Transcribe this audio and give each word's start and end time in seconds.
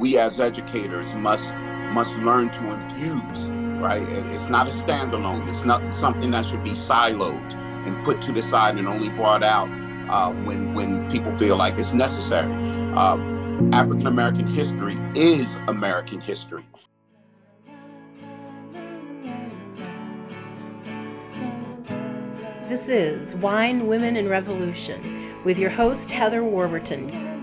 we 0.00 0.18
as 0.18 0.40
educators 0.40 1.14
must 1.14 1.54
must 1.92 2.16
learn 2.16 2.48
to 2.50 2.72
infuse. 2.72 3.48
Right, 3.80 4.06
it's 4.08 4.50
not 4.50 4.66
a 4.66 4.70
standalone. 4.70 5.46
It's 5.48 5.64
not 5.64 5.92
something 5.92 6.30
that 6.32 6.44
should 6.44 6.64
be 6.64 6.70
siloed 6.70 7.54
and 7.86 8.04
put 8.04 8.20
to 8.22 8.32
the 8.32 8.42
side 8.42 8.78
and 8.78 8.86
only 8.86 9.10
brought 9.10 9.42
out 9.42 9.68
uh, 10.10 10.32
when 10.44 10.74
when 10.74 11.10
people 11.10 11.34
feel 11.36 11.56
like 11.56 11.78
it's 11.78 11.92
necessary. 11.92 12.52
Uh, 12.94 13.16
African 13.72 14.06
American 14.06 14.46
history 14.48 14.96
is 15.14 15.54
American 15.68 16.20
history. 16.20 16.64
This 22.68 22.88
is 22.88 23.34
Wine, 23.36 23.86
Women, 23.88 24.16
and 24.16 24.28
Revolution 24.28 25.00
with 25.44 25.58
your 25.58 25.70
host, 25.70 26.12
Heather 26.12 26.44
Warburton. 26.44 27.39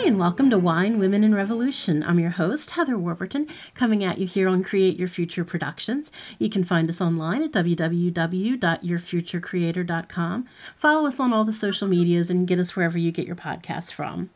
Hi, 0.00 0.06
and 0.06 0.18
welcome 0.18 0.48
to 0.48 0.58
Wine, 0.58 0.98
Women, 0.98 1.22
and 1.22 1.34
Revolution. 1.34 2.02
I'm 2.02 2.18
your 2.18 2.30
host, 2.30 2.70
Heather 2.70 2.96
Warburton, 2.96 3.46
coming 3.74 4.02
at 4.02 4.16
you 4.16 4.26
here 4.26 4.48
on 4.48 4.64
Create 4.64 4.98
Your 4.98 5.08
Future 5.08 5.44
Productions. 5.44 6.10
You 6.38 6.48
can 6.48 6.64
find 6.64 6.88
us 6.88 7.02
online 7.02 7.42
at 7.42 7.52
www.yourfuturecreator.com. 7.52 10.48
Follow 10.74 11.06
us 11.06 11.20
on 11.20 11.34
all 11.34 11.44
the 11.44 11.52
social 11.52 11.86
medias 11.86 12.30
and 12.30 12.48
get 12.48 12.58
us 12.58 12.74
wherever 12.74 12.96
you 12.96 13.12
get 13.12 13.26
your 13.26 13.36
podcasts 13.36 13.92
from. 13.92 14.30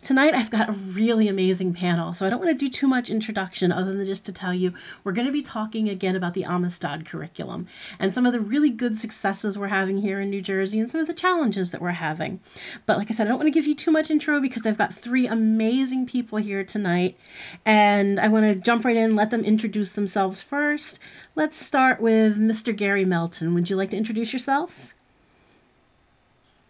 Tonight, 0.00 0.32
I've 0.32 0.50
got 0.50 0.68
a 0.68 0.72
really 0.72 1.26
amazing 1.26 1.74
panel, 1.74 2.14
so 2.14 2.24
I 2.24 2.30
don't 2.30 2.38
want 2.38 2.56
to 2.56 2.64
do 2.64 2.70
too 2.70 2.86
much 2.86 3.10
introduction 3.10 3.72
other 3.72 3.94
than 3.94 4.06
just 4.06 4.24
to 4.26 4.32
tell 4.32 4.54
you 4.54 4.72
we're 5.02 5.12
going 5.12 5.26
to 5.26 5.32
be 5.32 5.42
talking 5.42 5.88
again 5.88 6.14
about 6.14 6.34
the 6.34 6.44
Amistad 6.44 7.04
curriculum 7.04 7.66
and 7.98 8.14
some 8.14 8.24
of 8.24 8.32
the 8.32 8.40
really 8.40 8.70
good 8.70 8.96
successes 8.96 9.58
we're 9.58 9.66
having 9.66 9.98
here 9.98 10.20
in 10.20 10.30
New 10.30 10.40
Jersey 10.40 10.78
and 10.78 10.88
some 10.88 11.00
of 11.00 11.08
the 11.08 11.14
challenges 11.14 11.72
that 11.72 11.82
we're 11.82 11.90
having. 11.90 12.38
But 12.86 12.96
like 12.96 13.10
I 13.10 13.14
said, 13.14 13.26
I 13.26 13.30
don't 13.30 13.38
want 13.38 13.48
to 13.48 13.58
give 13.58 13.66
you 13.66 13.74
too 13.74 13.90
much 13.90 14.08
intro 14.08 14.40
because 14.40 14.64
I've 14.64 14.78
got 14.78 14.94
three 14.94 15.26
amazing 15.26 16.06
people 16.06 16.38
here 16.38 16.62
tonight, 16.62 17.18
and 17.66 18.20
I 18.20 18.28
want 18.28 18.44
to 18.44 18.54
jump 18.54 18.84
right 18.84 18.96
in, 18.96 19.16
let 19.16 19.30
them 19.30 19.44
introduce 19.44 19.92
themselves 19.92 20.40
first. 20.40 21.00
Let's 21.34 21.58
start 21.58 22.00
with 22.00 22.38
Mr. 22.38 22.74
Gary 22.74 23.04
Melton. 23.04 23.52
Would 23.52 23.68
you 23.68 23.74
like 23.74 23.90
to 23.90 23.96
introduce 23.96 24.32
yourself? 24.32 24.94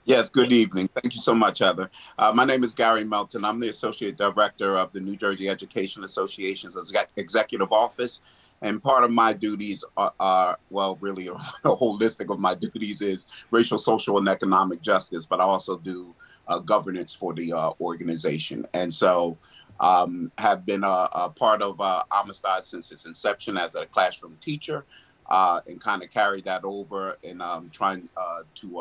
Yes, 0.09 0.31
good 0.31 0.53
evening. 0.55 0.89
Thank 0.95 1.15
you 1.15 1.21
so 1.21 1.35
much, 1.35 1.59
Heather. 1.59 1.91
Uh, 2.19 2.33
my 2.35 2.47
name 2.47 2.65
is 2.65 2.73
Gary 2.73 3.05
Melton. 3.05 3.45
I'm 3.45 3.61
the 3.61 3.69
Associate 3.69 4.17
Director 4.17 4.79
of 4.79 4.91
the 4.91 5.01
New 5.01 5.17
Jersey 5.17 5.51
Education 5.51 6.03
Association's 6.03 6.79
Executive 7.19 7.71
Office. 7.71 8.23
And 8.63 8.83
part 8.83 9.05
of 9.05 9.11
my 9.11 9.35
duties 9.35 9.85
are, 9.99 10.15
are 10.19 10.59
well, 10.71 10.97
really, 11.03 11.27
a, 11.29 11.33
holistic 11.35 12.33
of 12.33 12.41
my 12.41 12.55
duties 12.55 13.03
is 13.03 13.45
racial, 13.51 13.77
social, 13.77 14.17
and 14.17 14.31
economic 14.31 14.81
justice, 14.81 15.27
but 15.27 15.41
I 15.41 15.45
also 15.45 15.77
do 15.77 16.15
uh, 16.47 16.59
governance 16.61 17.13
for 17.13 17.35
the 17.35 17.53
uh, 17.53 17.73
organization. 17.79 18.67
And 18.73 18.95
so 18.95 19.37
um, 19.79 20.33
have 20.39 20.65
been 20.65 20.85
a, 20.85 21.09
a 21.13 21.29
part 21.29 21.61
of 21.61 21.83
uh, 21.83 22.03
Amistad 22.11 22.65
since 22.65 22.91
its 22.91 23.05
inception 23.05 23.59
as 23.59 23.75
a 23.75 23.85
classroom 23.85 24.39
teacher 24.41 24.87
uh, 25.29 25.61
and 25.67 25.79
kind 25.79 26.03
of 26.03 26.11
carried 26.11 26.47
that 26.47 26.65
over 26.65 27.19
and 27.23 27.43
um, 27.43 27.69
trying 27.69 28.09
uh, 28.17 28.41
to 28.55 28.81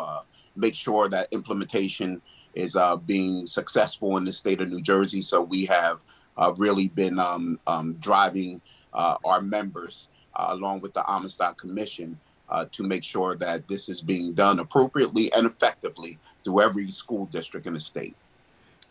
make 0.58 0.76
sure 0.76 1.08
that 1.10 1.28
implementation 1.32 2.22
is 2.54 2.76
uh, 2.76 2.98
being 2.98 3.46
successful 3.46 4.18
in 4.18 4.26
the 4.26 4.34
state 4.34 4.60
of 4.62 4.70
New 4.70 4.82
Jersey. 4.82 5.22
So 5.22 5.42
we 5.42 5.66
have 5.66 6.02
uh, 6.38 6.54
really 6.58 6.90
been 6.90 7.20
um, 7.20 7.60
um, 7.68 7.94
driving 7.94 8.62
uh, 8.94 9.18
our 9.24 9.42
members 9.42 10.10
uh, 10.36 10.48
along 10.50 10.82
with 10.82 10.94
the 10.94 11.04
Amistad 11.10 11.58
Commission 11.58 12.20
uh, 12.50 12.66
to 12.72 12.84
make 12.84 13.04
sure 13.04 13.36
that 13.36 13.68
this 13.68 13.90
is 13.90 14.02
being 14.02 14.34
done 14.34 14.60
appropriately 14.60 15.32
and 15.34 15.46
effectively 15.46 16.18
through 16.44 16.62
every 16.62 16.88
school 16.88 17.26
district 17.28 17.68
in 17.68 17.74
the 17.74 17.80
state. 17.80 18.16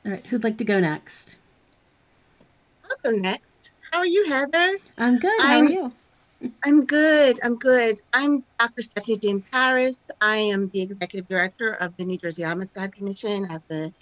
All 0.05 0.12
right, 0.12 0.27
who'd 0.27 0.44
like 0.44 0.59
to 0.59 0.64
go 0.64 0.78
next? 0.78 1.39
I'll 2.84 3.12
go 3.12 3.19
next. 3.19 3.70
How 3.91 3.98
are 3.98 4.06
you, 4.06 4.27
Heather? 4.28 4.77
I'm 4.98 5.19
good. 5.19 5.41
How 5.41 5.59
I'm, 5.59 5.67
are 5.67 5.70
you? 5.70 5.92
I'm 6.64 6.84
good. 6.84 7.38
I'm 7.42 7.56
good. 7.56 7.96
I'm 8.12 8.44
Dr. 8.58 8.82
Stephanie 8.82 9.19
James 9.19 9.48
Harris. 9.52 10.10
I 10.20 10.36
am 10.36 10.69
the 10.72 10.82
executive 10.82 11.28
director 11.28 11.72
of 11.80 11.97
the 11.97 12.04
New 12.04 12.19
Jersey 12.19 12.44
Amistad 12.44 12.92
Commission 12.94 13.47
at 13.50 13.62
the 13.69 13.92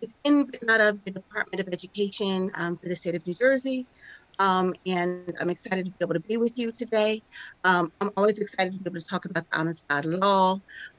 within 0.00 0.46
but 0.46 0.62
not 0.62 0.80
of 0.80 1.04
the 1.04 1.10
Department 1.10 1.60
of 1.60 1.72
Education 1.72 2.50
um, 2.54 2.78
for 2.78 2.88
the 2.88 2.94
state 2.94 3.16
of 3.16 3.26
New 3.26 3.34
Jersey. 3.34 3.86
Um, 4.38 4.72
and 4.86 5.34
I'm 5.40 5.50
excited 5.50 5.84
to 5.84 5.90
be 5.90 5.96
able 6.02 6.14
to 6.14 6.20
be 6.20 6.36
with 6.36 6.56
you 6.56 6.70
today. 6.72 7.22
Um, 7.64 7.92
I'm 8.00 8.10
always 8.16 8.38
excited 8.38 8.72
to 8.72 8.78
be 8.78 8.88
able 8.88 9.00
to 9.00 9.06
talk 9.06 9.24
about 9.24 9.50
the 9.50 9.58
Amistad 9.58 10.04
law, 10.04 10.58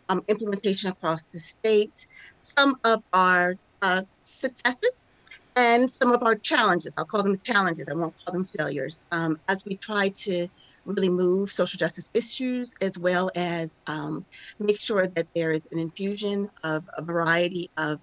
um, 0.10 0.22
implementation 0.28 0.92
across 0.92 1.28
the 1.28 1.40
state, 1.40 2.06
some 2.40 2.76
of 2.84 3.02
our 3.14 3.56
uh, 3.82 4.02
successes 4.24 5.12
and 5.56 5.90
some 5.90 6.12
of 6.12 6.22
our 6.22 6.36
challenges. 6.36 6.96
I'll 6.98 7.06
call 7.06 7.24
them 7.24 7.36
challenges. 7.44 7.88
I 7.90 7.94
won't 7.94 8.14
call 8.26 8.34
them 8.34 8.44
failures. 8.44 9.06
Um, 9.12 9.40
as 9.48 9.64
we 9.66 9.78
try 9.78 10.12
to 10.24 10.48
really 10.86 11.10
move 11.10 11.52
social 11.52 11.78
justice 11.78 12.10
issues 12.14 12.76
as 12.82 12.98
well 12.98 13.30
as 13.36 13.82
um, 13.88 14.26
make 14.60 14.80
sure 14.80 15.08
that 15.08 15.28
there 15.36 15.52
is 15.52 15.68
an 15.72 15.80
infusion 15.80 16.50
of 16.64 16.90
a 16.98 17.02
variety 17.02 17.70
of 17.78 18.02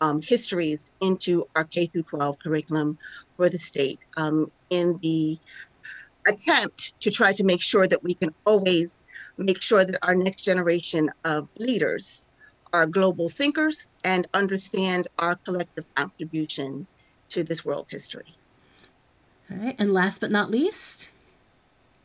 um, 0.00 0.20
histories 0.22 0.92
into 1.00 1.46
our 1.56 1.64
K 1.64 1.86
through 1.86 2.04
12 2.04 2.38
curriculum 2.38 2.98
for 3.36 3.48
the 3.48 3.58
state 3.58 3.98
um, 4.16 4.50
in 4.70 4.98
the 5.02 5.38
attempt 6.26 6.98
to 7.00 7.10
try 7.10 7.32
to 7.32 7.44
make 7.44 7.62
sure 7.62 7.86
that 7.86 8.02
we 8.02 8.14
can 8.14 8.34
always 8.44 9.04
make 9.36 9.62
sure 9.62 9.84
that 9.84 9.98
our 10.02 10.14
next 10.14 10.42
generation 10.42 11.08
of 11.24 11.48
leaders 11.58 12.28
are 12.72 12.86
global 12.86 13.28
thinkers 13.28 13.94
and 14.04 14.26
understand 14.34 15.08
our 15.18 15.36
collective 15.36 15.86
contribution 15.94 16.86
to 17.30 17.42
this 17.42 17.64
world's 17.64 17.90
history. 17.90 18.36
All 19.50 19.56
right, 19.56 19.76
and 19.78 19.90
last 19.90 20.20
but 20.20 20.30
not 20.30 20.50
least, 20.50 21.12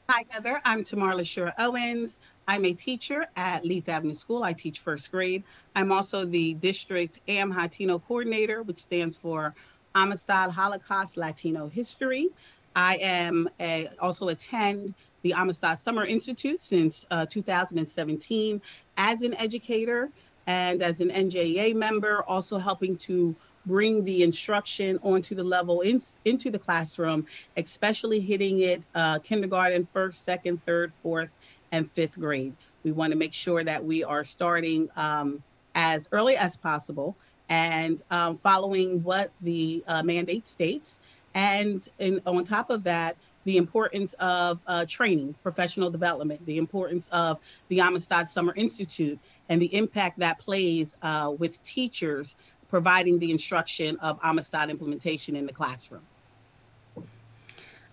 Hi, 0.09 0.25
Heather. 0.27 0.61
I'm 0.65 0.83
Tamar 0.83 1.13
Lasure 1.13 1.53
Owens. 1.57 2.19
I'm 2.45 2.65
a 2.65 2.73
teacher 2.73 3.25
at 3.37 3.63
Leeds 3.63 3.87
Avenue 3.87 4.13
School. 4.15 4.43
I 4.43 4.51
teach 4.51 4.79
first 4.79 5.09
grade. 5.09 5.43
I'm 5.77 5.93
also 5.93 6.25
the 6.25 6.55
district 6.55 7.21
AM 7.29 7.51
Latino 7.51 7.99
coordinator, 7.99 8.63
which 8.63 8.79
stands 8.79 9.15
for 9.15 9.55
Amistad 9.95 10.51
Holocaust 10.51 11.15
Latino 11.15 11.69
History. 11.69 12.27
I 12.75 12.97
am 12.97 13.49
a, 13.61 13.87
also 13.97 14.27
attend 14.27 14.93
the 15.21 15.33
Amistad 15.33 15.79
Summer 15.79 16.03
Institute 16.03 16.61
since 16.61 17.05
uh, 17.09 17.25
2017 17.25 18.61
as 18.97 19.21
an 19.21 19.33
educator 19.35 20.09
and 20.47 20.83
as 20.83 20.99
an 20.99 21.11
NJEA 21.11 21.75
member, 21.75 22.23
also 22.23 22.57
helping 22.57 22.97
to 22.97 23.33
bring 23.65 24.03
the 24.03 24.23
instruction 24.23 24.99
onto 25.03 25.35
the 25.35 25.43
level 25.43 25.81
in, 25.81 26.01
into 26.25 26.51
the 26.51 26.59
classroom, 26.59 27.25
especially 27.57 28.19
hitting 28.19 28.59
it 28.59 28.83
uh, 28.95 29.19
kindergarten, 29.19 29.87
first, 29.93 30.25
second, 30.25 30.63
third, 30.65 30.91
fourth, 31.01 31.29
and 31.71 31.89
fifth 31.89 32.19
grade. 32.19 32.53
We 32.83 32.91
want 32.91 33.11
to 33.11 33.17
make 33.17 33.33
sure 33.33 33.63
that 33.63 33.83
we 33.83 34.03
are 34.03 34.23
starting 34.23 34.89
um, 34.95 35.41
as 35.75 36.09
early 36.11 36.35
as 36.35 36.57
possible 36.57 37.15
and 37.49 38.01
um, 38.11 38.37
following 38.37 39.03
what 39.03 39.31
the 39.41 39.83
uh, 39.87 40.03
mandate 40.03 40.47
states. 40.47 40.99
And 41.33 41.87
in, 41.99 42.21
on 42.25 42.43
top 42.43 42.69
of 42.69 42.83
that, 42.83 43.15
the 43.45 43.57
importance 43.57 44.13
of 44.19 44.59
uh, 44.67 44.85
training, 44.87 45.35
professional 45.43 45.89
development, 45.89 46.45
the 46.45 46.57
importance 46.57 47.09
of 47.11 47.39
the 47.67 47.81
Amistad 47.81 48.27
Summer 48.27 48.53
Institute, 48.55 49.19
and 49.49 49.61
the 49.61 49.73
impact 49.75 50.19
that 50.19 50.39
plays 50.39 50.95
uh, 51.01 51.33
with 51.37 51.61
teachers 51.63 52.37
providing 52.73 53.19
the 53.19 53.29
instruction 53.29 53.95
of 53.97 54.19
Amistad 54.23 54.71
implementation 54.71 55.35
in 55.35 55.45
the 55.45 55.53
classroom. 55.53 56.01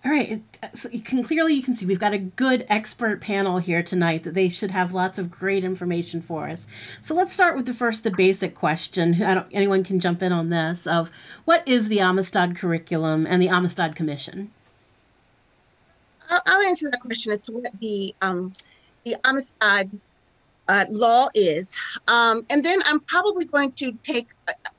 All 0.03 0.11
right. 0.11 0.41
So 0.73 0.89
you 0.89 1.01
can 1.01 1.23
clearly 1.23 1.53
you 1.53 1.61
can 1.61 1.75
see 1.75 1.85
we've 1.85 1.99
got 1.99 2.13
a 2.13 2.17
good 2.17 2.65
expert 2.67 3.21
panel 3.21 3.59
here 3.59 3.83
tonight 3.83 4.23
that 4.23 4.33
they 4.33 4.49
should 4.49 4.71
have 4.71 4.91
lots 4.91 5.19
of 5.19 5.29
great 5.29 5.63
information 5.63 6.19
for 6.19 6.49
us. 6.49 6.65
So 6.99 7.13
let's 7.13 7.31
start 7.31 7.55
with 7.55 7.67
the 7.67 7.75
first 7.75 8.03
the 8.03 8.09
basic 8.09 8.55
question. 8.55 9.21
I 9.21 9.35
don't 9.35 9.47
anyone 9.51 9.83
can 9.83 9.99
jump 9.99 10.23
in 10.23 10.31
on 10.31 10.49
this 10.49 10.87
of 10.87 11.11
what 11.45 11.61
is 11.67 11.87
the 11.87 11.99
Amistad 11.99 12.55
curriculum 12.55 13.27
and 13.27 13.39
the 13.39 13.49
Amistad 13.49 13.95
Commission? 13.95 14.49
I'll, 16.27 16.41
I'll 16.47 16.67
answer 16.67 16.89
that 16.89 17.01
question 17.01 17.31
as 17.31 17.43
to 17.43 17.51
what 17.51 17.71
the 17.79 18.15
um, 18.23 18.51
the 19.05 19.15
Amistad 19.25 19.91
uh, 20.71 20.85
law 20.89 21.27
is. 21.35 21.75
Um, 22.07 22.45
and 22.49 22.63
then 22.63 22.79
I'm 22.85 23.01
probably 23.01 23.45
going 23.45 23.71
to 23.71 23.91
take 24.03 24.29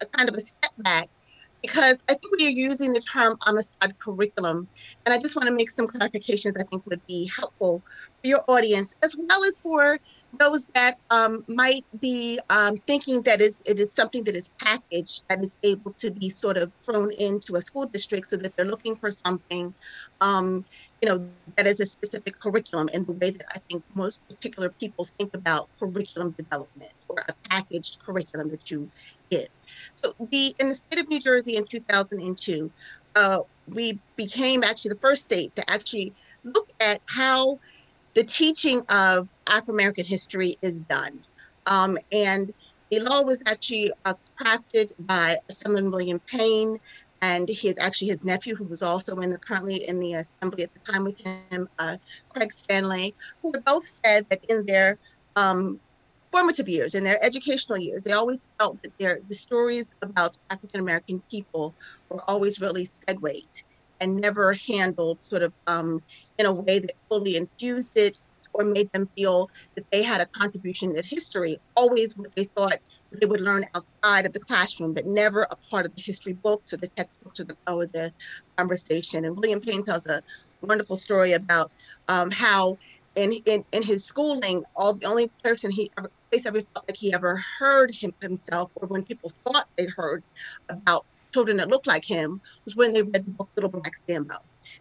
a, 0.02 0.06
kind 0.16 0.28
of 0.28 0.34
a 0.34 0.40
step 0.40 0.72
back 0.78 1.08
because 1.62 2.02
I 2.08 2.14
think 2.14 2.37
we 2.38 2.46
are 2.49 2.50
using 2.50 2.93
the 2.93 3.00
term 3.00 3.37
Amistad 3.46 3.99
curriculum. 3.99 4.69
And 5.06 5.14
I 5.14 5.19
just 5.19 5.37
want 5.37 5.49
to 5.49 5.54
make 5.54 5.70
some 5.70 5.87
clarifications 5.87 6.54
I 6.58 6.64
think 6.64 6.84
would 6.87 7.06
be 7.06 7.31
helpful 7.38 7.82
for 8.20 8.26
your 8.26 8.43
audience, 8.49 8.94
as 9.02 9.16
well 9.16 9.44
as 9.44 9.60
for 9.60 9.99
those 10.38 10.66
that 10.69 10.99
um, 11.10 11.44
might 11.46 11.84
be 12.00 12.40
um, 12.50 12.76
thinking 12.78 13.22
that 13.22 13.40
is 13.40 13.62
it 13.66 13.78
is 13.78 13.93
something 13.93 14.25
that 14.25 14.34
is 14.34 14.50
packaged 14.60 15.25
that 15.28 15.44
is 15.44 15.54
able 15.62 15.93
to 15.99 16.10
be 16.10 16.31
sort 16.31 16.56
of 16.56 16.72
thrown 16.82 17.10
into 17.19 17.54
a 17.54 17.60
school 17.60 17.87
district 17.87 18.28
so 18.28 18.37
that 18.37 18.56
they're 18.56 18.66
looking 18.66 18.96
for 18.96 19.10
something 19.10 19.75
um, 20.22 20.64
you 21.02 21.08
know, 21.08 21.26
that 21.56 21.66
is 21.66 21.81
a 21.81 21.87
specific 21.87 22.38
curriculum 22.38 22.88
in 22.94 23.04
the 23.04 23.12
way 23.14 23.31
that 23.31 23.46
I 23.54 23.58
think 23.69 23.82
most 23.94 24.20
particular 24.28 24.70
people 24.70 25.04
think 25.04 25.34
about 25.34 25.69
curriculum 25.81 26.31
development 26.31 26.93
or 27.08 27.25
a 27.28 27.32
packaged 27.49 27.99
curriculum 27.99 28.50
that 28.50 28.70
you 28.70 28.88
So 29.93 30.12
the 30.31 30.55
in 30.58 30.69
the 30.69 30.75
state 30.75 31.00
of 31.00 31.08
New 31.08 31.20
Jersey 31.20 31.56
in 31.56 31.64
2002, 31.64 32.70
uh, 33.14 33.38
we 33.67 33.99
became 34.17 34.64
actually 34.64 34.90
the 34.90 35.00
first 35.00 35.25
state 35.25 35.55
to 35.56 35.70
actually 35.70 36.14
look 36.44 36.69
at 36.81 37.00
how 37.08 37.58
the 38.14 38.25
teaching 38.25 38.82
of 38.88 39.29
Afro 39.49 39.75
American 39.75 40.05
history 40.05 40.56
is 40.62 40.82
done. 40.82 41.20
Um, 41.67 41.96
and 42.11 42.52
the 42.90 43.00
law 43.00 43.23
was 43.23 43.43
actually 43.46 43.90
uh, 44.05 44.14
crafted 44.40 44.93
by 44.99 45.38
Assemblyman 45.49 45.90
William 45.90 46.20
Payne 46.26 46.78
and 47.23 47.49
his 47.49 47.78
actually 47.78 48.08
his 48.08 48.25
nephew, 48.25 48.55
who 48.56 48.64
was 48.64 48.82
also 48.82 49.17
in 49.19 49.31
the 49.31 49.38
currently 49.38 49.88
in 49.88 50.00
the 50.00 50.14
assembly 50.14 50.64
at 50.64 50.75
the 50.75 50.93
time 50.93 51.05
with 51.05 51.19
him, 51.25 51.69
uh, 51.78 51.96
Craig 52.31 52.52
Stanley, 52.52 53.14
who 53.40 53.52
both 53.64 53.87
said 53.87 54.26
that 54.28 54.44
in 54.49 54.67
their 54.67 54.99
um, 55.37 55.81
formative 56.32 56.69
years, 56.69 56.94
in 56.94 57.05
their 57.05 57.23
educational 57.25 57.79
years, 57.79 58.05
they 58.05 58.12
always 58.12 58.52
felt 58.58 58.82
that 58.82 58.93
their 58.99 59.20
the 59.29 59.34
stories 59.34 59.94
about 60.02 60.37
African 60.50 60.81
American 60.81 61.23
people 61.31 61.75
were 62.08 62.23
always 62.29 62.61
really 62.61 62.87
segued 62.87 63.64
and 64.00 64.17
never 64.17 64.56
handled 64.69 65.23
sort 65.23 65.43
of 65.43 65.52
um, 65.67 66.00
in 66.38 66.46
a 66.46 66.52
way 66.52 66.79
that 66.81 66.93
fully 67.08 67.37
infused 67.37 67.96
it 67.96 68.17
or 68.55 68.64
made 68.64 68.90
them 68.93 69.06
feel 69.17 69.49
that 69.76 69.87
they 69.93 70.02
had 70.02 70.20
a 70.20 70.26
contribution 70.38 70.94
to 70.94 71.02
history, 71.06 71.56
always 71.76 72.14
what 72.17 72.35
they 72.37 72.44
thought 72.56 72.76
they 73.20 73.26
would 73.26 73.40
learn 73.40 73.64
outside 73.75 74.26
of 74.26 74.32
the 74.32 74.40
classroom, 74.40 74.93
but 74.93 75.06
never 75.06 75.43
a 75.50 75.56
part 75.70 75.87
of 75.87 75.94
the 75.94 76.02
history 76.05 76.35
books 76.35 76.73
or 76.73 76.76
the 76.78 76.88
textbooks 76.96 77.40
or 77.40 77.44
the, 77.44 77.56
or 77.67 77.87
the 77.87 78.12
conversation. 78.58 79.25
And 79.25 79.37
William 79.37 79.61
Payne 79.61 79.85
tells 79.85 80.06
a 80.06 80.20
wonderful 80.61 80.99
story 80.99 81.32
about 81.32 81.73
um, 82.08 82.31
how 82.31 82.76
in, 83.14 83.32
in, 83.46 83.64
in 83.73 83.82
his 83.82 84.05
schooling, 84.06 84.64
all 84.75 84.94
the 84.94 85.06
only 85.06 85.31
person 85.43 85.70
he 85.70 85.90
ever 85.99 86.11
place 86.32 86.46
ever 86.46 86.61
felt 86.61 86.88
like 86.88 86.96
he 86.96 87.12
ever 87.12 87.44
heard 87.58 87.94
him 87.94 88.14
himself, 88.20 88.73
or 88.76 88.88
when 88.88 89.05
people 89.05 89.31
thought 89.44 89.69
they 89.76 89.87
heard 89.87 90.23
about 90.69 91.05
children 91.32 91.58
that 91.58 91.69
looked 91.69 91.87
like 91.87 92.05
him, 92.05 92.40
was 92.64 92.75
when 92.75 92.93
they 92.93 93.02
read 93.02 93.25
the 93.26 93.31
book 93.31 93.50
Little 93.55 93.70
Black 93.70 93.94
Sambo. 93.94 94.37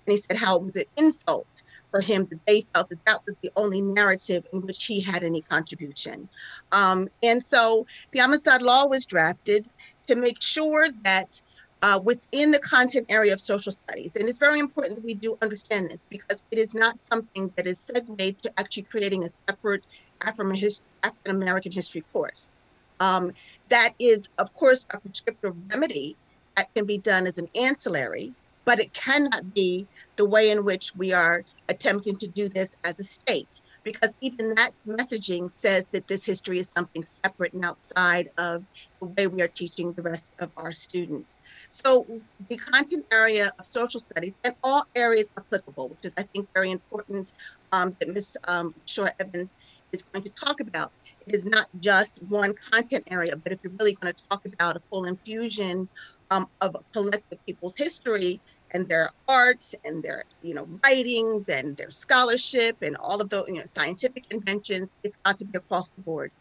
And 0.05 0.13
he 0.13 0.17
said 0.17 0.37
how 0.37 0.55
it 0.55 0.63
was 0.63 0.75
an 0.75 0.85
insult 0.97 1.63
for 1.91 1.99
him 1.99 2.23
that 2.25 2.39
they 2.47 2.65
felt 2.73 2.89
that 2.89 3.05
that 3.05 3.19
was 3.25 3.37
the 3.43 3.51
only 3.57 3.81
narrative 3.81 4.45
in 4.53 4.61
which 4.61 4.85
he 4.85 5.01
had 5.01 5.23
any 5.23 5.41
contribution. 5.41 6.29
Um, 6.71 7.09
and 7.21 7.43
so 7.43 7.85
the 8.11 8.19
Amistad 8.19 8.61
Law 8.61 8.87
was 8.87 9.05
drafted 9.05 9.67
to 10.07 10.15
make 10.15 10.41
sure 10.41 10.87
that 11.03 11.41
uh, 11.81 11.99
within 12.03 12.51
the 12.51 12.59
content 12.59 13.07
area 13.09 13.33
of 13.33 13.41
social 13.41 13.71
studies, 13.71 14.15
and 14.15 14.29
it's 14.29 14.37
very 14.37 14.59
important 14.59 14.95
that 14.95 15.03
we 15.03 15.15
do 15.15 15.37
understand 15.41 15.89
this 15.89 16.07
because 16.07 16.43
it 16.51 16.59
is 16.59 16.73
not 16.73 17.01
something 17.01 17.51
that 17.57 17.65
is 17.65 17.79
segued 17.79 18.39
to 18.39 18.51
actually 18.57 18.83
creating 18.83 19.23
a 19.23 19.29
separate 19.29 19.87
African 20.21 20.85
American 21.25 21.71
history 21.71 22.01
course. 22.13 22.59
Um, 22.99 23.33
that 23.69 23.93
is, 23.99 24.29
of 24.37 24.53
course, 24.53 24.85
a 24.91 24.99
prescriptive 24.99 25.55
remedy 25.69 26.15
that 26.55 26.73
can 26.75 26.85
be 26.85 26.99
done 26.99 27.25
as 27.25 27.37
an 27.37 27.47
ancillary, 27.55 28.33
but 28.65 28.79
it 28.79 28.93
cannot 28.93 29.53
be 29.55 29.87
the 30.17 30.29
way 30.29 30.51
in 30.51 30.63
which 30.65 30.95
we 30.95 31.11
are 31.11 31.43
attempting 31.69 32.17
to 32.17 32.27
do 32.27 32.47
this 32.49 32.77
as 32.83 32.99
a 32.99 33.03
state 33.03 33.61
because 33.83 34.15
even 34.21 34.53
that 34.55 34.73
messaging 34.87 35.49
says 35.49 35.89
that 35.89 36.07
this 36.07 36.25
history 36.25 36.59
is 36.59 36.69
something 36.69 37.03
separate 37.03 37.53
and 37.53 37.65
outside 37.65 38.29
of 38.37 38.63
the 39.01 39.07
way 39.17 39.27
we 39.27 39.41
are 39.41 39.47
teaching 39.47 39.91
the 39.93 40.01
rest 40.01 40.35
of 40.39 40.51
our 40.57 40.71
students. 40.71 41.41
So 41.69 42.05
the 42.49 42.57
content 42.57 43.05
area 43.11 43.51
of 43.57 43.65
social 43.65 43.99
studies 43.99 44.37
and 44.43 44.53
all 44.63 44.83
areas 44.95 45.31
applicable, 45.37 45.89
which 45.89 46.03
is 46.03 46.13
I 46.17 46.23
think 46.23 46.47
very 46.53 46.71
important 46.71 47.33
um, 47.71 47.95
that 47.99 48.09
Ms. 48.09 48.37
Um, 48.47 48.75
Shore 48.85 49.11
Evans 49.19 49.57
is 49.93 50.03
going 50.03 50.23
to 50.23 50.31
talk 50.33 50.59
about. 50.59 50.91
It 51.27 51.35
is 51.35 51.45
not 51.45 51.67
just 51.79 52.19
one 52.27 52.53
content 52.71 53.03
area, 53.09 53.35
but 53.35 53.51
if 53.51 53.59
you're 53.63 53.73
really 53.79 53.95
going 54.01 54.13
to 54.13 54.23
talk 54.29 54.41
about 54.53 54.75
a 54.75 54.81
full 54.89 55.05
infusion 55.05 55.89
um, 56.29 56.45
of 56.61 56.75
collective 56.93 57.39
people's 57.45 57.77
history, 57.77 58.41
and 58.73 58.87
their 58.87 59.09
art 59.27 59.63
and 59.83 60.01
their 60.03 60.23
you 60.41 60.53
know 60.53 60.67
writings 60.83 61.47
and 61.49 61.77
their 61.77 61.91
scholarship 61.91 62.77
and 62.81 62.95
all 62.97 63.21
of 63.21 63.29
the 63.29 63.43
you 63.47 63.55
know 63.55 63.63
scientific 63.65 64.25
inventions 64.31 64.95
it's 65.03 65.17
got 65.25 65.37
to 65.37 65.45
be 65.45 65.57
across 65.57 65.91
the 65.91 66.01
board 66.01 66.31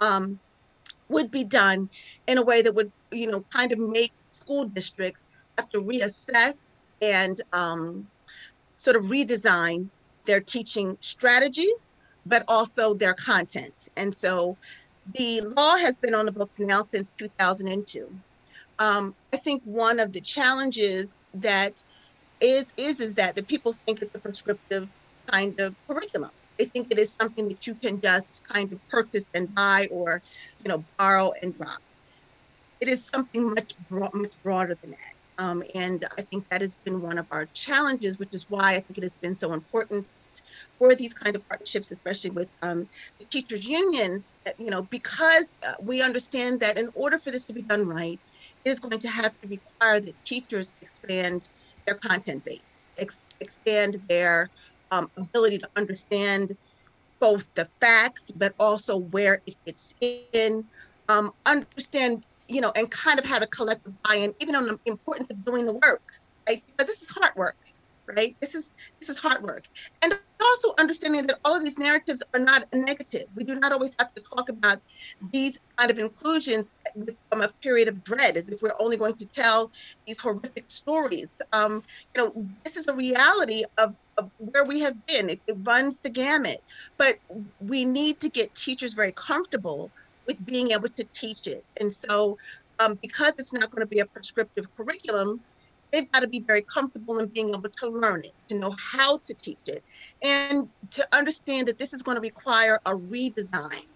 um, 0.00 0.38
would 1.08 1.30
be 1.30 1.44
done 1.44 1.88
in 2.26 2.38
a 2.38 2.44
way 2.44 2.62
that 2.62 2.74
would 2.74 2.90
you 3.12 3.30
know 3.30 3.42
kind 3.52 3.72
of 3.72 3.78
make 3.78 4.12
school 4.30 4.66
districts 4.66 5.26
have 5.58 5.68
to 5.68 5.78
reassess 5.78 6.82
and 7.02 7.40
um, 7.52 8.06
sort 8.76 8.96
of 8.96 9.04
redesign 9.04 9.88
their 10.26 10.40
teaching 10.40 10.96
strategies 11.00 11.89
but 12.26 12.44
also 12.48 12.94
their 12.94 13.14
content 13.14 13.88
and 13.96 14.14
so 14.14 14.56
the 15.14 15.40
law 15.56 15.76
has 15.76 15.98
been 15.98 16.14
on 16.14 16.26
the 16.26 16.32
books 16.32 16.60
now 16.60 16.82
since 16.82 17.12
2002 17.12 18.08
um, 18.80 19.14
I 19.32 19.36
think 19.36 19.62
one 19.64 20.00
of 20.00 20.12
the 20.12 20.20
challenges 20.20 21.28
that 21.34 21.84
is 22.40 22.74
is 22.78 22.98
is 23.00 23.14
that 23.14 23.36
the 23.36 23.42
people 23.42 23.72
think 23.72 24.00
it's 24.00 24.14
a 24.14 24.18
prescriptive 24.18 24.90
kind 25.26 25.60
of 25.60 25.76
curriculum. 25.86 26.30
They 26.58 26.64
think 26.64 26.90
it 26.90 26.98
is 26.98 27.12
something 27.12 27.48
that 27.48 27.66
you 27.66 27.74
can 27.74 28.00
just 28.00 28.42
kind 28.44 28.72
of 28.72 28.88
purchase 28.88 29.34
and 29.34 29.54
buy 29.54 29.86
or, 29.90 30.22
you 30.62 30.68
know, 30.68 30.84
borrow 30.98 31.32
and 31.42 31.54
drop. 31.54 31.80
It 32.80 32.88
is 32.88 33.04
something 33.04 33.54
much 33.54 33.74
broad, 33.88 34.12
much 34.14 34.32
broader 34.42 34.74
than 34.74 34.90
that. 34.90 35.14
Um, 35.38 35.62
and 35.74 36.04
I 36.18 36.22
think 36.22 36.48
that 36.50 36.60
has 36.60 36.76
been 36.76 37.00
one 37.00 37.18
of 37.18 37.26
our 37.30 37.46
challenges, 37.46 38.18
which 38.18 38.34
is 38.34 38.46
why 38.48 38.72
I 38.72 38.80
think 38.80 38.98
it 38.98 39.02
has 39.02 39.16
been 39.16 39.34
so 39.34 39.52
important 39.52 40.08
for 40.78 40.94
these 40.94 41.14
kind 41.14 41.36
of 41.36 41.46
partnerships, 41.48 41.90
especially 41.90 42.30
with 42.30 42.50
um, 42.62 42.88
the 43.18 43.26
teachers 43.26 43.66
unions, 43.66 44.34
you 44.58 44.70
know, 44.70 44.82
because 44.82 45.56
uh, 45.66 45.74
we 45.82 46.02
understand 46.02 46.60
that 46.60 46.78
in 46.78 46.88
order 46.94 47.18
for 47.18 47.30
this 47.30 47.46
to 47.46 47.52
be 47.52 47.62
done 47.62 47.86
right, 47.86 48.20
it 48.64 48.70
is 48.70 48.80
going 48.80 48.98
to 48.98 49.08
have 49.08 49.38
to 49.40 49.48
require 49.48 50.00
that 50.00 50.24
teachers 50.24 50.72
expand 50.80 51.48
their 51.86 51.96
content 51.96 52.44
base, 52.44 52.88
ex- 52.98 53.24
expand 53.40 53.96
their 54.08 54.50
um, 54.90 55.08
ability 55.16 55.58
to 55.58 55.68
understand 55.76 56.52
both 57.20 57.52
the 57.54 57.68
facts, 57.80 58.30
but 58.34 58.54
also 58.58 58.98
where 58.98 59.42
it 59.46 59.54
fits 59.66 59.94
in, 60.00 60.64
um, 61.08 61.30
understand, 61.46 62.24
you 62.48 62.60
know, 62.60 62.72
and 62.76 62.90
kind 62.90 63.18
of 63.18 63.26
have 63.26 63.42
a 63.42 63.46
collective 63.46 63.92
buy-in, 64.02 64.32
even 64.40 64.56
on 64.56 64.66
the 64.66 64.78
importance 64.86 65.28
of 65.30 65.44
doing 65.44 65.66
the 65.66 65.74
work, 65.74 66.02
right? 66.48 66.62
Because 66.66 66.86
this 66.86 67.02
is 67.02 67.10
hard 67.10 67.32
work 67.36 67.56
right? 68.16 68.36
This 68.40 68.54
is 68.54 68.74
this 68.98 69.08
is 69.08 69.18
hard 69.18 69.42
work. 69.42 69.66
And 70.02 70.14
also 70.40 70.74
understanding 70.78 71.26
that 71.26 71.38
all 71.44 71.56
of 71.56 71.64
these 71.64 71.78
narratives 71.78 72.22
are 72.34 72.40
not 72.40 72.64
negative. 72.72 73.24
We 73.34 73.44
do 73.44 73.58
not 73.58 73.72
always 73.72 73.94
have 73.98 74.14
to 74.14 74.22
talk 74.22 74.48
about 74.48 74.80
these 75.32 75.60
kind 75.76 75.90
of 75.90 75.98
inclusions 75.98 76.70
from 77.28 77.42
a 77.42 77.48
period 77.62 77.88
of 77.88 78.02
dread, 78.02 78.36
as 78.36 78.50
if 78.50 78.62
we're 78.62 78.74
only 78.78 78.96
going 78.96 79.14
to 79.16 79.26
tell 79.26 79.70
these 80.06 80.18
horrific 80.18 80.70
stories. 80.70 81.42
Um, 81.52 81.82
you 82.14 82.22
know, 82.22 82.46
this 82.64 82.76
is 82.76 82.88
a 82.88 82.94
reality 82.94 83.64
of, 83.78 83.94
of 84.18 84.30
where 84.38 84.64
we 84.64 84.80
have 84.80 85.06
been. 85.06 85.30
It, 85.30 85.40
it 85.46 85.56
runs 85.62 86.00
the 86.00 86.10
gamut, 86.10 86.62
but 86.96 87.18
we 87.60 87.84
need 87.84 88.20
to 88.20 88.28
get 88.28 88.54
teachers 88.54 88.94
very 88.94 89.12
comfortable 89.12 89.90
with 90.26 90.44
being 90.46 90.70
able 90.70 90.88
to 90.88 91.04
teach 91.12 91.46
it. 91.46 91.64
And 91.80 91.92
so, 91.92 92.38
um, 92.78 92.98
because 93.02 93.38
it's 93.38 93.52
not 93.52 93.70
going 93.70 93.80
to 93.80 93.86
be 93.86 93.98
a 94.00 94.06
prescriptive 94.06 94.74
curriculum, 94.76 95.40
they've 95.92 96.10
got 96.12 96.20
to 96.20 96.28
be 96.28 96.44
very 96.46 96.62
comfortable 96.62 97.18
in 97.18 97.28
being 97.28 97.50
able 97.50 97.68
to 97.68 97.88
learn 97.88 98.22
it, 98.24 98.32
to 98.48 98.58
know 98.58 98.74
how 98.92 99.18
to 99.24 99.34
teach 99.34 99.60
it, 99.66 99.82
and 100.22 100.68
to 100.90 101.06
understand 101.12 101.68
that 101.68 101.78
this 101.78 101.92
is 101.92 102.02
going 102.02 102.16
to 102.16 102.20
require 102.20 102.78
a 102.86 102.92
redesign 102.92 103.86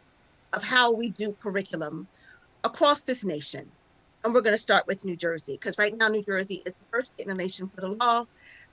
of 0.53 0.63
how 0.63 0.95
we 0.95 1.11
do 1.11 1.37
curriculum 1.43 2.07
across 2.63 3.05
this 3.05 3.25
nation. 3.25 3.71
And 4.25 4.33
we're 4.33 4.41
going 4.41 4.55
to 4.55 4.59
start 4.59 4.87
with 4.87 5.05
New 5.05 5.17
Jersey, 5.17 5.59
because 5.61 5.79
right 5.79 5.95
now, 5.97 6.09
New 6.09 6.23
Jersey 6.23 6.63
is 6.65 6.75
the 6.75 6.87
first 6.91 7.15
state 7.15 7.27
in 7.27 7.37
the 7.37 7.43
nation 7.43 7.71
for 7.75 7.81
the 7.81 7.89
law, 7.89 8.25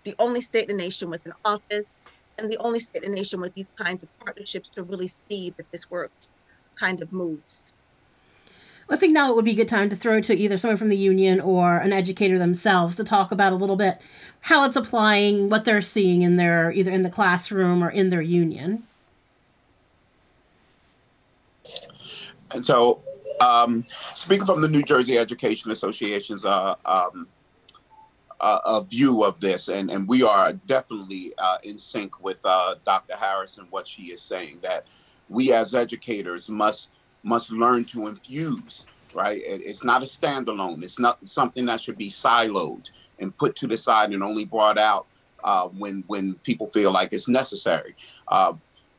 the 0.05 0.15
only 0.19 0.41
state 0.41 0.69
in 0.69 0.77
the 0.77 0.83
nation 0.83 1.09
with 1.09 1.25
an 1.25 1.33
office, 1.43 1.99
and 2.37 2.51
the 2.51 2.57
only 2.59 2.79
state 2.79 3.03
in 3.03 3.11
the 3.11 3.17
nation 3.17 3.41
with 3.41 3.53
these 3.53 3.69
kinds 3.77 4.03
of 4.03 4.09
partnerships 4.23 4.69
to 4.71 4.83
really 4.83 5.07
see 5.09 5.51
that 5.57 5.69
this 5.71 5.89
work 5.89 6.11
kind 6.79 7.01
of 7.01 7.11
moves. 7.11 7.73
I 8.91 8.97
think 8.97 9.13
now 9.13 9.29
it 9.29 9.35
would 9.37 9.45
be 9.45 9.51
a 9.51 9.55
good 9.55 9.69
time 9.69 9.89
to 9.89 9.95
throw 9.95 10.19
to 10.19 10.35
either 10.35 10.57
someone 10.57 10.75
from 10.75 10.89
the 10.89 10.97
union 10.97 11.39
or 11.39 11.77
an 11.77 11.93
educator 11.93 12.37
themselves 12.37 12.97
to 12.97 13.05
talk 13.05 13.31
about 13.31 13.53
a 13.53 13.55
little 13.55 13.77
bit 13.77 13.97
how 14.41 14.65
it's 14.65 14.75
applying 14.75 15.49
what 15.49 15.63
they're 15.63 15.81
seeing 15.81 16.23
in 16.23 16.35
their 16.35 16.71
either 16.73 16.91
in 16.91 17.01
the 17.01 17.09
classroom 17.09 17.81
or 17.81 17.89
in 17.89 18.09
their 18.09 18.21
union. 18.21 18.83
And 22.53 22.65
so, 22.65 23.01
um, 23.39 23.83
speaking 24.13 24.45
from 24.45 24.59
the 24.59 24.67
New 24.67 24.83
Jersey 24.83 25.17
Education 25.17 25.71
Association's 25.71 26.43
uh, 26.43 26.75
um, 26.85 27.27
uh, 28.41 28.59
a 28.65 28.83
view 28.83 29.23
of 29.23 29.39
this, 29.39 29.69
and, 29.69 29.89
and 29.89 30.05
we 30.05 30.23
are 30.23 30.51
definitely 30.53 31.31
uh, 31.37 31.59
in 31.63 31.77
sync 31.77 32.21
with 32.21 32.41
uh, 32.43 32.75
Dr. 32.85 33.15
Harris 33.15 33.57
and 33.57 33.71
what 33.71 33.87
she 33.87 34.05
is 34.05 34.21
saying 34.21 34.59
that 34.63 34.85
we 35.29 35.53
as 35.53 35.73
educators 35.73 36.49
must 36.49 36.91
must 37.23 37.51
learn 37.51 37.85
to 37.85 38.07
infuse, 38.07 38.85
right? 39.13 39.41
It's 39.43 39.83
not 39.83 40.01
a 40.01 40.05
standalone. 40.05 40.83
It's 40.83 40.99
not 40.99 41.25
something 41.27 41.65
that 41.65 41.79
should 41.79 41.97
be 41.97 42.09
siloed 42.09 42.89
and 43.19 43.35
put 43.37 43.55
to 43.57 43.67
the 43.67 43.77
side 43.77 44.11
and 44.11 44.23
only 44.23 44.45
brought 44.45 44.77
out 44.77 45.05
uh, 45.43 45.67
when 45.67 46.03
when 46.07 46.35
people 46.35 46.69
feel 46.69 46.91
like 46.91 47.13
it's 47.13 47.27
necessary. 47.27 47.95
Uh, 48.27 48.53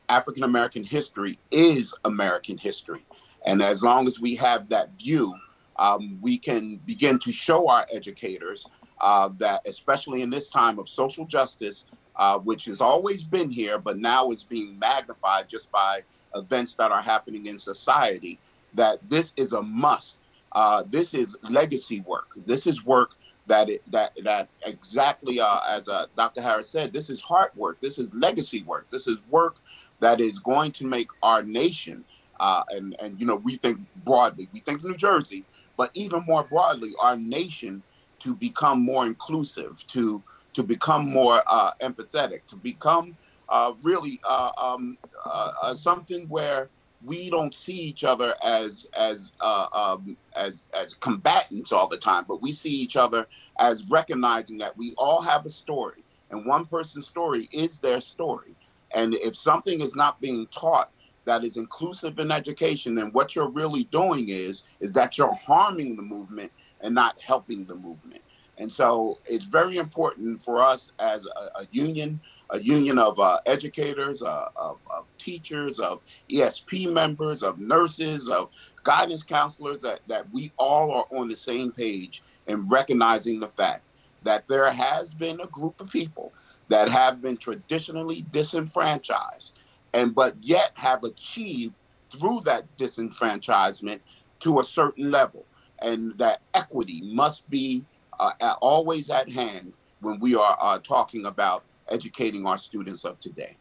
African 0.09 0.43
American 0.43 0.83
history 0.83 1.39
is 1.51 1.93
American 2.05 2.57
history, 2.57 3.05
And 3.45 3.61
as 3.61 3.83
long 3.83 4.07
as 4.07 4.19
we 4.19 4.35
have 4.35 4.69
that 4.69 4.89
view, 4.99 5.33
um, 5.77 6.19
we 6.21 6.37
can 6.37 6.77
begin 6.85 7.19
to 7.19 7.31
show 7.31 7.67
our 7.67 7.85
educators 7.91 8.67
uh, 9.01 9.29
that, 9.37 9.65
especially 9.67 10.21
in 10.21 10.29
this 10.29 10.49
time 10.49 10.79
of 10.79 10.87
social 10.87 11.25
justice, 11.25 11.85
uh, 12.15 12.37
which 12.39 12.65
has 12.65 12.79
always 12.79 13.23
been 13.23 13.49
here, 13.49 13.77
but 13.77 13.97
now 13.97 14.29
is 14.29 14.43
being 14.43 14.77
magnified 14.77 15.49
just 15.49 15.71
by 15.71 16.03
events 16.35 16.73
that 16.73 16.91
are 16.91 17.01
happening 17.01 17.47
in 17.47 17.59
society, 17.59 18.39
that 18.73 19.03
this 19.03 19.33
is 19.37 19.53
a 19.53 19.61
must. 19.61 20.21
Uh, 20.51 20.83
this 20.89 21.13
is 21.13 21.37
legacy 21.49 22.01
work. 22.01 22.27
This 22.45 22.67
is 22.67 22.85
work 22.85 23.15
that 23.47 23.69
it, 23.69 23.81
that 23.91 24.15
that 24.23 24.49
exactly 24.65 25.39
uh, 25.39 25.59
as 25.69 25.89
uh, 25.89 26.05
Dr. 26.15 26.41
Harris 26.41 26.69
said, 26.69 26.93
this 26.93 27.09
is 27.09 27.21
hard 27.21 27.51
work. 27.55 27.79
This 27.79 27.97
is 27.97 28.13
legacy 28.13 28.63
work. 28.63 28.89
This 28.89 29.07
is 29.07 29.21
work 29.29 29.57
that 29.99 30.19
is 30.19 30.39
going 30.39 30.71
to 30.73 30.85
make 30.85 31.09
our 31.21 31.43
nation 31.43 32.05
uh, 32.39 32.63
and 32.69 32.95
and 33.01 33.19
you 33.19 33.25
know 33.25 33.37
we 33.37 33.55
think 33.55 33.79
broadly. 34.03 34.47
We 34.53 34.59
think 34.59 34.83
New 34.83 34.97
Jersey, 34.97 35.45
but 35.77 35.91
even 35.93 36.23
more 36.25 36.43
broadly, 36.43 36.91
our 36.99 37.15
nation 37.15 37.83
to 38.19 38.35
become 38.35 38.81
more 38.81 39.05
inclusive, 39.05 39.85
to 39.87 40.21
to 40.53 40.63
become 40.63 41.09
more 41.09 41.41
uh, 41.47 41.71
empathetic, 41.81 42.45
to 42.47 42.55
become 42.55 43.17
uh, 43.53 43.73
really 43.83 44.21
uh, 44.25 44.51
um, 44.57 44.97
uh, 45.25 45.53
uh, 45.63 45.75
something 45.75 46.27
where 46.29 46.69
we 47.05 47.31
don't 47.31 47.55
see 47.55 47.75
each 47.77 48.05
other 48.05 48.35
as 48.43 48.87
as 48.97 49.33
uh, 49.41 49.67
um, 49.73 50.17
as 50.35 50.69
as 50.79 50.95
combatants 50.95 51.71
all 51.73 51.89
the 51.89 51.97
time, 51.97 52.25
but 52.27 52.43
we 52.43 52.53
see 52.53 52.73
each 52.75 52.97
other 52.97 53.27
as 53.59 53.85
recognizing 53.89 54.59
that 54.59 54.77
we 54.77 54.95
all 54.97 55.21
have 55.23 55.45
a 55.47 55.51
story, 55.51 56.03
and 56.31 56.45
one 56.47 56.65
person's 56.67 57.07
story 57.07 57.49
is 57.53 57.79
their 57.79 58.01
story. 58.01 58.55
And 58.95 59.15
if 59.15 59.37
something 59.37 59.81
is 59.81 59.95
not 59.95 60.21
being 60.21 60.47
taught 60.47 60.91
that 61.25 61.45
is 61.45 61.57
inclusive 61.57 62.19
in 62.19 62.31
education, 62.31 62.95
then 62.95 63.11
what 63.13 63.35
you're 63.35 63.51
really 63.51 63.85
doing 63.85 64.29
is 64.29 64.63
is 64.81 64.93
that 64.95 65.19
you're 65.19 65.35
harming 65.35 65.97
the 65.97 66.03
movement 66.03 66.51
and 66.81 66.95
not 66.95 67.21
helping 67.21 67.65
the 67.65 67.75
movement. 67.77 68.22
And 68.57 68.71
so 68.71 69.17
it's 69.27 69.45
very 69.45 69.77
important 69.77 70.43
for 70.43 70.61
us 70.61 70.91
as 70.99 71.25
a, 71.25 71.61
a 71.61 71.67
union, 71.71 72.19
a 72.51 72.59
union 72.59 72.99
of 72.99 73.19
uh, 73.19 73.39
educators, 73.45 74.21
uh, 74.21 74.49
of, 74.55 74.77
of, 74.89 75.05
teachers, 75.17 75.79
of 75.79 76.03
ESP 76.29 76.91
members, 76.91 77.41
of 77.41 77.59
nurses, 77.59 78.29
of 78.29 78.49
guidance 78.83 79.23
counselors, 79.23 79.81
that, 79.81 80.01
that 80.07 80.25
we 80.31 80.51
all 80.57 80.91
are 80.91 81.17
on 81.17 81.27
the 81.29 81.35
same 81.35 81.71
page 81.71 82.21
in 82.47 82.67
recognizing 82.67 83.39
the 83.39 83.47
fact 83.47 83.81
that 84.23 84.47
there 84.47 84.71
has 84.71 85.13
been 85.13 85.39
a 85.41 85.47
group 85.47 85.79
of 85.81 85.91
people 85.91 86.31
that 86.69 86.89
have 86.89 87.21
been 87.21 87.37
traditionally 87.37 88.25
disenfranchised 88.31 89.57
and 89.93 90.15
but 90.15 90.35
yet 90.41 90.71
have 90.75 91.03
achieved 91.03 91.73
through 92.11 92.41
that 92.41 92.65
disenfranchisement 92.77 93.99
to 94.39 94.59
a 94.59 94.63
certain 94.63 95.11
level. 95.11 95.45
And 95.81 96.17
that 96.17 96.41
equity 96.53 97.01
must 97.03 97.49
be 97.49 97.85
uh, 98.19 98.55
always 98.61 99.09
at 99.09 99.31
hand 99.31 99.73
when 100.01 100.19
we 100.19 100.35
are 100.35 100.57
uh, 100.59 100.79
talking 100.79 101.25
about 101.25 101.63
educating 101.89 102.45
our 102.45 102.57
students 102.57 103.05
of 103.05 103.19
today. 103.19 103.57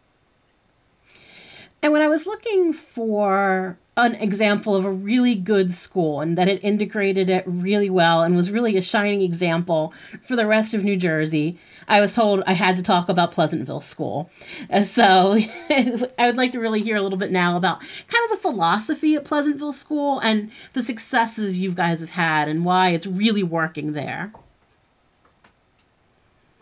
And 1.82 1.92
when 1.92 2.02
I 2.02 2.06
was 2.06 2.26
looking 2.26 2.72
for 2.72 3.76
an 3.96 4.14
example 4.14 4.76
of 4.76 4.84
a 4.84 4.90
really 4.90 5.34
good 5.34 5.72
school 5.72 6.20
and 6.20 6.38
that 6.38 6.46
it 6.46 6.62
integrated 6.62 7.28
it 7.28 7.42
really 7.44 7.90
well 7.90 8.22
and 8.22 8.36
was 8.36 8.52
really 8.52 8.76
a 8.76 8.82
shining 8.82 9.20
example 9.20 9.92
for 10.22 10.36
the 10.36 10.46
rest 10.46 10.74
of 10.74 10.84
New 10.84 10.96
Jersey, 10.96 11.58
I 11.88 12.00
was 12.00 12.14
told 12.14 12.44
I 12.46 12.52
had 12.52 12.76
to 12.76 12.84
talk 12.84 13.08
about 13.08 13.32
Pleasantville 13.32 13.80
School. 13.80 14.30
And 14.70 14.86
so 14.86 15.36
I 15.70 16.06
would 16.20 16.36
like 16.36 16.52
to 16.52 16.60
really 16.60 16.82
hear 16.82 16.96
a 16.96 17.02
little 17.02 17.18
bit 17.18 17.32
now 17.32 17.56
about 17.56 17.80
kind 17.80 18.24
of 18.24 18.30
the 18.30 18.36
philosophy 18.36 19.16
at 19.16 19.24
Pleasantville 19.24 19.72
School 19.72 20.20
and 20.20 20.52
the 20.74 20.82
successes 20.82 21.60
you 21.60 21.72
guys 21.72 22.00
have 22.00 22.10
had 22.10 22.48
and 22.48 22.64
why 22.64 22.90
it's 22.90 23.08
really 23.08 23.42
working 23.42 23.92
there. 23.92 24.32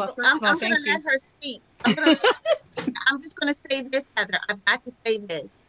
Well, 0.00 0.16
I'm, 0.25 0.45
I'm 0.45 0.59
going 0.59 0.73
to 0.73 0.90
let 0.90 1.02
her 1.04 1.19
speak. 1.19 1.62
I'm, 1.85 1.95
gonna, 1.95 2.16
I'm 3.09 3.23
just 3.23 3.37
going 3.38 3.52
to 3.52 3.54
say 3.54 3.83
this, 3.83 4.11
Heather. 4.16 4.38
I've 4.49 4.64
got 4.64 4.83
to 4.85 4.90
say 4.90 5.19
this. 5.19 5.64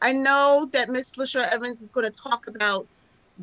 I 0.00 0.12
know 0.12 0.68
that 0.72 0.88
Ms. 0.88 1.14
Lasure 1.18 1.48
Evans 1.52 1.82
is 1.82 1.90
going 1.90 2.10
to 2.10 2.20
talk 2.22 2.46
about 2.46 2.92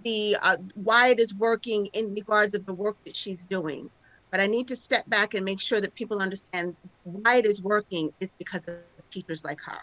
the 0.03 0.37
uh, 0.41 0.57
why 0.75 1.09
it 1.09 1.19
is 1.19 1.35
working 1.35 1.87
in 1.93 2.13
regards 2.13 2.53
of 2.53 2.65
the 2.65 2.73
work 2.73 2.97
that 3.05 3.15
she's 3.15 3.45
doing. 3.45 3.89
But 4.31 4.39
I 4.39 4.47
need 4.47 4.67
to 4.69 4.75
step 4.75 5.07
back 5.07 5.33
and 5.33 5.45
make 5.45 5.61
sure 5.61 5.81
that 5.81 5.93
people 5.95 6.21
understand 6.21 6.75
why 7.03 7.35
it 7.35 7.45
is 7.45 7.61
working 7.61 8.09
is 8.19 8.33
because 8.39 8.67
of 8.67 8.77
teachers 9.11 9.43
like 9.43 9.59
her. 9.65 9.77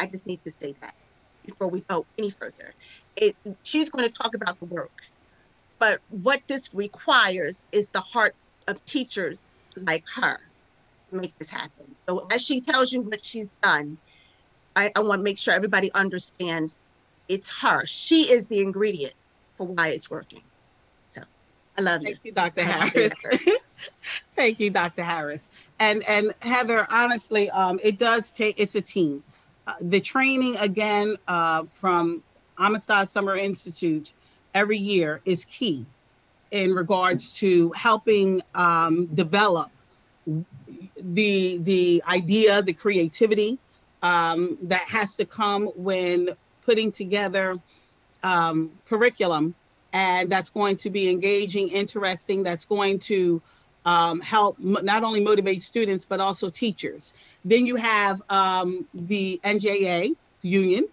I 0.00 0.06
just 0.06 0.26
need 0.26 0.42
to 0.42 0.50
say 0.50 0.74
that 0.82 0.94
before 1.44 1.68
we 1.68 1.82
go 1.88 2.04
any 2.18 2.30
further. 2.30 2.74
It, 3.16 3.36
she's 3.64 3.90
going 3.90 4.06
to 4.06 4.12
talk 4.12 4.34
about 4.34 4.58
the 4.58 4.66
work, 4.66 4.92
but 5.78 6.00
what 6.08 6.40
this 6.48 6.74
requires 6.74 7.64
is 7.72 7.90
the 7.90 8.00
heart 8.00 8.34
of 8.66 8.84
teachers 8.84 9.54
like 9.76 10.04
her 10.14 10.38
to 11.10 11.16
make 11.16 11.36
this 11.38 11.50
happen. 11.50 11.96
So 11.96 12.26
as 12.32 12.44
she 12.44 12.60
tells 12.60 12.92
you 12.92 13.02
what 13.02 13.24
she's 13.24 13.52
done, 13.62 13.98
I, 14.76 14.90
I 14.96 15.00
want 15.00 15.20
to 15.20 15.24
make 15.24 15.38
sure 15.38 15.54
everybody 15.54 15.92
understands 15.94 16.88
it's 17.28 17.62
her. 17.62 17.84
She 17.86 18.32
is 18.32 18.46
the 18.48 18.58
ingredient 18.58 19.14
for 19.54 19.66
why 19.66 19.88
it's 19.88 20.10
working. 20.10 20.42
So 21.08 21.22
I 21.78 21.82
love 21.82 22.02
you. 22.02 22.08
Thank 22.08 22.24
you, 22.24 22.32
Dr. 22.32 22.62
Harris. 22.64 23.14
Thank 24.36 24.60
you, 24.60 24.70
Dr. 24.70 25.02
Harris. 25.02 25.48
And 25.78 26.06
and 26.08 26.34
Heather, 26.42 26.86
honestly, 26.90 27.50
um, 27.50 27.80
it 27.82 27.98
does 27.98 28.32
take. 28.32 28.58
It's 28.58 28.74
a 28.74 28.80
team. 28.80 29.22
Uh, 29.66 29.74
the 29.80 30.00
training 30.00 30.56
again 30.56 31.16
uh, 31.28 31.64
from 31.64 32.22
Amistad 32.58 33.08
Summer 33.08 33.36
Institute 33.36 34.12
every 34.54 34.78
year 34.78 35.20
is 35.24 35.44
key 35.44 35.86
in 36.54 36.72
regards 36.72 37.32
to 37.32 37.72
helping 37.72 38.40
um, 38.54 39.06
develop 39.06 39.70
the 40.24 41.58
the 41.58 42.00
idea, 42.06 42.62
the 42.62 42.72
creativity 42.72 43.58
um, 44.04 44.56
that 44.62 44.82
has 44.82 45.16
to 45.16 45.24
come 45.24 45.66
when 45.74 46.28
putting 46.64 46.92
together 46.92 47.58
um, 48.22 48.70
curriculum, 48.86 49.52
and 49.92 50.30
that's 50.30 50.48
going 50.48 50.76
to 50.76 50.90
be 50.90 51.10
engaging, 51.10 51.70
interesting. 51.70 52.44
That's 52.44 52.64
going 52.64 53.00
to 53.00 53.42
um, 53.84 54.20
help 54.20 54.56
not 54.60 55.02
only 55.02 55.20
motivate 55.20 55.60
students 55.60 56.06
but 56.06 56.20
also 56.20 56.50
teachers. 56.50 57.14
Then 57.44 57.66
you 57.66 57.74
have 57.74 58.22
um, 58.30 58.86
the 58.94 59.40
NJEA 59.42 60.14
union 60.42 60.86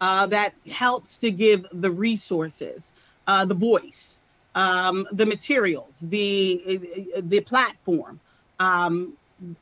uh, 0.00 0.26
that 0.26 0.54
helps 0.70 1.18
to 1.18 1.32
give 1.32 1.66
the 1.72 1.90
resources, 1.90 2.92
uh, 3.26 3.44
the 3.44 3.54
voice 3.54 4.17
um, 4.54 5.06
the 5.12 5.26
materials, 5.26 6.04
the 6.08 6.80
the 7.22 7.40
platform, 7.40 8.20
um, 8.58 9.12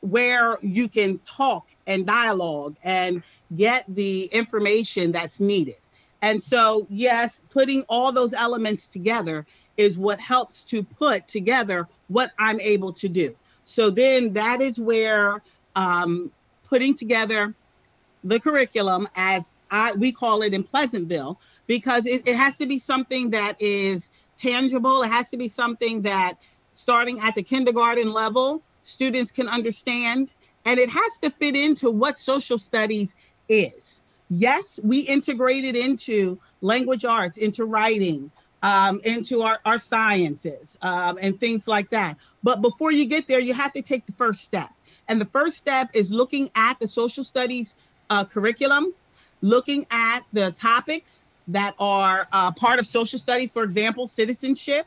where 0.01 0.57
you 0.61 0.87
can 0.87 1.19
talk 1.19 1.67
and 1.85 2.05
dialogue 2.05 2.75
and 2.83 3.23
get 3.55 3.85
the 3.87 4.25
information 4.25 5.11
that's 5.11 5.39
needed. 5.39 5.75
And 6.21 6.41
so, 6.41 6.87
yes, 6.89 7.43
putting 7.51 7.83
all 7.83 8.11
those 8.11 8.33
elements 8.33 8.87
together 8.87 9.45
is 9.77 9.99
what 9.99 10.19
helps 10.19 10.63
to 10.65 10.81
put 10.81 11.27
together 11.27 11.87
what 12.07 12.31
I'm 12.39 12.59
able 12.59 12.91
to 12.93 13.07
do. 13.07 13.35
So 13.63 13.91
then 13.91 14.33
that 14.33 14.61
is 14.61 14.79
where 14.79 15.43
um, 15.75 16.31
putting 16.67 16.95
together 16.95 17.53
the 18.23 18.39
curriculum 18.39 19.07
as 19.15 19.51
I, 19.69 19.93
we 19.93 20.11
call 20.11 20.41
it 20.41 20.53
in 20.53 20.63
Pleasantville, 20.63 21.39
because 21.67 22.07
it, 22.07 22.27
it 22.27 22.35
has 22.35 22.57
to 22.57 22.65
be 22.65 22.79
something 22.79 23.29
that 23.29 23.61
is 23.61 24.09
tangible. 24.37 25.03
It 25.03 25.09
has 25.09 25.29
to 25.31 25.37
be 25.37 25.47
something 25.47 26.01
that 26.03 26.35
starting 26.73 27.19
at 27.21 27.35
the 27.35 27.43
kindergarten 27.43 28.11
level, 28.11 28.61
students 28.83 29.31
can 29.31 29.47
understand. 29.47 30.33
And 30.65 30.79
it 30.79 30.89
has 30.89 31.17
to 31.19 31.29
fit 31.29 31.55
into 31.55 31.89
what 31.89 32.17
social 32.17 32.57
studies 32.57 33.15
is. 33.49 34.01
Yes, 34.29 34.79
we 34.83 34.99
integrated 34.99 35.75
into 35.75 36.39
language 36.61 37.05
arts, 37.05 37.37
into 37.37 37.65
writing, 37.65 38.31
um, 38.63 38.99
into 39.03 39.43
our, 39.43 39.59
our 39.65 39.77
sciences 39.77 40.77
um, 40.81 41.17
and 41.21 41.39
things 41.39 41.67
like 41.67 41.89
that. 41.89 42.17
But 42.43 42.61
before 42.61 42.91
you 42.91 43.05
get 43.05 43.27
there, 43.27 43.39
you 43.39 43.53
have 43.53 43.73
to 43.73 43.81
take 43.81 44.05
the 44.05 44.11
first 44.13 44.43
step. 44.43 44.69
And 45.07 45.21
the 45.21 45.25
first 45.25 45.57
step 45.57 45.89
is 45.93 46.11
looking 46.11 46.49
at 46.55 46.79
the 46.79 46.87
social 46.87 47.23
studies 47.23 47.75
uh, 48.09 48.25
curriculum, 48.25 48.93
looking 49.41 49.85
at 49.89 50.21
the 50.33 50.51
topics 50.51 51.25
that 51.47 51.73
are 51.79 52.27
uh, 52.31 52.51
part 52.51 52.79
of 52.79 52.85
social 52.85 53.19
studies, 53.19 53.51
for 53.51 53.63
example, 53.63 54.07
citizenship. 54.07 54.85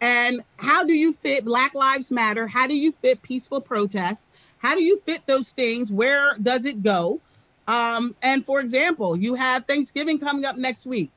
And 0.00 0.42
how 0.56 0.84
do 0.84 0.94
you 0.94 1.12
fit 1.12 1.44
Black 1.44 1.74
Lives 1.74 2.10
Matter? 2.10 2.46
How 2.46 2.66
do 2.66 2.76
you 2.76 2.92
fit 2.92 3.22
peaceful 3.22 3.60
protest? 3.60 4.26
How 4.58 4.74
do 4.74 4.82
you 4.82 4.98
fit 4.98 5.26
those 5.26 5.52
things? 5.52 5.92
Where 5.92 6.36
does 6.38 6.64
it 6.64 6.82
go? 6.82 7.20
Um, 7.68 8.16
and 8.22 8.44
for 8.44 8.60
example, 8.60 9.16
you 9.16 9.34
have 9.34 9.64
Thanksgiving 9.64 10.18
coming 10.18 10.44
up 10.44 10.56
next 10.56 10.86
week. 10.86 11.10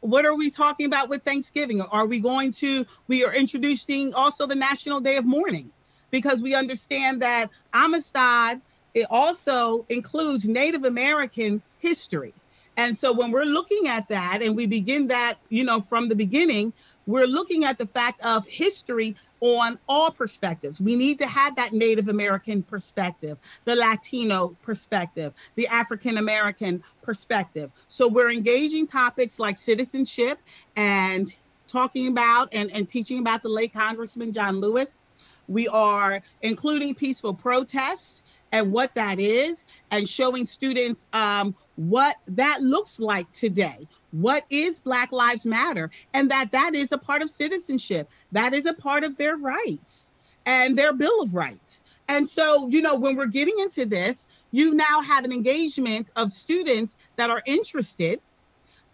What 0.00 0.24
are 0.24 0.34
we 0.34 0.50
talking 0.50 0.86
about 0.86 1.08
with 1.08 1.22
Thanksgiving? 1.22 1.80
Are 1.80 2.06
we 2.06 2.18
going 2.18 2.50
to, 2.54 2.84
we 3.06 3.24
are 3.24 3.32
introducing 3.32 4.12
also 4.14 4.46
the 4.46 4.56
National 4.56 4.98
Day 4.98 5.16
of 5.16 5.24
Mourning 5.24 5.70
because 6.10 6.42
we 6.42 6.54
understand 6.54 7.22
that 7.22 7.48
Amistad, 7.72 8.60
it 8.94 9.06
also 9.08 9.86
includes 9.88 10.48
Native 10.48 10.84
American 10.84 11.62
history. 11.78 12.34
And 12.80 12.96
so 12.96 13.12
when 13.12 13.30
we're 13.30 13.44
looking 13.44 13.88
at 13.88 14.08
that 14.08 14.40
and 14.42 14.56
we 14.56 14.66
begin 14.66 15.06
that, 15.08 15.34
you 15.50 15.64
know, 15.64 15.82
from 15.82 16.08
the 16.08 16.14
beginning, 16.16 16.72
we're 17.04 17.26
looking 17.26 17.64
at 17.64 17.76
the 17.76 17.84
fact 17.84 18.24
of 18.24 18.46
history 18.46 19.16
on 19.40 19.78
all 19.86 20.10
perspectives. 20.10 20.80
We 20.80 20.96
need 20.96 21.18
to 21.18 21.26
have 21.26 21.56
that 21.56 21.74
Native 21.74 22.08
American 22.08 22.62
perspective, 22.62 23.36
the 23.66 23.76
Latino 23.76 24.56
perspective, 24.62 25.34
the 25.56 25.66
African 25.66 26.16
American 26.16 26.82
perspective. 27.02 27.70
So 27.88 28.08
we're 28.08 28.30
engaging 28.30 28.86
topics 28.86 29.38
like 29.38 29.58
citizenship 29.58 30.38
and 30.74 31.34
talking 31.66 32.06
about 32.06 32.48
and, 32.54 32.70
and 32.70 32.88
teaching 32.88 33.18
about 33.18 33.42
the 33.42 33.50
late 33.50 33.74
Congressman 33.74 34.32
John 34.32 34.58
Lewis. 34.58 35.06
We 35.48 35.68
are 35.68 36.22
including 36.40 36.94
peaceful 36.94 37.34
protest 37.34 38.22
and 38.52 38.72
what 38.72 38.94
that 38.94 39.20
is, 39.20 39.64
and 39.90 40.08
showing 40.08 40.44
students 40.44 41.06
um, 41.12 41.54
what 41.76 42.16
that 42.26 42.62
looks 42.62 42.98
like 43.00 43.30
today. 43.32 43.86
What 44.12 44.44
is 44.50 44.80
Black 44.80 45.12
Lives 45.12 45.46
Matter? 45.46 45.90
And 46.14 46.30
that 46.30 46.50
that 46.52 46.74
is 46.74 46.92
a 46.92 46.98
part 46.98 47.22
of 47.22 47.30
citizenship. 47.30 48.08
That 48.32 48.54
is 48.54 48.66
a 48.66 48.74
part 48.74 49.04
of 49.04 49.16
their 49.16 49.36
rights 49.36 50.10
and 50.46 50.76
their 50.76 50.92
Bill 50.92 51.22
of 51.22 51.34
Rights. 51.34 51.82
And 52.08 52.28
so, 52.28 52.68
you 52.68 52.82
know, 52.82 52.96
when 52.96 53.14
we're 53.14 53.26
getting 53.26 53.56
into 53.60 53.86
this, 53.86 54.26
you 54.50 54.74
now 54.74 55.00
have 55.00 55.24
an 55.24 55.32
engagement 55.32 56.10
of 56.16 56.32
students 56.32 56.98
that 57.14 57.30
are 57.30 57.42
interested 57.46 58.20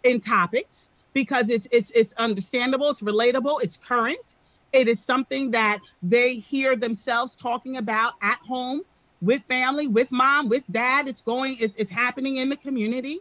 in 0.03 0.19
topics 0.19 0.89
because 1.13 1.49
it's 1.49 1.67
it's 1.71 1.89
it's 1.91 2.13
understandable, 2.13 2.91
it's 2.91 3.01
relatable, 3.01 3.63
it's 3.63 3.77
current. 3.77 4.35
It 4.71 4.87
is 4.87 5.03
something 5.03 5.51
that 5.51 5.79
they 6.03 6.35
hear 6.35 6.75
themselves 6.75 7.35
talking 7.35 7.77
about 7.77 8.13
at 8.21 8.37
home 8.39 8.81
with 9.21 9.43
family, 9.43 9.87
with 9.87 10.11
mom, 10.11 10.49
with 10.49 10.63
dad. 10.71 11.07
It's 11.07 11.21
going, 11.21 11.57
it's, 11.59 11.75
it's 11.75 11.89
happening 11.89 12.37
in 12.37 12.49
the 12.49 12.57
community. 12.57 13.19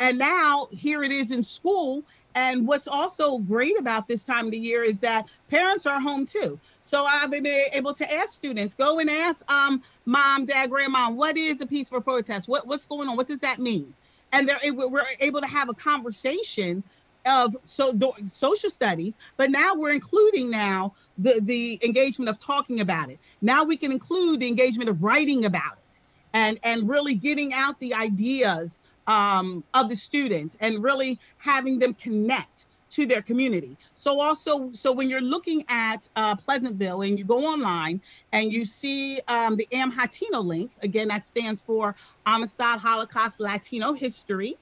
And 0.00 0.18
now 0.18 0.68
here 0.70 1.02
it 1.02 1.12
is 1.12 1.32
in 1.32 1.42
school. 1.42 2.02
And 2.34 2.68
what's 2.68 2.86
also 2.86 3.38
great 3.38 3.78
about 3.78 4.06
this 4.06 4.22
time 4.22 4.46
of 4.46 4.52
the 4.52 4.58
year 4.58 4.84
is 4.84 4.98
that 5.00 5.26
parents 5.50 5.86
are 5.86 6.00
home 6.00 6.24
too. 6.24 6.60
So 6.82 7.04
I've 7.04 7.30
been 7.30 7.46
able 7.46 7.94
to 7.94 8.12
ask 8.12 8.30
students, 8.30 8.74
go 8.74 8.98
and 8.98 9.10
ask 9.10 9.50
um, 9.50 9.82
mom, 10.06 10.46
dad, 10.46 10.70
grandma, 10.70 11.10
what 11.10 11.36
is 11.36 11.60
a 11.60 11.66
peaceful 11.66 12.00
protest? 12.00 12.48
What, 12.48 12.66
what's 12.66 12.86
going 12.86 13.08
on? 13.08 13.16
What 13.16 13.28
does 13.28 13.40
that 13.40 13.58
mean? 13.58 13.92
And 14.32 14.48
they're 14.48 14.58
we're 14.72 15.04
able 15.20 15.40
to 15.40 15.46
have 15.46 15.68
a 15.68 15.74
conversation 15.74 16.82
of 17.26 17.56
so 17.64 17.92
social 18.30 18.70
studies, 18.70 19.16
but 19.36 19.50
now 19.50 19.74
we're 19.74 19.90
including 19.90 20.50
now 20.50 20.94
the 21.18 21.40
the 21.42 21.78
engagement 21.82 22.28
of 22.28 22.38
talking 22.38 22.80
about 22.80 23.10
it. 23.10 23.18
Now 23.42 23.64
we 23.64 23.76
can 23.76 23.92
include 23.92 24.40
the 24.40 24.48
engagement 24.48 24.88
of 24.88 25.02
writing 25.02 25.44
about 25.44 25.78
it, 25.78 26.00
and 26.32 26.58
and 26.62 26.88
really 26.88 27.14
getting 27.14 27.52
out 27.52 27.78
the 27.80 27.94
ideas 27.94 28.80
um, 29.06 29.64
of 29.74 29.88
the 29.88 29.96
students 29.96 30.56
and 30.60 30.82
really 30.82 31.18
having 31.38 31.78
them 31.78 31.94
connect 31.94 32.66
to 32.90 33.06
their 33.06 33.22
community. 33.22 33.76
So 33.94 34.20
also, 34.20 34.70
so 34.72 34.92
when 34.92 35.10
you're 35.10 35.20
looking 35.20 35.64
at 35.68 36.08
uh, 36.16 36.36
Pleasantville 36.36 37.02
and 37.02 37.18
you 37.18 37.24
go 37.24 37.44
online 37.44 38.00
and 38.32 38.52
you 38.52 38.64
see 38.64 39.20
um, 39.28 39.56
the 39.56 39.68
AmHatino 39.72 40.42
link, 40.42 40.70
again, 40.82 41.08
that 41.08 41.26
stands 41.26 41.60
for 41.60 41.94
Amistad 42.26 42.80
Holocaust 42.80 43.40
Latino 43.40 43.92
History. 43.92 44.56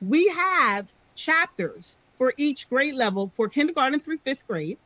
We 0.00 0.28
have 0.28 0.92
chapters 1.14 1.96
for 2.16 2.34
each 2.36 2.68
grade 2.68 2.94
level 2.94 3.30
for 3.34 3.48
kindergarten 3.48 4.00
through 4.00 4.18
fifth 4.18 4.46
grade. 4.46 4.78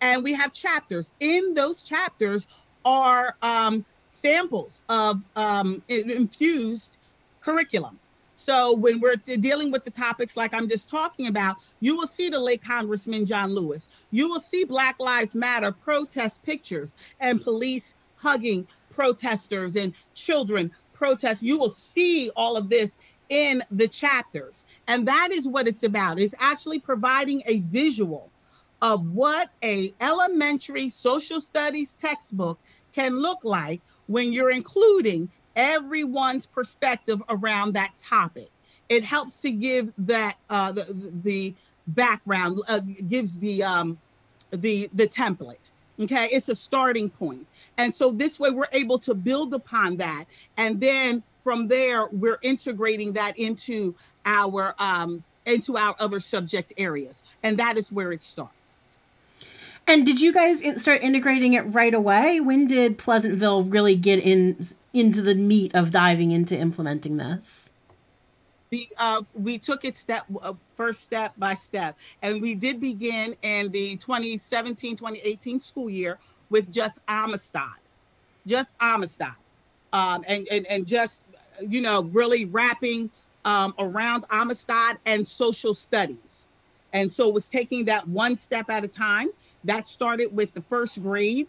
And 0.00 0.22
we 0.22 0.32
have 0.34 0.52
chapters. 0.52 1.12
In 1.20 1.54
those 1.54 1.82
chapters 1.82 2.46
are 2.84 3.36
um, 3.42 3.84
samples 4.08 4.82
of 4.88 5.24
um, 5.36 5.82
infused 5.88 6.96
curriculum. 7.40 7.98
So 8.34 8.74
when 8.74 9.00
we're 9.00 9.16
dealing 9.16 9.70
with 9.72 9.84
the 9.84 9.90
topics 9.90 10.36
like 10.36 10.52
I'm 10.52 10.68
just 10.68 10.90
talking 10.90 11.26
about, 11.26 11.56
you 11.80 11.96
will 11.96 12.06
see 12.06 12.28
the 12.28 12.38
late 12.38 12.62
Congressman 12.62 13.24
John 13.24 13.54
Lewis. 13.54 13.88
You 14.10 14.28
will 14.28 14.40
see 14.40 14.64
Black 14.64 15.00
Lives 15.00 15.34
Matter 15.34 15.72
protest 15.72 16.42
pictures 16.42 16.94
and 17.18 17.42
police 17.42 17.94
hugging 18.16 18.66
protesters 18.90 19.74
and 19.74 19.94
children 20.12 20.70
protest. 20.92 21.42
You 21.42 21.58
will 21.58 21.70
see 21.70 22.30
all 22.36 22.58
of 22.58 22.68
this 22.68 22.98
in 23.30 23.62
the 23.70 23.88
chapters. 23.88 24.66
And 24.86 25.08
that 25.08 25.30
is 25.32 25.48
what 25.48 25.66
it's 25.66 25.82
about. 25.82 26.18
It's 26.18 26.34
actually 26.38 26.78
providing 26.78 27.42
a 27.46 27.60
visual 27.60 28.30
of 28.82 29.10
what 29.10 29.50
a 29.62 29.92
elementary 30.00 30.88
social 30.90 31.40
studies 31.40 31.96
textbook 32.00 32.58
can 32.94 33.20
look 33.20 33.44
like 33.44 33.80
when 34.06 34.32
you're 34.32 34.50
including 34.50 35.30
everyone's 35.54 36.46
perspective 36.46 37.22
around 37.28 37.72
that 37.72 37.92
topic. 37.98 38.50
It 38.88 39.02
helps 39.02 39.40
to 39.42 39.50
give 39.50 39.92
that 39.98 40.36
uh, 40.48 40.72
the, 40.72 41.12
the 41.22 41.54
background, 41.88 42.60
uh, 42.68 42.80
gives 43.08 43.38
the 43.38 43.62
um, 43.64 43.98
the 44.50 44.88
the 44.92 45.08
template. 45.08 45.70
Okay, 45.98 46.28
it's 46.30 46.50
a 46.50 46.54
starting 46.54 47.08
point, 47.08 47.46
and 47.78 47.92
so 47.92 48.12
this 48.12 48.38
way 48.38 48.50
we're 48.50 48.68
able 48.72 48.98
to 48.98 49.14
build 49.14 49.54
upon 49.54 49.96
that, 49.96 50.26
and 50.56 50.78
then 50.78 51.22
from 51.40 51.68
there, 51.68 52.08
we're 52.08 52.38
integrating 52.42 53.12
that 53.14 53.38
into 53.38 53.94
our 54.24 54.74
um, 54.78 55.24
into 55.46 55.76
our 55.76 55.94
other 55.98 56.20
subject 56.20 56.72
areas, 56.76 57.24
and 57.42 57.56
that 57.58 57.78
is 57.78 57.90
where 57.90 58.12
it 58.12 58.22
starts. 58.22 58.65
And 59.88 60.04
did 60.04 60.20
you 60.20 60.32
guys 60.32 60.62
start 60.82 61.02
integrating 61.02 61.52
it 61.52 61.62
right 61.62 61.94
away? 61.94 62.40
When 62.40 62.66
did 62.66 62.98
Pleasantville 62.98 63.62
really 63.62 63.94
get 63.94 64.18
in 64.18 64.56
into 64.92 65.22
the 65.22 65.34
meat 65.34 65.74
of 65.74 65.92
diving 65.92 66.32
into 66.32 66.58
implementing 66.58 67.18
this? 67.18 67.72
The 68.70 68.88
uh, 68.98 69.22
we 69.34 69.58
took 69.58 69.84
it 69.84 69.96
step 69.96 70.24
uh, 70.42 70.54
first 70.74 71.04
step 71.04 71.34
by 71.38 71.54
step, 71.54 71.96
and 72.22 72.42
we 72.42 72.54
did 72.54 72.80
begin 72.80 73.36
in 73.42 73.70
the 73.70 73.96
2017-2018 73.98 75.62
school 75.62 75.88
year 75.88 76.18
with 76.50 76.72
just 76.72 76.98
Amistad, 77.06 77.78
just 78.44 78.74
Amistad, 78.80 79.34
um, 79.92 80.24
and, 80.26 80.48
and 80.50 80.66
and 80.66 80.84
just 80.84 81.22
you 81.60 81.80
know, 81.80 82.04
really 82.04 82.44
wrapping 82.44 83.10
um, 83.44 83.74
around 83.78 84.24
Amistad 84.30 84.98
and 85.06 85.26
social 85.26 85.74
studies. 85.74 86.48
And 86.92 87.10
so 87.10 87.28
it 87.28 87.34
was 87.34 87.48
taking 87.48 87.84
that 87.86 88.06
one 88.08 88.36
step 88.36 88.70
at 88.70 88.84
a 88.84 88.88
time. 88.88 89.28
That 89.66 89.86
started 89.86 90.34
with 90.34 90.54
the 90.54 90.62
first 90.62 91.02
grade 91.02 91.46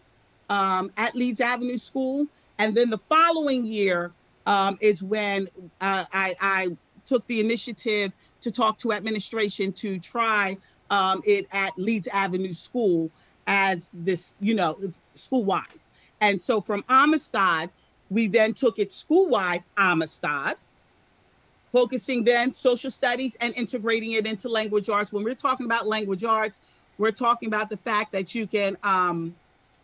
um, 0.50 0.92
at 0.98 1.16
Leeds 1.16 1.42
Avenue 1.42 1.78
School. 1.78 2.28
And 2.60 2.76
then 2.76 2.90
the 2.90 2.98
following 2.98 3.66
year 3.66 4.12
um, 4.46 4.78
is 4.82 5.04
when 5.04 5.48
uh, 5.82 6.06
I, 6.12 6.36
I, 6.40 6.78
took 7.06 7.26
the 7.28 7.40
initiative 7.40 8.12
to 8.42 8.52
talk 8.52 8.78
to 8.78 8.92
administration 8.92 9.72
to 9.72 9.98
try 9.98 10.58
um, 10.90 11.22
it 11.26 11.48
at 11.54 11.72
Leeds 11.78 12.10
Avenue 12.12 12.52
School 12.52 13.10
as 13.48 13.90
this, 13.94 14.36
you 14.42 14.54
know, 14.54 14.78
school 15.16 15.46
wide. 15.46 15.64
And 16.20 16.40
so 16.40 16.60
from 16.60 16.84
Amistad, 16.90 17.70
we 18.10 18.28
then 18.28 18.54
took 18.54 18.80
it 18.80 18.94
school-wide 18.94 19.64
Amistad, 19.78 20.56
focusing 21.72 22.24
then 22.24 22.54
social 22.54 22.90
studies 22.90 23.38
and 23.42 23.56
integrating 23.56 24.14
it 24.14 24.26
into 24.26 24.50
language 24.50 24.90
arts. 24.90 25.12
When 25.12 25.24
we're 25.24 25.36
talking 25.36 25.66
about 25.66 25.88
language 25.88 26.24
arts, 26.24 26.60
we're 26.98 27.12
talking 27.12 27.48
about 27.48 27.70
the 27.70 27.78
fact 27.78 28.12
that 28.12 28.34
you 28.34 28.48
can 28.48 28.78
um, 28.84 29.36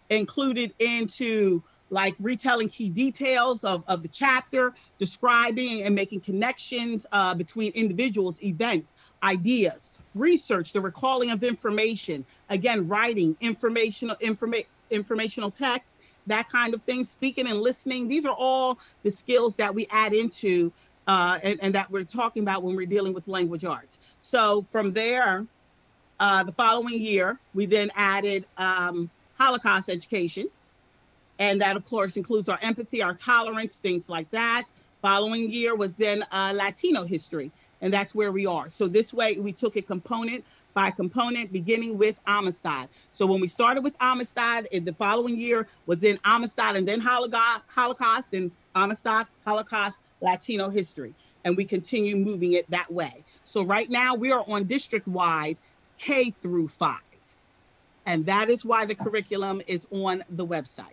include 0.10 0.58
it 0.58 0.73
into 0.80 1.63
like 1.89 2.15
retelling 2.19 2.67
key 2.67 2.89
details 2.89 3.63
of, 3.63 3.84
of 3.88 4.02
the 4.02 4.08
chapter, 4.08 4.73
describing 4.97 5.84
and 5.84 5.93
making 5.93 6.19
connections 6.19 7.06
uh, 7.12 7.36
between 7.36 7.71
individuals, 7.73 8.41
events, 8.43 8.95
ideas, 9.21 9.91
research, 10.15 10.73
the 10.73 10.82
recalling 10.82 11.30
of 11.30 11.43
information, 11.43 12.26
again, 12.49 12.88
writing, 12.88 13.38
informational, 13.41 14.15
informa- 14.17 14.65
informational 14.89 15.52
text, 15.52 15.99
that 16.26 16.49
kind 16.49 16.73
of 16.73 16.82
thing, 16.82 17.04
speaking 17.04 17.47
and 17.47 17.62
listening. 17.62 18.08
These 18.08 18.26
are 18.26 18.36
all 18.36 18.80
the 19.04 19.12
skills 19.12 19.56
that 19.58 19.73
we 19.73 19.86
add 19.91 20.13
into 20.13 20.71
uh, 21.06 21.38
and, 21.43 21.60
and, 21.62 21.76
that 21.76 21.91
we're 21.91 22.06
talking 22.06 22.43
about 22.43 22.63
when 22.63 22.78
we're 22.78 22.86
dealing 22.86 23.13
with 23.13 23.28
language 23.28 23.65
arts. 23.65 23.99
So 24.21 24.62
from 24.63 24.93
there, 24.93 25.45
uh, 26.19 26.43
the 26.43 26.52
following 26.52 27.02
year, 27.02 27.39
we 27.54 27.65
then 27.65 27.89
added 27.95 28.45
um, 28.58 29.10
Holocaust 29.38 29.89
education. 29.89 30.47
And 31.39 31.60
that, 31.62 31.76
of 31.76 31.84
course, 31.86 32.15
includes 32.15 32.47
our 32.47 32.60
empathy, 32.62 33.02
our 33.02 33.13
tolerance, 33.13 33.80
things 33.80 34.10
like 34.10 34.30
that. 34.32 34.63
Following 35.02 35.52
year 35.52 35.76
was 35.76 35.95
then 35.95 36.23
uh, 36.32 36.54
Latino 36.56 37.04
history. 37.04 37.52
And 37.82 37.93
that's 37.93 38.15
where 38.15 38.32
we 38.32 38.45
are. 38.45 38.69
So 38.69 38.88
this 38.88 39.13
way, 39.13 39.38
we 39.38 39.52
took 39.52 39.76
it 39.76 39.88
component 39.88 40.45
by 40.73 40.89
component, 40.91 41.52
beginning 41.52 41.97
with 41.97 42.19
Amistad. 42.26 42.88
So 43.12 43.26
when 43.26 43.41
we 43.41 43.47
started 43.47 43.84
with 43.84 43.97
Amistad, 43.99 44.67
in 44.71 44.86
the 44.86 44.93
following 44.93 45.38
year 45.38 45.67
was 45.86 45.99
then 45.99 46.19
Amistad 46.23 46.76
and 46.76 46.88
then 46.88 46.99
Holocaust 47.02 48.34
and 48.34 48.52
Amistad, 48.76 49.28
Holocaust, 49.45 50.02
Latino 50.21 50.69
history. 50.69 51.13
And 51.45 51.58
we 51.58 51.65
continue 51.65 52.15
moving 52.15 52.54
it 52.54 52.69
that 52.71 52.91
way. 52.91 53.23
So 53.43 53.63
right 53.63 53.89
now 53.89 54.15
we 54.15 54.32
are 54.32 54.45
on 54.47 54.63
district 54.63 55.08
wide 55.08 55.58
K 55.97 56.32
through 56.32 56.67
five. 56.67 56.99
And 58.06 58.25
that 58.25 58.49
is 58.49 58.65
why 58.65 58.86
the 58.86 58.95
curriculum 58.95 59.62
is 59.67 59.88
on 59.91 60.23
the 60.29 60.45
website. 60.45 60.86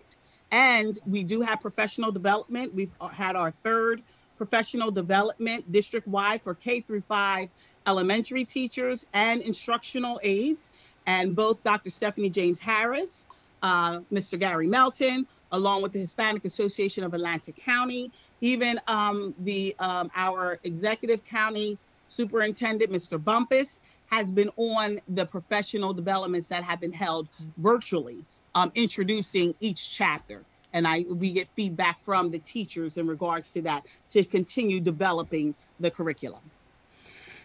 And 0.52 0.98
we 1.06 1.24
do 1.24 1.40
have 1.40 1.60
professional 1.60 2.12
development. 2.12 2.74
We've 2.74 2.92
had 3.12 3.36
our 3.36 3.52
third 3.62 4.02
professional 4.36 4.90
development 4.90 5.70
district 5.70 6.08
wide 6.08 6.42
for 6.42 6.54
K 6.54 6.80
through 6.80 7.02
5 7.02 7.48
elementary 7.86 8.44
teachers 8.44 9.06
and 9.12 9.42
instructional 9.42 10.20
aides. 10.22 10.70
And 11.06 11.34
both 11.34 11.62
Dr. 11.62 11.90
Stephanie 11.90 12.30
James 12.30 12.60
Harris, 12.60 13.26
uh, 13.62 14.00
Mr. 14.12 14.38
Gary 14.38 14.68
Melton, 14.68 15.26
along 15.52 15.82
with 15.82 15.92
the 15.92 15.98
Hispanic 15.98 16.44
Association 16.44 17.04
of 17.04 17.14
Atlantic 17.14 17.56
County, 17.56 18.10
even 18.40 18.80
um, 18.86 19.34
the 19.40 19.74
um, 19.78 20.10
our 20.14 20.58
executive 20.64 21.24
county 21.24 21.76
superintendent, 22.06 22.90
Mr. 22.90 23.22
Bumpus, 23.22 23.80
has 24.10 24.30
been 24.30 24.50
on 24.56 25.00
the 25.08 25.24
professional 25.24 25.92
developments 25.92 26.48
that 26.48 26.64
have 26.64 26.80
been 26.80 26.92
held 26.92 27.28
virtually, 27.56 28.24
um, 28.54 28.72
introducing 28.74 29.54
each 29.60 29.90
chapter. 29.90 30.42
And 30.72 30.86
I 30.86 31.00
we 31.08 31.32
get 31.32 31.48
feedback 31.48 32.00
from 32.00 32.30
the 32.30 32.38
teachers 32.38 32.96
in 32.96 33.06
regards 33.06 33.50
to 33.52 33.62
that 33.62 33.84
to 34.10 34.22
continue 34.22 34.80
developing 34.80 35.54
the 35.80 35.90
curriculum. 35.90 36.42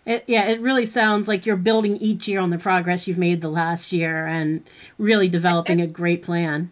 It, 0.05 0.23
yeah, 0.27 0.47
it 0.49 0.59
really 0.59 0.85
sounds 0.85 1.27
like 1.27 1.47
you're 1.47 1.55
building 1.55 1.97
each 1.97 2.27
year 2.27 2.39
on 2.39 2.51
the 2.51 2.59
progress 2.59 3.07
you've 3.07 3.17
made 3.17 3.41
the 3.41 3.49
last 3.49 3.91
year 3.91 4.27
and 4.27 4.63
really 4.99 5.27
developing 5.27 5.81
a 5.81 5.87
great 5.87 6.21
plan. 6.21 6.71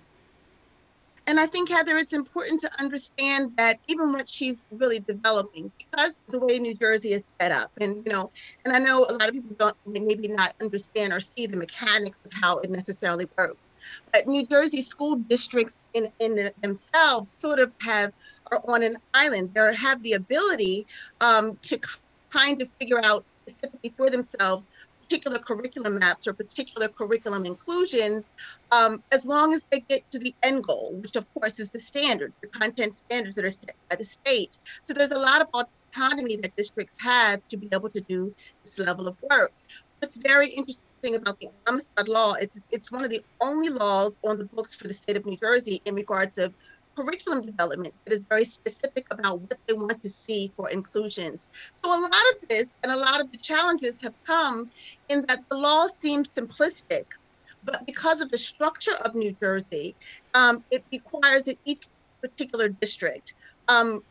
And 1.25 1.39
I 1.39 1.45
think, 1.45 1.69
Heather, 1.69 1.97
it's 1.97 2.11
important 2.11 2.59
to 2.61 2.69
understand 2.79 3.53
that 3.57 3.79
even 3.87 4.11
what 4.11 4.27
she's 4.27 4.67
really 4.71 4.99
developing, 4.99 5.71
because 5.77 6.21
the 6.27 6.39
way 6.39 6.59
New 6.59 6.75
Jersey 6.75 7.13
is 7.13 7.25
set 7.25 7.51
up, 7.51 7.71
and 7.79 8.05
you 8.05 8.11
know, 8.11 8.29
and 8.65 8.75
I 8.75 8.79
know 8.79 9.05
a 9.09 9.13
lot 9.13 9.29
of 9.29 9.33
people 9.33 9.55
don't 9.57 9.77
maybe 9.85 10.27
not 10.27 10.53
understand 10.61 11.13
or 11.13 11.21
see 11.21 11.47
the 11.47 11.55
mechanics 11.55 12.25
of 12.25 12.31
how 12.33 12.59
it 12.59 12.69
necessarily 12.69 13.25
works, 13.37 13.73
but 14.11 14.27
New 14.27 14.45
Jersey 14.45 14.81
school 14.81 15.15
districts 15.15 15.85
in 15.93 16.09
in 16.19 16.49
themselves 16.61 17.31
sort 17.31 17.59
of 17.59 17.71
have 17.81 18.11
are 18.51 18.61
on 18.67 18.83
an 18.83 18.97
island. 19.13 19.51
They 19.53 19.73
have 19.75 20.03
the 20.03 20.13
ability 20.13 20.85
um, 21.21 21.57
to 21.63 21.79
kind 22.29 22.61
of 22.61 22.69
figure 22.79 22.99
out 23.03 23.27
specifically 23.27 23.93
for 23.95 24.09
themselves 24.09 24.69
particular 25.03 25.39
curriculum 25.39 25.99
maps 25.99 26.27
or 26.27 26.33
particular 26.33 26.87
curriculum 26.87 27.45
inclusions, 27.45 28.33
um, 28.71 29.03
as 29.11 29.25
long 29.25 29.53
as 29.53 29.65
they 29.71 29.81
get 29.81 30.09
to 30.11 30.19
the 30.19 30.33
end 30.43 30.63
goal, 30.63 30.95
which 31.01 31.15
of 31.15 31.31
course 31.33 31.59
is 31.59 31.71
the 31.71 31.79
standards, 31.79 32.39
the 32.39 32.47
content 32.47 32.93
standards 32.93 33.35
that 33.35 33.45
are 33.45 33.51
set 33.51 33.75
by 33.89 33.95
the 33.95 34.05
state. 34.05 34.59
So 34.81 34.93
there's 34.93 35.11
a 35.11 35.19
lot 35.19 35.41
of 35.41 35.47
autonomy 35.53 36.37
that 36.37 36.55
districts 36.55 36.97
have 37.01 37.45
to 37.49 37.57
be 37.57 37.69
able 37.73 37.89
to 37.89 38.01
do 38.01 38.33
this 38.63 38.79
level 38.79 39.07
of 39.07 39.17
work. 39.29 39.53
What's 39.99 40.17
very 40.17 40.49
interesting 40.49 41.15
about 41.15 41.39
the 41.39 41.49
Amistad 41.67 42.07
law, 42.07 42.33
it's, 42.33 42.61
it's 42.71 42.91
one 42.91 43.03
of 43.03 43.09
the 43.09 43.23
only 43.41 43.69
laws 43.69 44.19
on 44.23 44.37
the 44.37 44.45
books 44.45 44.75
for 44.75 44.87
the 44.87 44.93
state 44.93 45.17
of 45.17 45.25
New 45.25 45.37
Jersey 45.37 45.81
in 45.85 45.95
regards 45.95 46.37
of 46.37 46.53
curriculum 46.95 47.45
development 47.45 47.93
that 48.05 48.13
is 48.13 48.23
very 48.25 48.45
specific 48.45 49.07
about 49.11 49.41
what 49.41 49.57
they 49.67 49.73
want 49.73 50.01
to 50.03 50.09
see 50.09 50.51
for 50.55 50.69
inclusions. 50.69 51.49
So 51.71 51.89
a 51.89 51.99
lot 51.99 52.11
of 52.11 52.49
this 52.49 52.79
and 52.83 52.91
a 52.91 52.97
lot 52.97 53.19
of 53.21 53.31
the 53.31 53.37
challenges 53.37 54.01
have 54.01 54.13
come 54.25 54.69
in 55.09 55.25
that 55.27 55.43
the 55.49 55.57
law 55.57 55.87
seems 55.87 56.33
simplistic, 56.33 57.05
but 57.63 57.85
because 57.85 58.21
of 58.21 58.29
the 58.29 58.37
structure 58.37 58.95
of 59.05 59.15
New 59.15 59.35
Jersey, 59.41 59.95
um, 60.33 60.63
it 60.71 60.83
requires 60.91 61.45
that 61.45 61.57
each 61.65 61.87
particular 62.21 62.69
district 62.69 63.35
um, 63.67 64.03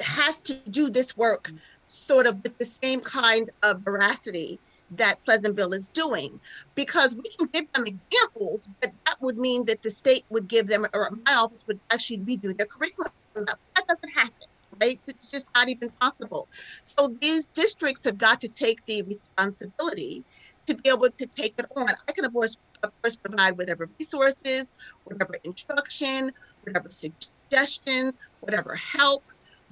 has 0.00 0.42
to 0.42 0.54
do 0.70 0.90
this 0.90 1.16
work 1.16 1.50
sort 1.86 2.26
of 2.26 2.42
with 2.42 2.58
the 2.58 2.64
same 2.64 3.00
kind 3.00 3.50
of 3.62 3.80
veracity 3.80 4.58
that 4.92 5.22
Pleasantville 5.24 5.72
is 5.72 5.88
doing 5.88 6.40
because 6.74 7.14
we 7.16 7.22
can 7.22 7.46
give 7.52 7.70
them 7.72 7.86
examples, 7.86 8.68
but 8.80 8.90
that 9.06 9.16
would 9.20 9.36
mean 9.36 9.66
that 9.66 9.82
the 9.82 9.90
state 9.90 10.24
would 10.30 10.48
give 10.48 10.66
them, 10.66 10.86
or 10.94 11.10
my 11.26 11.34
office 11.34 11.66
would 11.66 11.80
actually 11.90 12.18
redo 12.18 12.56
their 12.56 12.66
curriculum. 12.66 13.12
That 13.34 13.86
doesn't 13.88 14.10
happen, 14.10 14.48
right? 14.80 14.94
It's 15.08 15.30
just 15.30 15.50
not 15.54 15.68
even 15.68 15.90
possible. 16.00 16.48
So 16.82 17.16
these 17.20 17.48
districts 17.48 18.04
have 18.04 18.18
got 18.18 18.40
to 18.40 18.52
take 18.52 18.84
the 18.86 19.02
responsibility 19.02 20.24
to 20.66 20.74
be 20.74 20.90
able 20.90 21.10
to 21.10 21.26
take 21.26 21.54
it 21.58 21.66
on. 21.76 21.88
I 22.08 22.12
can, 22.12 22.24
of 22.24 22.32
course, 22.32 22.58
of 22.82 23.02
course 23.02 23.16
provide 23.16 23.56
whatever 23.56 23.88
resources, 23.98 24.74
whatever 25.04 25.36
instruction, 25.44 26.32
whatever 26.62 26.90
suggestions, 26.90 28.18
whatever 28.40 28.74
help. 28.74 29.24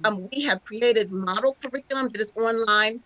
Um, 0.05 0.29
we 0.31 0.43
have 0.43 0.63
created 0.63 1.11
model 1.11 1.57
curriculum 1.61 2.09
that 2.09 2.21
is 2.21 2.31
online 2.35 3.01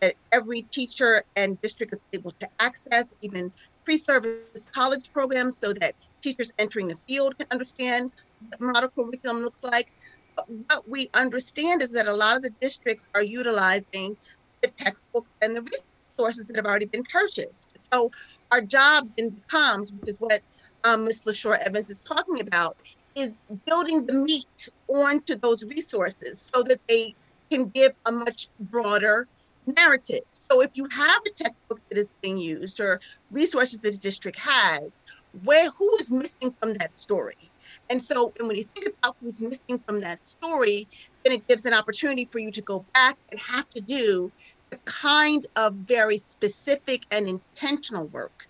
that 0.00 0.14
every 0.32 0.62
teacher 0.62 1.24
and 1.36 1.60
district 1.60 1.94
is 1.94 2.02
able 2.12 2.30
to 2.32 2.48
access, 2.60 3.14
even 3.22 3.52
pre-service 3.84 4.68
college 4.74 5.12
programs 5.12 5.58
so 5.58 5.72
that 5.72 5.94
teachers 6.22 6.52
entering 6.58 6.88
the 6.88 6.98
field 7.08 7.36
can 7.38 7.46
understand 7.50 8.10
what 8.40 8.74
model 8.74 8.90
curriculum 8.90 9.42
looks 9.42 9.64
like. 9.64 9.90
But 10.36 10.46
what 10.48 10.84
we 10.88 11.08
understand 11.14 11.82
is 11.82 11.92
that 11.92 12.06
a 12.06 12.12
lot 12.12 12.36
of 12.36 12.42
the 12.42 12.50
districts 12.60 13.08
are 13.14 13.22
utilizing 13.22 14.16
the 14.62 14.68
textbooks 14.68 15.36
and 15.42 15.56
the 15.56 15.62
resources 16.08 16.48
that 16.48 16.56
have 16.56 16.66
already 16.66 16.86
been 16.86 17.04
purchased. 17.04 17.92
So 17.92 18.10
our 18.52 18.60
job 18.60 19.08
then 19.16 19.30
becomes, 19.30 19.92
which 19.92 20.08
is 20.08 20.16
what 20.18 20.40
um, 20.84 21.04
Ms. 21.04 21.24
Lasure 21.26 21.58
Evans 21.58 21.90
is 21.90 22.00
talking 22.00 22.40
about, 22.40 22.76
is 23.14 23.40
building 23.66 24.06
the 24.06 24.12
meat 24.12 24.68
onto 24.88 25.34
those 25.36 25.64
resources 25.64 26.40
so 26.40 26.62
that 26.62 26.80
they 26.88 27.14
can 27.50 27.68
give 27.68 27.92
a 28.06 28.12
much 28.12 28.48
broader 28.60 29.26
narrative. 29.76 30.22
So 30.32 30.60
if 30.60 30.70
you 30.74 30.86
have 30.90 31.20
a 31.26 31.30
textbook 31.30 31.80
that 31.88 31.98
is 31.98 32.12
being 32.22 32.38
used 32.38 32.80
or 32.80 33.00
resources 33.30 33.78
that 33.80 33.92
the 33.92 33.98
district 33.98 34.38
has, 34.38 35.04
where 35.44 35.70
who 35.70 35.96
is 35.96 36.10
missing 36.10 36.52
from 36.52 36.74
that 36.74 36.94
story? 36.94 37.50
And 37.90 38.00
so 38.02 38.32
and 38.38 38.48
when 38.48 38.56
you 38.56 38.64
think 38.74 38.94
about 38.98 39.16
who's 39.20 39.40
missing 39.40 39.78
from 39.78 40.00
that 40.00 40.20
story, 40.20 40.88
then 41.24 41.32
it 41.32 41.46
gives 41.48 41.64
an 41.66 41.74
opportunity 41.74 42.26
for 42.30 42.38
you 42.38 42.50
to 42.50 42.62
go 42.62 42.84
back 42.94 43.16
and 43.30 43.40
have 43.40 43.68
to 43.70 43.80
do 43.80 44.30
the 44.70 44.78
kind 44.84 45.46
of 45.56 45.74
very 45.74 46.18
specific 46.18 47.04
and 47.10 47.28
intentional 47.28 48.06
work 48.06 48.48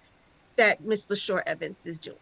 that 0.57 0.81
Ms. 0.85 1.07
Lasure 1.07 1.42
Evans 1.46 1.87
is 1.87 1.98
doing, 1.98 2.18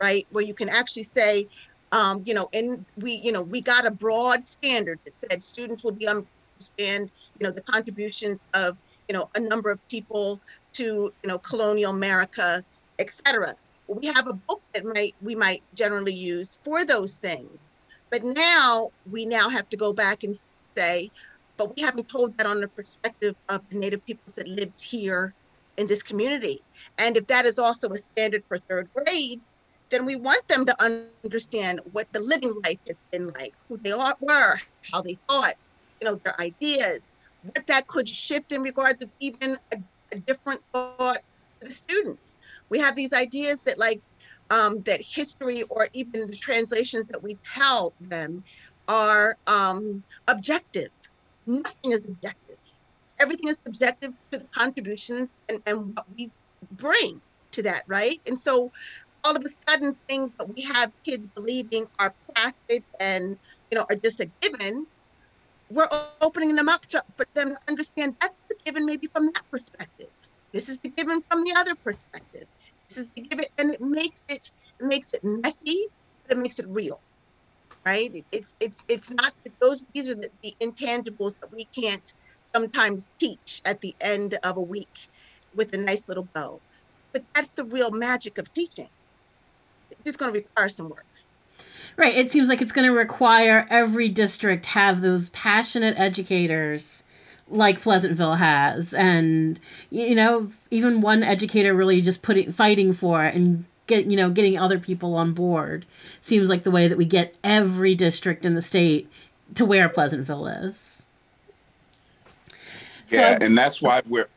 right? 0.00 0.26
Where 0.30 0.44
you 0.44 0.54
can 0.54 0.68
actually 0.68 1.02
say, 1.02 1.48
um, 1.90 2.22
you 2.24 2.34
know, 2.34 2.48
and 2.52 2.84
we, 2.96 3.14
you 3.14 3.32
know, 3.32 3.42
we 3.42 3.60
got 3.60 3.86
a 3.86 3.90
broad 3.90 4.44
standard 4.44 5.00
that 5.04 5.16
said 5.16 5.42
students 5.42 5.82
will 5.84 5.92
be 5.92 6.06
on 6.06 6.26
understand, 6.62 7.10
you 7.38 7.46
know, 7.46 7.52
the 7.52 7.62
contributions 7.62 8.46
of, 8.54 8.76
you 9.08 9.14
know, 9.14 9.28
a 9.34 9.40
number 9.40 9.70
of 9.70 9.78
people 9.88 10.40
to, 10.74 10.84
you 10.84 11.28
know, 11.28 11.38
colonial 11.38 11.92
America, 11.92 12.64
etc. 12.98 13.54
We 13.88 14.06
have 14.08 14.28
a 14.28 14.34
book 14.34 14.62
that 14.74 14.84
might 14.84 15.14
we 15.22 15.34
might 15.34 15.62
generally 15.74 16.14
use 16.14 16.58
for 16.62 16.84
those 16.84 17.18
things. 17.18 17.74
But 18.10 18.22
now 18.22 18.90
we 19.10 19.24
now 19.24 19.48
have 19.48 19.68
to 19.70 19.76
go 19.76 19.92
back 19.92 20.22
and 20.22 20.36
say, 20.68 21.10
but 21.56 21.74
we 21.76 21.82
haven't 21.82 22.08
told 22.08 22.36
that 22.38 22.46
on 22.46 22.60
the 22.60 22.68
perspective 22.68 23.34
of 23.48 23.60
the 23.70 23.78
Native 23.78 24.04
peoples 24.06 24.34
that 24.36 24.48
lived 24.48 24.80
here 24.82 25.34
in 25.78 25.86
this 25.86 26.02
community. 26.02 26.60
And 26.98 27.16
if 27.16 27.26
that 27.28 27.46
is 27.46 27.58
also 27.58 27.88
a 27.90 27.96
standard 27.96 28.44
for 28.48 28.58
third 28.58 28.88
grade, 28.94 29.44
then 29.88 30.04
we 30.06 30.16
want 30.16 30.46
them 30.48 30.64
to 30.66 30.74
understand 31.22 31.80
what 31.92 32.10
the 32.12 32.20
living 32.20 32.54
life 32.64 32.78
has 32.86 33.04
been 33.10 33.30
like, 33.38 33.54
who 33.68 33.76
they 33.78 33.92
were, 33.92 34.56
how 34.90 35.02
they 35.02 35.16
thought, 35.28 35.68
you 36.02 36.08
know, 36.08 36.16
their 36.16 36.38
ideas, 36.40 37.16
what 37.44 37.64
that 37.68 37.86
could 37.86 38.08
shift 38.08 38.50
in 38.50 38.60
regard 38.60 39.00
to 39.00 39.08
even 39.20 39.56
a, 39.72 39.76
a 40.10 40.18
different 40.18 40.60
thought 40.72 41.18
to 41.60 41.66
the 41.66 41.70
students. 41.70 42.40
We 42.70 42.80
have 42.80 42.96
these 42.96 43.12
ideas 43.12 43.62
that 43.62 43.78
like 43.78 44.00
um, 44.50 44.80
that 44.82 45.00
history 45.00 45.62
or 45.70 45.88
even 45.92 46.26
the 46.26 46.34
translations 46.34 47.06
that 47.06 47.22
we 47.22 47.38
tell 47.54 47.92
them 48.00 48.42
are 48.88 49.36
um, 49.46 50.02
objective. 50.26 50.90
Nothing 51.46 51.92
is 51.92 52.08
objective. 52.08 52.58
Everything 53.20 53.48
is 53.48 53.58
subjective 53.58 54.10
to 54.32 54.38
the 54.40 54.44
contributions 54.46 55.36
and, 55.48 55.62
and 55.66 55.94
what 55.94 56.06
we 56.16 56.32
bring 56.72 57.20
to 57.52 57.62
that, 57.62 57.82
right? 57.86 58.20
And 58.26 58.36
so 58.36 58.72
all 59.24 59.36
of 59.36 59.44
a 59.44 59.48
sudden 59.48 59.94
things 60.08 60.32
that 60.32 60.52
we 60.52 60.62
have 60.62 60.90
kids 61.04 61.28
believing 61.28 61.86
are 62.00 62.12
placid 62.26 62.82
and 62.98 63.38
you 63.70 63.78
know 63.78 63.86
are 63.88 63.94
just 63.94 64.18
a 64.18 64.28
given 64.40 64.84
we're 65.72 65.88
opening 66.20 66.54
them 66.54 66.68
up 66.68 66.82
to, 66.86 67.02
for 67.16 67.26
them 67.34 67.50
to 67.50 67.56
understand 67.68 68.14
that's 68.20 68.34
a 68.50 68.54
given 68.64 68.84
maybe 68.86 69.08
from 69.12 69.26
that 69.26 69.42
perspective. 69.50 70.08
This 70.52 70.68
is 70.68 70.78
the 70.80 70.90
given 70.90 71.22
from 71.30 71.44
the 71.44 71.54
other 71.56 71.74
perspective. 71.82 72.46
This 72.88 72.98
is 72.98 73.10
the 73.14 73.22
given, 73.22 73.46
and 73.58 73.72
it 73.72 73.80
makes 73.80 74.26
it, 74.28 74.44
it 74.80 74.86
makes 74.86 75.14
it 75.14 75.20
messy, 75.24 75.86
but 76.26 76.36
it 76.36 76.40
makes 76.40 76.58
it 76.58 76.66
real, 76.68 77.02
right? 77.86 78.14
It, 78.14 78.26
it's 78.32 78.56
it's 78.60 78.82
it's 78.88 79.10
not 79.10 79.32
those. 79.60 79.86
These 79.94 80.10
are 80.10 80.14
the, 80.14 80.28
the 80.42 80.54
intangibles 80.62 81.40
that 81.40 81.50
we 81.52 81.66
can't 81.66 82.08
sometimes 82.38 83.10
teach 83.18 83.62
at 83.64 83.80
the 83.80 83.94
end 84.02 84.38
of 84.44 84.56
a 84.58 84.62
week 84.62 85.08
with 85.54 85.72
a 85.72 85.78
nice 85.78 86.06
little 86.06 86.28
bow, 86.34 86.60
but 87.14 87.22
that's 87.34 87.54
the 87.54 87.64
real 87.64 87.90
magic 87.90 88.36
of 88.36 88.52
teaching. 88.52 88.88
It's 89.90 90.02
just 90.04 90.18
going 90.18 90.32
to 90.32 90.38
require 90.38 90.68
some 90.68 90.88
work. 90.88 91.04
Right. 91.96 92.14
It 92.14 92.30
seems 92.30 92.48
like 92.48 92.62
it's 92.62 92.72
going 92.72 92.86
to 92.86 92.96
require 92.96 93.66
every 93.70 94.08
district 94.08 94.66
have 94.66 95.00
those 95.00 95.28
passionate 95.30 95.98
educators 95.98 97.04
like 97.48 97.80
Pleasantville 97.80 98.36
has, 98.36 98.94
and 98.94 99.60
you 99.90 100.14
know, 100.14 100.50
even 100.70 101.00
one 101.00 101.22
educator 101.22 101.74
really 101.74 102.00
just 102.00 102.22
putting 102.22 102.50
fighting 102.50 102.92
for 102.92 103.24
it 103.24 103.34
and 103.34 103.64
get 103.86 104.06
you 104.06 104.16
know 104.16 104.30
getting 104.30 104.58
other 104.58 104.78
people 104.78 105.14
on 105.14 105.32
board 105.32 105.84
seems 106.20 106.48
like 106.48 106.62
the 106.62 106.70
way 106.70 106.88
that 106.88 106.96
we 106.96 107.04
get 107.04 107.36
every 107.44 107.94
district 107.94 108.46
in 108.46 108.54
the 108.54 108.62
state 108.62 109.10
to 109.54 109.64
where 109.64 109.88
Pleasantville 109.88 110.46
is. 110.46 111.06
Yeah, 113.08 113.38
so, 113.38 113.46
and 113.46 113.58
that's 113.58 113.82
why 113.82 114.02
we're. 114.08 114.28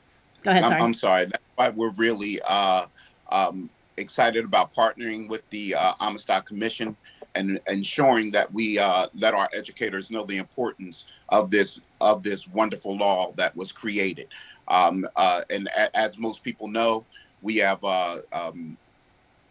Go 0.44 0.52
ahead. 0.52 0.64
Sorry. 0.64 0.76
I'm, 0.76 0.84
I'm 0.84 0.94
sorry. 0.94 1.26
That's 1.26 1.44
why 1.56 1.70
we're 1.70 1.92
really 1.92 2.42
uh, 2.42 2.88
um, 3.32 3.70
excited 3.98 4.44
about 4.44 4.74
partnering 4.74 5.30
with 5.30 5.50
the 5.50 5.76
uh, 5.76 5.94
Amistad 6.02 6.46
Commission 6.46 6.98
and 7.36 7.60
ensuring 7.70 8.32
that 8.32 8.52
we 8.54 8.80
uh, 8.80 9.08
our 9.24 9.50
educators 9.54 10.10
know 10.10 10.26
the 10.26 10.38
importance 10.38 11.08
of 11.30 11.52
this 11.52 11.82
of 12.02 12.24
this 12.24 12.48
wonderful 12.48 12.96
law 12.98 13.32
that 13.36 13.56
was 13.56 13.72
created. 13.72 14.28
Um, 14.68 15.06
uh, 15.16 15.42
and 15.50 15.68
a- 15.78 15.96
as 15.96 16.18
most 16.18 16.44
people 16.44 16.68
know, 16.68 17.06
we 17.42 17.58
have 17.58 17.84
uh, 17.84 18.22
um, 18.34 18.78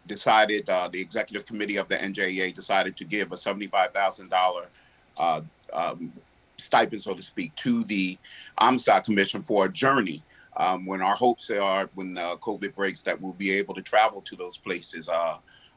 decided 0.07 0.69
uh, 0.69 0.89
the 0.91 1.01
executive 1.01 1.45
committee 1.45 1.77
of 1.77 1.87
the 1.87 1.95
NJEA 1.95 2.53
decided 2.53 2.97
to 2.97 3.05
give 3.05 3.31
a 3.31 3.37
seventy-five 3.37 3.91
thousand 3.93 4.33
uh, 4.33 5.41
um, 5.73 6.11
stipend, 6.57 7.01
so 7.01 7.13
to 7.13 7.21
speak, 7.21 7.55
to 7.55 7.83
the 7.83 8.17
Amistad 8.59 9.05
Commission 9.05 9.43
for 9.43 9.65
a 9.65 9.71
journey. 9.71 10.23
Um, 10.57 10.85
when 10.85 11.01
our 11.01 11.15
hopes 11.15 11.51
are, 11.51 11.89
when 11.95 12.17
uh, 12.17 12.37
COVID 12.37 12.75
breaks, 12.75 13.01
that 13.01 13.19
we'll 13.19 13.33
be 13.33 13.51
able 13.51 13.73
to 13.75 13.81
travel 13.81 14.21
to 14.21 14.35
those 14.37 14.57
places, 14.57 15.09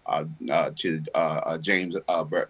uh, 0.09 0.25
uh, 0.49 0.53
uh 0.53 0.71
to 0.77 1.03
uh, 1.15 1.41
uh, 1.45 1.59
James 1.59 1.97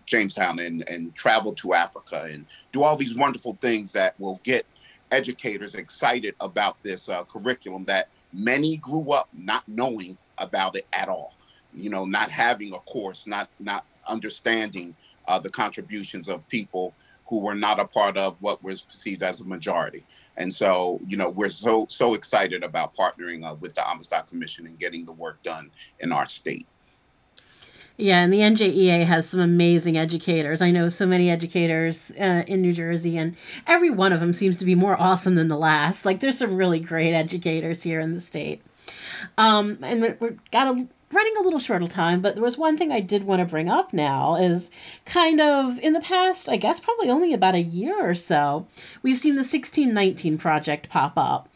Jamestown, 0.07 0.59
and 0.59 0.89
and 0.89 1.15
travel 1.15 1.53
to 1.55 1.75
Africa, 1.75 2.29
and 2.31 2.47
do 2.73 2.83
all 2.83 2.97
these 2.97 3.17
wonderful 3.17 3.59
things 3.61 3.93
that 3.93 4.19
will 4.19 4.41
get 4.45 4.67
educators 5.11 5.75
excited 5.75 6.35
about 6.41 6.81
this 6.81 7.09
curriculum 7.29 7.85
that 7.87 8.09
many 8.33 8.77
grew 8.77 9.13
up 9.13 9.29
not 9.33 9.65
knowing 9.67 10.17
about 10.39 10.77
it 10.77 10.87
at 10.93 11.09
all. 11.09 11.35
You 11.75 11.91
know, 11.91 12.05
not 12.05 12.31
having 12.31 12.73
a 12.73 12.79
course, 12.81 13.27
not 13.27 13.49
not 13.59 13.85
understanding 14.09 14.95
the 15.43 15.51
contributions 15.51 16.29
of 16.29 16.49
people 16.49 16.95
who 17.29 17.41
were 17.41 17.55
not 17.55 17.79
a 17.79 17.85
part 17.85 18.17
of 18.17 18.37
what 18.41 18.63
was 18.65 18.83
perceived 18.83 19.23
as 19.23 19.41
a 19.41 19.45
majority. 19.45 20.05
And 20.37 20.53
so, 20.53 20.99
you 21.07 21.17
know, 21.17 21.29
we're 21.29 21.51
so 21.51 21.87
so 21.91 22.15
excited 22.15 22.65
about 22.65 22.95
partnering 22.95 23.49
uh, 23.49 23.55
with 23.55 23.75
the 23.75 23.87
Amistad 23.89 24.27
Commission 24.27 24.67
and 24.67 24.79
getting 24.79 25.05
the 25.05 25.13
work 25.13 25.43
done 25.43 25.71
in 26.01 26.11
our 26.11 26.27
state. 26.27 26.67
Yeah, 28.01 28.21
and 28.21 28.33
the 28.33 28.39
NJEA 28.39 29.05
has 29.07 29.29
some 29.29 29.41
amazing 29.41 29.99
educators. 29.99 30.63
I 30.63 30.71
know 30.71 30.89
so 30.89 31.05
many 31.05 31.31
educators 31.31 32.13
uh, 32.13 32.45
in 32.47 32.63
New 32.63 32.73
Jersey, 32.73 33.19
and 33.19 33.35
every 33.67 33.91
one 33.91 34.13
of 34.13 34.21
them 34.21 34.33
seems 34.33 34.57
to 34.59 34.65
be 34.65 34.77
more 34.77 34.99
awesome 35.01 35.35
than 35.35 35.49
the 35.49 35.59
last. 35.59 36.07
Like, 36.07 36.21
there's 36.21 36.39
some 36.39 36.57
really 36.57 36.79
great 36.79 37.13
educators 37.13 37.83
here 37.83 37.99
in 37.99 38.15
the 38.15 38.21
state. 38.21 38.63
Um, 39.37 39.79
and 39.83 40.17
we've 40.21 40.51
got 40.53 40.69
a 40.69 40.89
running 41.13 41.35
a 41.39 41.43
little 41.43 41.59
short 41.59 41.83
of 41.83 41.89
time, 41.89 42.21
but 42.21 42.35
there 42.35 42.45
was 42.45 42.59
one 42.59 42.77
thing 42.77 42.93
I 42.93 43.01
did 43.01 43.25
want 43.25 43.41
to 43.41 43.47
bring 43.47 43.69
up 43.69 43.93
now 43.93 44.37
is 44.37 44.71
kind 45.05 45.41
of 45.41 45.79
in 45.81 45.95
the 45.95 46.01
past, 46.01 46.49
I 46.49 46.57
guess 46.57 46.81
probably 46.81 47.09
only 47.09 47.33
about 47.33 47.55
a 47.55 47.63
year 47.63 47.97
or 47.99 48.15
so, 48.15 48.67
we've 49.03 49.19
seen 49.19 49.35
the 49.35 49.39
1619 49.39 50.37
project 50.39 50.89
pop 50.89 51.15
up. 51.17 51.49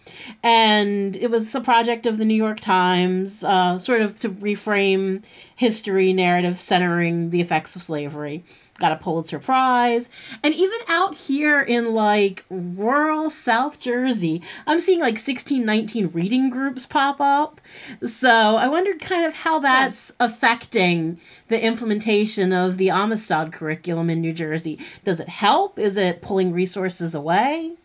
And 0.43 1.17
it 1.17 1.31
was 1.31 1.55
a 1.55 1.61
project 1.61 2.07
of 2.07 2.19
the 2.19 2.25
New 2.25 2.35
York 2.35 2.61
Times, 2.61 3.45
uh, 3.45 3.79
sort 3.79 4.01
of 4.01 4.19
to 4.21 4.31
reframe 4.31 5.23
history 5.55 6.13
narrative 6.13 6.59
centering 6.59 7.31
the 7.31 7.41
effects 7.41 7.77
of 7.77 7.83
slavery 7.83 8.45
got 8.83 8.93
a 8.93 8.97
Pulitzer 8.97 9.39
Prize. 9.39 10.11
And 10.43 10.53
even 10.53 10.79
out 10.89 11.15
here 11.15 11.63
in 11.63 11.95
like 11.95 12.45
rural 12.51 13.31
South 13.31 13.81
Jersey, 13.81 14.43
I'm 14.67 14.81
seeing 14.81 14.99
like 14.99 15.15
1619 15.15 16.09
reading 16.09 16.51
groups 16.51 16.85
pop 16.85 17.21
up. 17.21 17.61
So 18.05 18.57
I 18.57 18.67
wondered 18.69 19.01
kind 19.01 19.25
of 19.25 19.35
how 19.35 19.61
that's 19.61 20.13
affecting 20.19 21.19
the 21.47 21.65
implementation 21.65 22.53
of 22.53 22.77
the 22.77 22.91
Amistad 22.91 23.53
curriculum 23.53 24.11
in 24.11 24.21
New 24.21 24.33
Jersey. 24.33 24.81
Does 25.05 25.21
it 25.21 25.29
help? 25.29 25.79
Is 25.79 25.97
it 25.97 26.21
pulling 26.21 26.53
resources 26.53 27.15
away? 27.15 27.77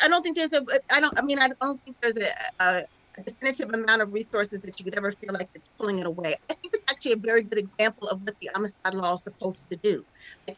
I 0.00 0.08
don't 0.08 0.22
think 0.22 0.36
there's 0.36 0.52
a. 0.52 0.64
I 0.92 1.00
don't. 1.00 1.18
I 1.18 1.22
mean, 1.22 1.38
I 1.38 1.48
don't 1.60 1.82
think 1.82 1.96
there's 2.00 2.16
a 2.16 2.62
a 2.62 2.82
definitive 3.22 3.70
amount 3.72 4.02
of 4.02 4.12
resources 4.12 4.62
that 4.62 4.78
you 4.78 4.84
could 4.84 4.96
ever 4.96 5.12
feel 5.12 5.32
like 5.32 5.48
it's 5.54 5.70
pulling 5.78 5.98
it 5.98 6.06
away. 6.06 6.34
I 6.50 6.54
think 6.54 6.74
it's 6.74 6.84
actually 6.90 7.12
a 7.12 7.16
very 7.18 7.42
good 7.42 7.58
example 7.58 8.08
of 8.08 8.20
what 8.22 8.34
the 8.40 8.50
Amistad 8.54 8.94
Law 8.94 9.14
is 9.14 9.24
supposed 9.24 9.70
to 9.70 9.76
do. 9.76 10.04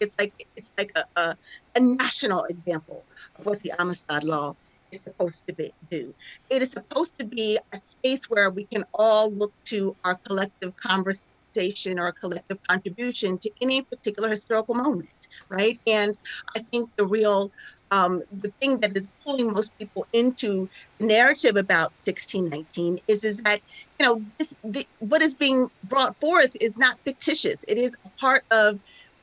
It's 0.00 0.18
like 0.18 0.32
it's 0.56 0.72
like 0.78 0.92
a, 0.96 1.04
a, 1.20 1.36
a 1.74 1.80
national 1.80 2.44
example 2.44 3.06
of 3.38 3.46
what 3.46 3.60
the 3.60 3.72
Amistad 3.78 4.24
Law 4.24 4.54
is 4.92 5.04
supposed 5.04 5.44
to 5.48 5.54
be, 5.54 5.72
do. 5.90 6.14
It 6.50 6.62
is 6.62 6.72
supposed 6.72 7.16
to 7.16 7.26
be 7.26 7.58
a 7.72 7.76
space 7.76 8.28
where 8.28 8.50
we 8.50 8.66
can 8.66 8.84
all 8.94 9.32
look 9.32 9.52
to 9.66 9.96
our 10.04 10.18
collective 10.26 10.74
conversation 10.76 11.98
or 11.98 12.12
collective 12.12 12.58
contribution 12.68 13.38
to 13.38 13.50
any 13.62 13.82
particular 13.82 14.28
historical 14.28 14.74
moment, 14.74 15.14
right? 15.50 15.78
And 15.86 16.16
I 16.56 16.60
think 16.60 16.90
the 16.96 17.06
real 17.06 17.50
um, 17.90 18.22
the 18.32 18.52
thing 18.60 18.80
that 18.80 18.96
is 18.96 19.08
pulling 19.22 19.52
most 19.52 19.76
people 19.78 20.06
into 20.12 20.68
the 20.98 21.06
narrative 21.06 21.56
about 21.56 21.92
1619 21.92 22.98
is 23.08 23.24
is 23.24 23.42
that 23.42 23.60
you 23.98 24.06
know 24.06 24.20
this 24.38 24.54
the, 24.64 24.84
what 24.98 25.22
is 25.22 25.34
being 25.34 25.68
brought 25.84 26.18
forth 26.20 26.56
is 26.60 26.78
not 26.78 26.98
fictitious. 27.04 27.64
It 27.68 27.78
is 27.78 27.96
a 28.04 28.08
part 28.20 28.44
of 28.50 28.80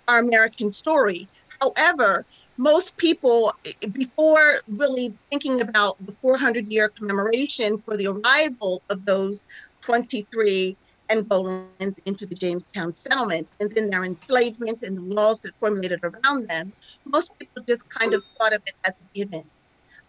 our 0.08 0.20
american 0.20 0.72
story. 0.72 1.28
However 1.62 2.26
most 2.58 2.98
people 2.98 3.52
before 3.94 4.60
really 4.68 5.14
thinking 5.32 5.60
about 5.60 5.96
the 6.06 6.12
400 6.12 6.72
year 6.72 6.90
commemoration 6.90 7.80
for 7.80 7.98
the 7.98 8.08
arrival 8.08 8.82
of 8.90 9.06
those 9.06 9.48
23 9.82 10.78
Angolans 11.14 12.00
into 12.06 12.26
the 12.26 12.36
Jamestown 12.36 12.94
settlement 12.94 13.54
and 13.60 13.72
then 13.72 13.90
their 13.90 14.04
enslavement 14.04 14.84
and 14.84 14.98
the 14.98 15.14
laws 15.14 15.42
that 15.42 15.54
formulated 15.60 16.00
around 16.04 16.48
them, 16.50 16.74
most 17.06 17.38
people 17.38 17.64
just 17.68 17.88
kind 17.90 18.14
of 18.14 18.24
thought 18.38 18.54
of 18.54 18.62
it 18.66 18.76
as 18.86 19.02
a 19.02 19.18
given. 19.18 19.44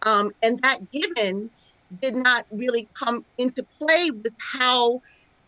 Um, 0.05 0.31
and 0.43 0.59
that 0.61 0.91
given 0.91 1.49
did 2.01 2.15
not 2.15 2.45
really 2.51 2.87
come 2.93 3.23
into 3.37 3.63
play 3.79 4.11
with 4.11 4.33
how 4.39 5.01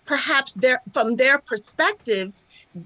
perhaps 0.05 0.53
their 0.53 0.81
from 0.93 1.17
their 1.17 1.39
perspective 1.39 2.31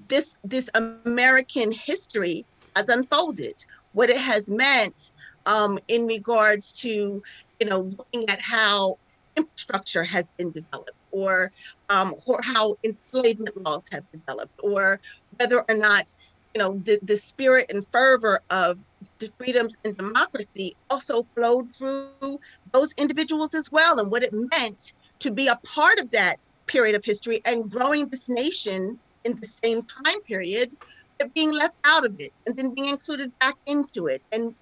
this 0.08 0.38
this 0.44 0.68
American 0.74 1.70
history 1.72 2.44
has 2.74 2.88
unfolded, 2.88 3.64
what 3.92 4.10
it 4.10 4.18
has 4.18 4.50
meant 4.50 5.12
um, 5.46 5.78
in 5.88 6.06
regards 6.06 6.72
to 6.82 7.22
you 7.60 7.66
know 7.66 7.80
looking 7.98 8.28
at 8.28 8.40
how 8.40 8.98
infrastructure 9.36 10.04
has 10.04 10.30
been 10.32 10.50
developed 10.50 10.92
or, 11.12 11.52
um, 11.88 12.14
or 12.26 12.40
how 12.42 12.74
enslavement 12.84 13.56
laws 13.64 13.88
have 13.92 14.04
developed, 14.12 14.54
or 14.62 15.00
whether 15.38 15.64
or 15.68 15.76
not 15.76 16.14
you 16.54 16.60
know 16.60 16.78
the, 16.84 16.98
the 17.02 17.16
spirit 17.16 17.66
and 17.70 17.86
fervor 17.90 18.40
of 18.50 18.78
the 19.18 19.30
freedoms 19.38 19.76
and 19.84 19.96
democracy 19.96 20.74
also 20.90 21.22
flowed 21.22 21.74
through 21.74 22.38
those 22.72 22.92
individuals 22.98 23.54
as 23.54 23.70
well, 23.70 23.98
and 23.98 24.10
what 24.10 24.22
it 24.22 24.32
meant 24.32 24.92
to 25.20 25.30
be 25.30 25.46
a 25.46 25.58
part 25.74 25.98
of 25.98 26.10
that 26.10 26.36
period 26.66 26.94
of 26.94 27.04
history 27.04 27.40
and 27.44 27.70
growing 27.70 28.08
this 28.08 28.28
nation 28.28 28.98
in 29.24 29.36
the 29.40 29.46
same 29.46 29.82
time 29.82 30.20
period, 30.22 30.72
but 31.18 31.32
being 31.34 31.52
left 31.52 31.74
out 31.86 32.04
of 32.04 32.14
it 32.18 32.34
and 32.46 32.56
then 32.56 32.74
being 32.74 32.88
included 32.88 33.32
back 33.38 33.54
into 33.66 34.06
it. 34.06 34.22
And 34.32 34.54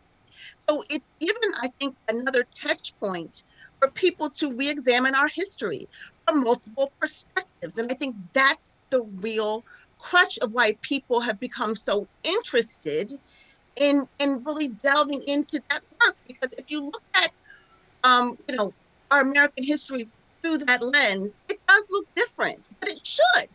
so 0.56 0.82
it's 0.90 1.12
given, 1.20 1.52
I 1.60 1.70
think, 1.80 1.96
another 2.08 2.46
touch 2.62 2.94
point 3.00 3.42
for 3.81 3.88
people 3.90 4.31
to 4.31 4.55
re-examine 4.55 5.14
our 5.14 5.29
history 5.29 5.88
from 6.27 6.45
multiple 6.45 6.93
perspectives. 7.01 7.79
And 7.79 7.90
I 7.90 7.95
think 7.95 8.16
that's 8.33 8.79
the 8.90 9.03
real 9.21 9.64
crutch 9.99 10.38
of 10.38 10.53
why 10.53 10.77
people 10.83 11.21
have 11.21 11.40
become 11.40 11.75
so 11.75 12.09
interested 12.23 13.12
in 13.77 14.07
in 14.19 14.43
really 14.45 14.69
delving 14.69 15.23
into 15.27 15.61
that 15.71 15.83
work. 16.05 16.16
Because 16.27 16.53
if 16.55 16.71
you 16.71 16.83
look 16.85 17.03
at 17.14 17.31
um, 18.05 18.38
you 18.49 18.57
know, 18.57 18.73
our 19.11 19.23
American 19.23 19.64
history 19.64 20.09
through 20.40 20.59
that 20.59 20.83
lens, 20.83 21.40
it 21.49 21.61
does 21.66 21.90
look 21.90 22.07
different, 22.14 22.71
but 22.81 22.88
it 22.88 23.07
should. 23.07 23.51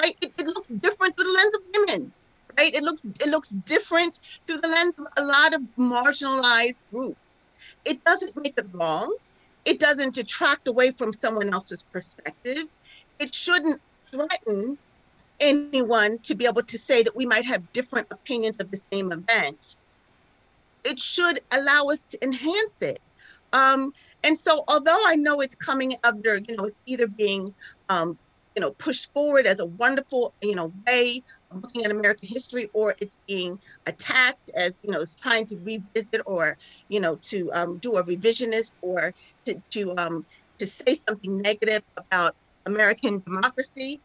Right? 0.00 0.16
It, 0.20 0.32
it 0.38 0.46
looks 0.46 0.68
different 0.68 1.16
through 1.16 1.26
the 1.26 1.32
lens 1.32 1.54
of 1.54 1.60
women. 1.74 2.12
Right? 2.56 2.74
It 2.74 2.82
looks 2.82 3.04
it 3.04 3.28
looks 3.28 3.50
different 3.50 4.20
through 4.44 4.58
the 4.58 4.68
lens 4.68 4.98
of 4.98 5.06
a 5.16 5.24
lot 5.24 5.54
of 5.54 5.62
marginalized 5.78 6.84
groups. 6.90 7.47
It 7.84 8.04
doesn't 8.04 8.36
make 8.36 8.54
it 8.56 8.66
wrong. 8.72 9.14
It 9.64 9.80
doesn't 9.80 10.14
detract 10.14 10.68
away 10.68 10.92
from 10.92 11.12
someone 11.12 11.52
else's 11.52 11.82
perspective. 11.82 12.64
It 13.18 13.34
shouldn't 13.34 13.80
threaten 14.00 14.78
anyone 15.40 16.18
to 16.20 16.34
be 16.34 16.46
able 16.46 16.62
to 16.62 16.78
say 16.78 17.02
that 17.02 17.16
we 17.16 17.26
might 17.26 17.44
have 17.44 17.72
different 17.72 18.08
opinions 18.10 18.60
of 18.60 18.70
the 18.70 18.76
same 18.76 19.12
event. 19.12 19.76
It 20.84 20.98
should 20.98 21.40
allow 21.52 21.88
us 21.90 22.04
to 22.06 22.24
enhance 22.24 22.82
it. 22.82 22.98
Um, 23.52 23.92
and 24.24 24.36
so, 24.36 24.64
although 24.68 25.02
I 25.06 25.16
know 25.16 25.40
it's 25.40 25.54
coming 25.54 25.94
under, 26.04 26.38
you 26.38 26.56
know, 26.56 26.64
it's 26.64 26.80
either 26.86 27.06
being, 27.06 27.54
um, 27.88 28.18
you 28.56 28.62
know, 28.62 28.72
pushed 28.72 29.12
forward 29.12 29.46
as 29.46 29.60
a 29.60 29.66
wonderful, 29.66 30.34
you 30.42 30.54
know, 30.54 30.72
way 30.86 31.22
looking 31.52 31.84
at 31.84 31.90
American 31.90 32.28
history, 32.28 32.68
or 32.72 32.94
it's 33.00 33.18
being 33.26 33.58
attacked 33.86 34.50
as 34.54 34.80
you 34.82 34.90
know, 34.90 35.00
it's 35.00 35.16
trying 35.16 35.46
to 35.46 35.56
revisit 35.58 36.22
or 36.26 36.56
you 36.88 37.00
know 37.00 37.16
to 37.22 37.50
um, 37.52 37.76
do 37.76 37.96
a 37.96 38.04
revisionist 38.04 38.72
or 38.82 39.12
to 39.44 39.60
to 39.70 39.96
um, 39.96 40.26
to 40.58 40.66
say 40.66 40.94
something 40.94 41.40
negative 41.40 41.82
about 41.96 42.34
American 42.66 43.20
democracy. 43.20 44.00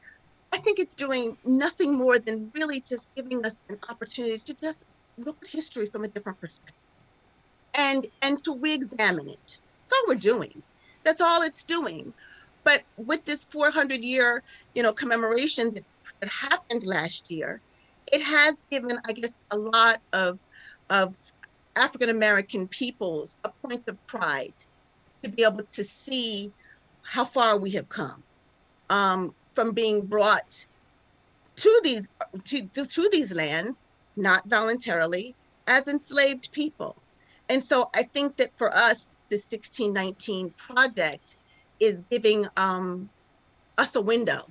I 0.54 0.58
think 0.58 0.80
it's 0.80 0.96
doing 0.96 1.36
nothing 1.44 1.98
more 1.98 2.20
than 2.20 2.52
really 2.54 2.82
just 2.82 3.10
giving 3.16 3.44
us 3.46 3.64
an 3.70 3.80
opportunity 3.90 4.38
to 4.38 4.54
just 4.54 4.86
look 5.18 5.38
at 5.44 5.50
history 5.50 5.88
from 5.88 6.04
a 6.04 6.08
different 6.08 6.40
perspective 6.40 6.76
and 7.78 8.08
and 8.22 8.44
to 8.44 8.60
re-examine 8.60 9.30
it. 9.30 9.60
That's 9.82 9.94
all 9.94 10.04
we're 10.08 10.16
doing. 10.16 10.64
That's 11.04 11.22
all 11.22 11.42
it's 11.42 11.64
doing. 11.64 12.14
But 12.64 12.84
with 12.98 13.26
this 13.26 13.44
400 13.46 14.02
year, 14.04 14.42
you 14.74 14.84
know, 14.84 14.94
commemoration 14.94 15.74
that, 15.74 15.84
that 16.24 16.32
happened 16.52 16.86
last 16.86 17.30
year, 17.30 17.60
it 18.12 18.22
has 18.22 18.66
given, 18.72 18.98
I 19.06 19.12
guess, 19.12 19.42
a 19.52 19.58
lot 19.58 20.00
of 20.14 20.40
of 20.90 21.18
African 21.76 22.10
American 22.10 22.68
peoples 22.68 23.36
a 23.44 23.50
point 23.50 23.84
of 23.88 24.08
pride 24.08 24.54
to 25.22 25.30
be 25.30 25.44
able 25.44 25.64
to 25.72 25.84
see 25.84 26.52
how 27.02 27.26
far 27.26 27.58
we 27.58 27.72
have 27.72 27.90
come 27.90 28.24
um, 28.90 29.34
from 29.54 29.72
being 29.72 30.06
brought 30.06 30.66
to 31.58 31.82
these 31.84 32.08
to, 32.46 32.62
to 32.68 33.10
these 33.12 33.36
lands, 33.36 33.88
not 34.16 34.48
voluntarily, 34.48 35.36
as 35.68 35.88
enslaved 35.88 36.52
people. 36.54 36.96
And 37.50 37.62
so 37.62 37.90
I 37.94 38.04
think 38.04 38.38
that 38.38 38.58
for 38.58 38.74
us, 38.74 39.10
the 39.28 39.36
1619 39.36 40.52
project 40.52 41.36
is 41.82 42.04
giving 42.10 42.46
um, 42.56 43.10
us 43.78 43.96
a 43.96 44.02
window 44.02 44.44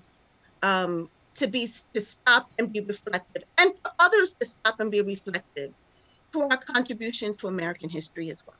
um, 0.62 1.08
to 1.34 1.46
be 1.46 1.68
to 1.94 2.00
stop 2.00 2.50
and 2.58 2.72
be 2.72 2.80
reflective, 2.80 3.44
and 3.58 3.78
for 3.78 3.90
others 3.98 4.34
to 4.34 4.46
stop 4.46 4.80
and 4.80 4.90
be 4.90 5.00
reflective 5.00 5.72
to 6.32 6.42
our 6.42 6.56
contribution 6.56 7.34
to 7.36 7.46
American 7.46 7.88
history 7.88 8.30
as 8.30 8.42
well. 8.46 8.56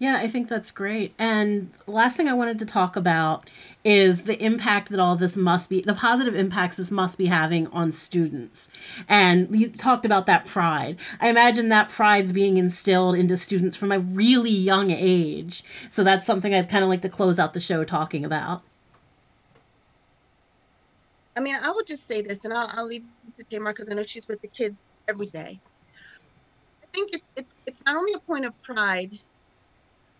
Yeah, 0.00 0.18
I 0.18 0.28
think 0.28 0.48
that's 0.48 0.70
great. 0.70 1.12
And 1.18 1.72
last 1.88 2.16
thing 2.16 2.28
I 2.28 2.32
wanted 2.32 2.60
to 2.60 2.66
talk 2.66 2.94
about 2.94 3.50
is 3.84 4.22
the 4.22 4.40
impact 4.40 4.90
that 4.90 5.00
all 5.00 5.16
this 5.16 5.36
must 5.36 5.68
be, 5.68 5.80
the 5.80 5.94
positive 5.94 6.36
impacts 6.36 6.76
this 6.76 6.92
must 6.92 7.18
be 7.18 7.26
having 7.26 7.66
on 7.68 7.90
students. 7.90 8.70
And 9.08 9.58
you 9.58 9.68
talked 9.68 10.04
about 10.04 10.26
that 10.26 10.46
pride. 10.46 10.98
I 11.20 11.30
imagine 11.30 11.68
that 11.70 11.88
pride's 11.88 12.32
being 12.32 12.58
instilled 12.58 13.16
into 13.16 13.36
students 13.36 13.76
from 13.76 13.90
a 13.90 13.98
really 13.98 14.52
young 14.52 14.92
age. 14.92 15.64
So 15.90 16.04
that's 16.04 16.26
something 16.26 16.54
I'd 16.54 16.68
kind 16.68 16.84
of 16.84 16.90
like 16.90 17.02
to 17.02 17.08
close 17.08 17.40
out 17.40 17.52
the 17.52 17.60
show 17.60 17.82
talking 17.82 18.24
about. 18.24 18.62
I 21.38 21.40
mean, 21.40 21.56
I 21.62 21.70
would 21.70 21.86
just 21.86 22.06
say 22.08 22.20
this, 22.20 22.44
and 22.44 22.52
I'll, 22.52 22.68
I'll 22.72 22.86
leave 22.86 23.04
it 23.28 23.38
to 23.38 23.44
Tamar 23.44 23.72
because 23.72 23.88
I 23.88 23.94
know 23.94 24.02
she's 24.02 24.26
with 24.26 24.42
the 24.42 24.48
kids 24.48 24.98
every 25.08 25.28
day. 25.28 25.60
I 26.82 26.86
think 26.92 27.10
it's 27.12 27.30
it's 27.36 27.54
it's 27.66 27.84
not 27.84 27.96
only 27.96 28.12
a 28.14 28.18
point 28.18 28.44
of 28.44 28.60
pride 28.62 29.18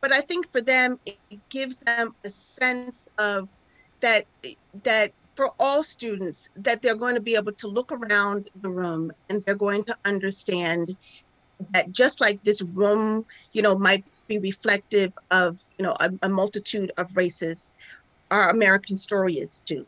but 0.01 0.13
I 0.13 0.21
think 0.21 0.51
for 0.51 0.61
them 0.61 0.99
it 1.07 1.19
gives 1.49 1.79
them 1.79 2.15
a 2.25 2.31
sense 2.31 3.09
of 3.19 3.49
that 4.01 4.27
that 4.85 5.13
for 5.35 5.51
all 5.59 5.83
students 5.83 6.49
that 6.57 6.83
they're 6.83 6.97
going 6.97 7.15
to 7.15 7.21
be 7.21 7.37
able 7.37 7.53
to 7.53 7.69
look 7.69 7.93
around 7.93 8.49
the 8.61 8.71
room 8.71 9.13
and 9.29 9.43
they're 9.45 9.55
going 9.55 9.85
to 9.85 9.97
understand 10.05 10.97
that 11.73 11.93
just 11.93 12.21
like 12.21 12.43
this 12.45 12.63
room, 12.75 13.25
you 13.53 13.63
know, 13.63 13.77
might 13.77 14.05
be 14.27 14.39
reflective 14.39 15.13
of 15.31 15.65
you 15.79 15.85
know 15.85 15.97
a, 16.01 16.11
a 16.23 16.29
multitude 16.29 16.93
of 16.97 17.17
races, 17.17 17.77
our 18.31 18.51
American 18.51 18.97
story 18.97 19.35
is 19.35 19.61
too, 19.61 19.87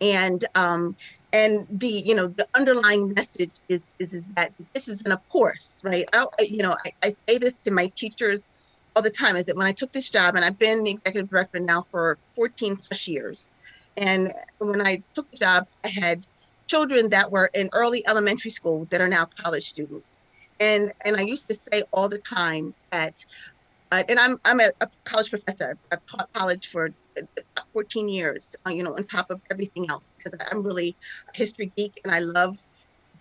and 0.00 0.44
um, 0.54 0.96
and 1.32 1.66
the 1.70 2.02
you 2.04 2.14
know 2.14 2.26
the 2.26 2.46
underlying 2.54 3.12
message 3.14 3.52
is 3.68 3.90
is, 3.98 4.14
is 4.14 4.28
that 4.30 4.52
this 4.74 4.88
isn't 4.88 5.12
a 5.12 5.18
course, 5.28 5.80
right? 5.84 6.04
I, 6.12 6.26
you 6.40 6.62
know, 6.62 6.76
I, 6.84 6.90
I 7.02 7.10
say 7.10 7.38
this 7.38 7.56
to 7.58 7.70
my 7.70 7.86
teachers 7.88 8.48
all 8.96 9.02
the 9.02 9.10
time 9.10 9.36
is 9.36 9.46
that 9.46 9.56
when 9.56 9.66
I 9.66 9.72
took 9.72 9.92
this 9.92 10.10
job, 10.10 10.34
and 10.34 10.44
I've 10.44 10.58
been 10.58 10.82
the 10.84 10.90
executive 10.90 11.30
director 11.30 11.60
now 11.60 11.82
for 11.82 12.18
14 12.34 12.76
plus 12.76 13.06
years, 13.06 13.54
and 13.96 14.32
when 14.58 14.80
I 14.80 15.02
took 15.14 15.30
the 15.30 15.36
job, 15.36 15.68
I 15.84 15.88
had 15.88 16.26
children 16.66 17.10
that 17.10 17.30
were 17.30 17.50
in 17.54 17.68
early 17.72 18.06
elementary 18.08 18.50
school 18.50 18.86
that 18.90 19.00
are 19.00 19.08
now 19.08 19.26
college 19.26 19.64
students, 19.64 20.20
and 20.58 20.92
and 21.04 21.16
I 21.16 21.22
used 21.22 21.46
to 21.48 21.54
say 21.54 21.82
all 21.92 22.08
the 22.08 22.18
time 22.18 22.74
that, 22.90 23.24
uh, 23.92 24.02
and 24.08 24.18
I'm 24.18 24.40
I'm 24.44 24.60
a, 24.60 24.70
a, 24.80 24.88
college 25.04 25.30
professor. 25.30 25.76
I've 25.92 26.04
taught 26.06 26.32
college 26.32 26.66
for 26.66 26.90
14 27.72 28.08
years, 28.08 28.54
uh, 28.66 28.70
you 28.70 28.82
know, 28.82 28.94
on 28.96 29.04
top 29.04 29.30
of 29.30 29.40
everything 29.50 29.86
else, 29.88 30.12
because 30.16 30.38
I'm 30.50 30.62
really 30.62 30.96
a 31.34 31.38
history 31.38 31.72
geek 31.76 32.00
and 32.04 32.12
I 32.12 32.20
love 32.20 32.56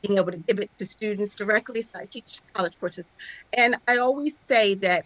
being 0.02 0.18
able 0.18 0.32
to 0.32 0.38
give 0.38 0.60
it 0.60 0.72
to 0.78 0.86
students 0.86 1.36
directly. 1.36 1.82
So 1.82 2.00
I 2.00 2.06
teach 2.10 2.42
college 2.54 2.78
courses, 2.80 3.12
and 3.58 3.76
I 3.88 3.98
always 3.98 4.40
say 4.40 4.76
that 4.76 5.06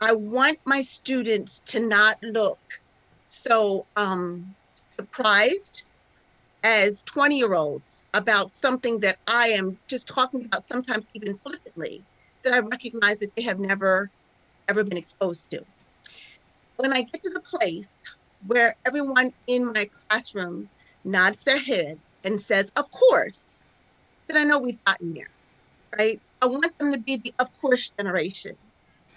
I 0.00 0.14
want 0.14 0.58
my 0.64 0.82
students 0.82 1.60
to 1.68 1.80
not 1.80 2.16
look 2.22 2.60
so 3.28 3.86
um, 3.96 4.54
surprised 4.88 5.84
as 6.62 7.02
20 7.02 7.38
year 7.38 7.54
olds 7.54 8.06
about 8.14 8.50
something 8.50 9.00
that 9.00 9.18
I 9.28 9.48
am 9.48 9.78
just 9.88 10.08
talking 10.08 10.44
about, 10.44 10.62
sometimes 10.62 11.08
even 11.14 11.38
flippantly, 11.38 12.04
that 12.44 12.52
I 12.52 12.60
recognize 12.60 13.18
that 13.20 13.34
they 13.36 13.42
have 13.42 13.58
never, 13.58 14.10
ever 14.68 14.84
been 14.84 14.98
exposed 14.98 15.50
to. 15.50 15.64
When 16.78 16.92
I 16.92 17.02
get 17.02 17.22
to 17.24 17.30
the 17.30 17.40
place 17.40 18.02
where 18.46 18.76
everyone 18.86 19.32
in 19.46 19.72
my 19.72 19.88
classroom 19.92 20.68
nods 21.04 21.44
their 21.44 21.58
head 21.58 21.98
and 22.24 22.40
says, 22.40 22.72
Of 22.76 22.90
course, 22.90 23.68
then 24.26 24.36
I 24.36 24.44
know 24.44 24.60
we've 24.60 24.82
gotten 24.84 25.14
there, 25.14 25.30
right? 25.98 26.20
I 26.40 26.46
want 26.46 26.78
them 26.78 26.92
to 26.92 26.98
be 26.98 27.16
the 27.16 27.34
of 27.38 27.56
course 27.60 27.90
generation 27.98 28.56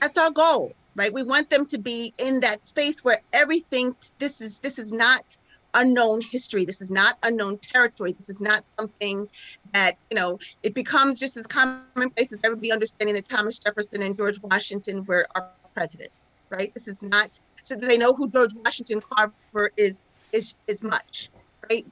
that's 0.01 0.17
our 0.17 0.31
goal, 0.31 0.73
right? 0.95 1.13
We 1.13 1.23
want 1.23 1.49
them 1.51 1.65
to 1.67 1.77
be 1.77 2.13
in 2.17 2.39
that 2.41 2.65
space 2.65 3.03
where 3.03 3.21
everything 3.31 3.93
this 4.17 4.41
is 4.41 4.59
this 4.59 4.79
is 4.79 4.91
not 4.91 5.37
unknown 5.75 6.21
history. 6.21 6.65
This 6.65 6.81
is 6.81 6.91
not 6.91 7.17
unknown 7.23 7.59
territory. 7.59 8.11
This 8.11 8.27
is 8.27 8.41
not 8.41 8.67
something 8.67 9.27
that, 9.73 9.95
you 10.09 10.17
know, 10.17 10.37
it 10.63 10.73
becomes 10.73 11.19
just 11.19 11.37
as 11.37 11.47
commonplace 11.47 12.33
as 12.33 12.41
everybody 12.43 12.73
understanding 12.73 13.15
that 13.15 13.29
Thomas 13.29 13.59
Jefferson 13.59 14.01
and 14.01 14.17
George 14.17 14.41
Washington 14.41 15.05
were 15.05 15.27
our 15.35 15.49
presidents, 15.73 16.41
right? 16.49 16.73
This 16.73 16.89
is 16.89 17.03
not 17.03 17.39
so 17.63 17.75
they 17.75 17.97
know 17.97 18.13
who 18.13 18.29
George 18.29 18.53
Washington 18.55 19.01
Carver 19.01 19.71
is 19.77 20.01
is 20.33 20.55
is 20.67 20.83
much, 20.83 21.29
right? 21.69 21.85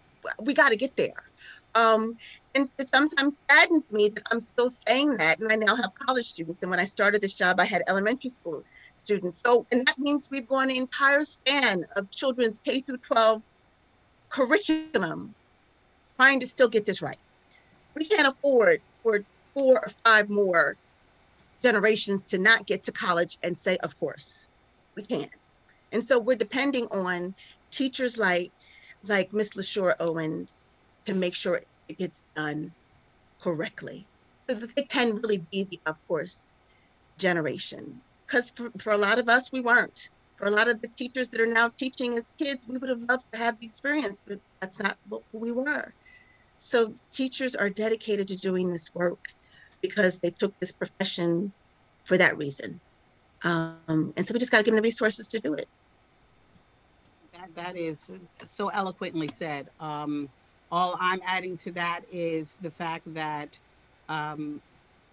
We 0.43 0.53
got 0.53 0.69
to 0.69 0.75
get 0.75 0.95
there. 0.95 1.29
Um, 1.75 2.17
and 2.55 2.67
it 2.79 2.89
sometimes 2.89 3.45
saddens 3.49 3.93
me 3.93 4.09
that 4.09 4.23
I'm 4.31 4.39
still 4.39 4.69
saying 4.69 5.17
that. 5.17 5.39
And 5.39 5.51
I 5.51 5.55
now 5.55 5.75
have 5.75 5.93
college 5.93 6.25
students. 6.25 6.63
And 6.63 6.71
when 6.71 6.79
I 6.79 6.85
started 6.85 7.21
this 7.21 7.35
job, 7.35 7.59
I 7.59 7.65
had 7.65 7.83
elementary 7.87 8.29
school 8.29 8.63
students. 8.93 9.37
So, 9.37 9.67
and 9.71 9.87
that 9.87 9.99
means 9.99 10.29
we've 10.31 10.47
gone 10.47 10.69
an 10.69 10.75
entire 10.75 11.25
span 11.25 11.85
of 11.95 12.09
children's 12.09 12.59
K 12.59 12.79
through 12.79 12.97
12 12.97 13.41
curriculum 14.29 15.33
trying 16.15 16.39
to 16.39 16.47
still 16.47 16.67
get 16.67 16.85
this 16.85 17.01
right. 17.01 17.17
We 17.95 18.05
can't 18.05 18.27
afford 18.27 18.81
for 19.03 19.23
four 19.53 19.79
or 19.79 19.89
five 20.03 20.29
more 20.29 20.75
generations 21.61 22.25
to 22.25 22.37
not 22.37 22.65
get 22.65 22.83
to 22.83 22.91
college 22.91 23.37
and 23.43 23.57
say, 23.57 23.77
of 23.83 23.97
course, 23.99 24.51
we 24.95 25.03
can. 25.03 25.27
And 25.91 26.03
so 26.03 26.19
we're 26.19 26.35
depending 26.35 26.85
on 26.85 27.35
teachers 27.71 28.17
like 28.17 28.51
like 29.07 29.31
Miss 29.31 29.55
Lasure 29.55 29.95
Owens 29.99 30.67
to 31.03 31.13
make 31.13 31.35
sure 31.35 31.61
it 31.87 31.97
gets 31.97 32.23
done 32.35 32.71
correctly. 33.41 34.07
So 34.49 34.55
that 34.55 34.75
they 34.75 34.83
can 34.83 35.15
really 35.15 35.45
be 35.51 35.67
the, 35.69 35.79
of 35.85 35.95
course, 36.07 36.53
generation. 37.17 38.01
Because 38.27 38.49
for, 38.49 38.71
for 38.79 38.91
a 38.93 38.97
lot 38.97 39.19
of 39.19 39.29
us, 39.29 39.51
we 39.51 39.61
weren't. 39.61 39.99
For 40.37 40.47
a 40.47 40.51
lot 40.51 40.67
of 40.67 40.81
the 40.81 40.87
teachers 40.87 41.29
that 41.29 41.41
are 41.41 41.45
now 41.45 41.69
teaching 41.77 42.17
as 42.17 42.31
kids, 42.37 42.65
we 42.67 42.77
would 42.77 42.89
have 42.89 43.01
loved 43.07 43.25
to 43.33 43.39
have 43.39 43.59
the 43.59 43.67
experience, 43.67 44.21
but 44.25 44.39
that's 44.61 44.81
not 44.81 44.97
what 45.07 45.23
we 45.33 45.51
were. 45.51 45.93
So 46.57 46.95
teachers 47.11 47.55
are 47.55 47.69
dedicated 47.69 48.27
to 48.29 48.35
doing 48.37 48.71
this 48.71 48.89
work 48.93 49.19
because 49.81 50.19
they 50.19 50.31
took 50.31 50.53
this 50.59 50.71
profession 50.71 51.51
for 52.05 52.17
that 52.17 52.37
reason. 52.37 52.81
Um, 53.43 54.13
and 54.17 54.25
so 54.25 54.33
we 54.33 54.39
just 54.39 54.51
got 54.51 54.59
to 54.59 54.63
give 54.63 54.73
them 54.73 54.81
the 54.81 54.87
resources 54.87 55.27
to 55.29 55.39
do 55.39 55.53
it. 55.53 55.67
That, 57.55 57.75
is 57.75 58.11
so 58.45 58.69
eloquently 58.69 59.29
said. 59.33 59.69
Um, 59.79 60.29
all 60.71 60.95
I'm 60.99 61.21
adding 61.25 61.57
to 61.57 61.71
that 61.71 62.01
is 62.11 62.57
the 62.61 62.71
fact 62.71 63.13
that 63.13 63.57
um, 64.07 64.61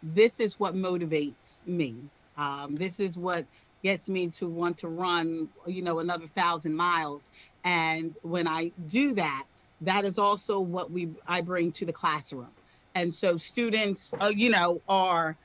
this 0.02 0.40
is 0.40 0.60
what 0.60 0.74
motivates 0.74 1.66
me. 1.66 1.94
Um, 2.36 2.76
this 2.76 3.00
is 3.00 3.16
what 3.18 3.46
gets 3.82 4.08
me 4.08 4.28
to 4.28 4.48
want 4.48 4.78
to 4.78 4.88
run, 4.88 5.48
you 5.66 5.82
know, 5.82 6.00
another 6.00 6.26
thousand 6.26 6.74
miles. 6.74 7.30
And 7.64 8.16
when 8.22 8.46
I 8.46 8.72
do 8.86 9.14
that, 9.14 9.44
that 9.82 10.04
is 10.04 10.18
also 10.18 10.58
what 10.58 10.90
we 10.90 11.10
I 11.26 11.40
bring 11.40 11.72
to 11.72 11.84
the 11.84 11.92
classroom. 11.92 12.48
And 12.94 13.12
so 13.12 13.36
students, 13.36 14.14
uh, 14.20 14.32
you 14.34 14.50
know, 14.50 14.80
are 14.88 15.36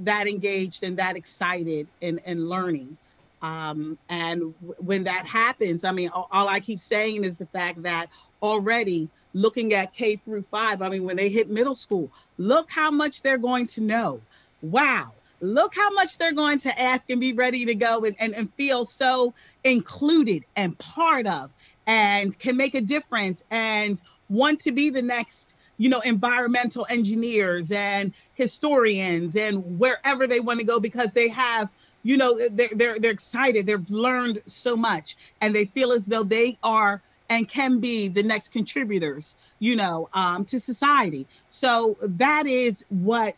that 0.00 0.26
engaged 0.26 0.82
and 0.82 0.96
that 0.98 1.16
excited 1.16 1.86
in, 2.00 2.18
in 2.26 2.48
learning. 2.48 2.96
Um, 3.42 3.98
and 4.08 4.54
w- 4.60 4.74
when 4.78 5.04
that 5.04 5.26
happens, 5.26 5.84
I 5.84 5.92
mean, 5.92 6.08
all, 6.10 6.28
all 6.32 6.48
I 6.48 6.60
keep 6.60 6.80
saying 6.80 7.24
is 7.24 7.38
the 7.38 7.46
fact 7.46 7.82
that 7.84 8.06
already 8.42 9.08
looking 9.34 9.74
at 9.74 9.94
K 9.94 10.16
through 10.16 10.42
five. 10.42 10.82
I 10.82 10.88
mean, 10.88 11.04
when 11.04 11.16
they 11.16 11.28
hit 11.28 11.48
middle 11.50 11.74
school, 11.74 12.10
look 12.38 12.70
how 12.70 12.90
much 12.90 13.22
they're 13.22 13.38
going 13.38 13.66
to 13.68 13.80
know. 13.80 14.20
Wow. 14.62 15.12
Look 15.40 15.74
how 15.76 15.90
much 15.90 16.18
they're 16.18 16.32
going 16.32 16.58
to 16.60 16.80
ask 16.80 17.08
and 17.10 17.20
be 17.20 17.32
ready 17.32 17.64
to 17.66 17.74
go 17.74 18.04
and, 18.04 18.16
and, 18.18 18.34
and 18.34 18.52
feel 18.54 18.84
so 18.84 19.34
included 19.62 20.44
and 20.56 20.76
part 20.78 21.26
of. 21.26 21.54
and 21.86 22.38
can 22.38 22.56
make 22.56 22.74
a 22.74 22.80
difference 22.80 23.44
and 23.50 24.00
want 24.28 24.60
to 24.60 24.72
be 24.72 24.90
the 24.90 25.02
next 25.02 25.54
you 25.78 25.88
know 25.88 26.00
environmental 26.00 26.86
engineers 26.90 27.70
and 27.72 28.12
historians 28.34 29.34
and 29.36 29.78
wherever 29.78 30.26
they 30.26 30.40
want 30.40 30.58
to 30.60 30.66
go 30.66 30.78
because 30.78 31.10
they 31.12 31.28
have 31.28 31.72
you 32.02 32.16
know 32.16 32.38
they're, 32.50 32.68
they're 32.74 32.98
they're 32.98 33.10
excited. 33.10 33.66
They've 33.66 33.90
learned 33.90 34.42
so 34.46 34.76
much 34.76 35.16
and 35.40 35.54
they 35.54 35.66
feel 35.66 35.92
as 35.92 36.06
though 36.06 36.22
they 36.22 36.58
are 36.62 37.02
and 37.30 37.48
can 37.48 37.78
be 37.78 38.08
the 38.08 38.22
next 38.22 38.50
contributors 38.50 39.36
you 39.58 39.76
know 39.76 40.08
um, 40.14 40.44
to 40.46 40.60
society. 40.60 41.26
So 41.48 41.96
that 42.02 42.46
is 42.46 42.84
what 42.88 43.34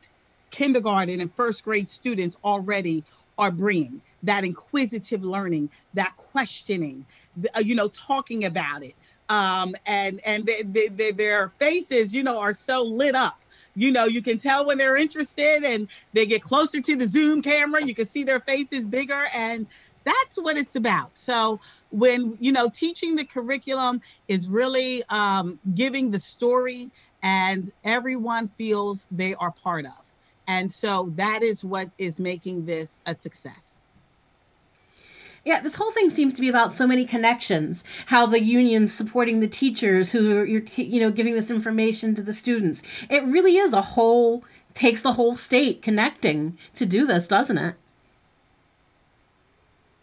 kindergarten 0.50 1.20
and 1.20 1.32
first 1.34 1.64
grade 1.64 1.90
students 1.90 2.36
already 2.44 3.04
are 3.38 3.50
bringing 3.50 4.00
that 4.22 4.44
inquisitive 4.44 5.24
learning 5.24 5.70
that 5.94 6.12
questioning 6.16 7.06
uh, 7.54 7.60
you 7.60 7.74
know 7.74 7.88
talking 7.88 8.44
about 8.44 8.82
it. 8.82 8.94
Um, 9.28 9.76
and 9.86 10.20
and 10.26 10.44
they, 10.44 10.62
they, 10.62 10.88
they, 10.88 11.12
their 11.12 11.48
faces 11.50 12.14
you 12.14 12.22
know 12.22 12.38
are 12.38 12.52
so 12.52 12.82
lit 12.82 13.14
up 13.14 13.39
you 13.76 13.90
know 13.90 14.04
you 14.04 14.22
can 14.22 14.38
tell 14.38 14.66
when 14.66 14.78
they're 14.78 14.96
interested 14.96 15.64
and 15.64 15.88
they 16.12 16.26
get 16.26 16.42
closer 16.42 16.80
to 16.80 16.96
the 16.96 17.06
zoom 17.06 17.42
camera. 17.42 17.84
You 17.84 17.94
can 17.94 18.06
see 18.06 18.24
their 18.24 18.40
faces 18.40 18.86
bigger 18.86 19.26
and 19.34 19.66
that's 20.04 20.36
what 20.36 20.56
it's 20.56 20.76
about. 20.76 21.16
So 21.16 21.60
when 21.90 22.36
you 22.40 22.52
know 22.52 22.68
teaching 22.68 23.16
the 23.16 23.24
curriculum 23.24 24.00
is 24.28 24.48
really 24.48 25.02
um, 25.08 25.58
giving 25.74 26.10
the 26.10 26.18
story 26.18 26.90
and 27.22 27.70
everyone 27.84 28.48
feels 28.56 29.06
they 29.10 29.34
are 29.34 29.50
part 29.50 29.84
of. 29.84 29.92
And 30.46 30.70
so 30.70 31.12
that 31.14 31.42
is 31.42 31.64
what 31.64 31.90
is 31.98 32.18
making 32.18 32.66
this 32.66 33.00
a 33.06 33.14
success 33.16 33.79
yeah, 35.44 35.60
this 35.60 35.76
whole 35.76 35.90
thing 35.90 36.10
seems 36.10 36.34
to 36.34 36.40
be 36.40 36.48
about 36.48 36.72
so 36.72 36.86
many 36.86 37.04
connections. 37.04 37.82
How 38.06 38.26
the 38.26 38.42
unions 38.42 38.92
supporting 38.92 39.40
the 39.40 39.48
teachers 39.48 40.12
who 40.12 40.38
are 40.38 40.44
you 40.44 41.00
know 41.00 41.10
giving 41.10 41.34
this 41.34 41.50
information 41.50 42.14
to 42.16 42.22
the 42.22 42.32
students. 42.32 42.82
It 43.08 43.24
really 43.24 43.56
is 43.56 43.72
a 43.72 43.82
whole 43.82 44.44
takes 44.74 45.02
the 45.02 45.12
whole 45.12 45.34
state 45.34 45.82
connecting 45.82 46.56
to 46.74 46.86
do 46.86 47.06
this, 47.06 47.26
doesn't 47.26 47.58
it? 47.58 47.74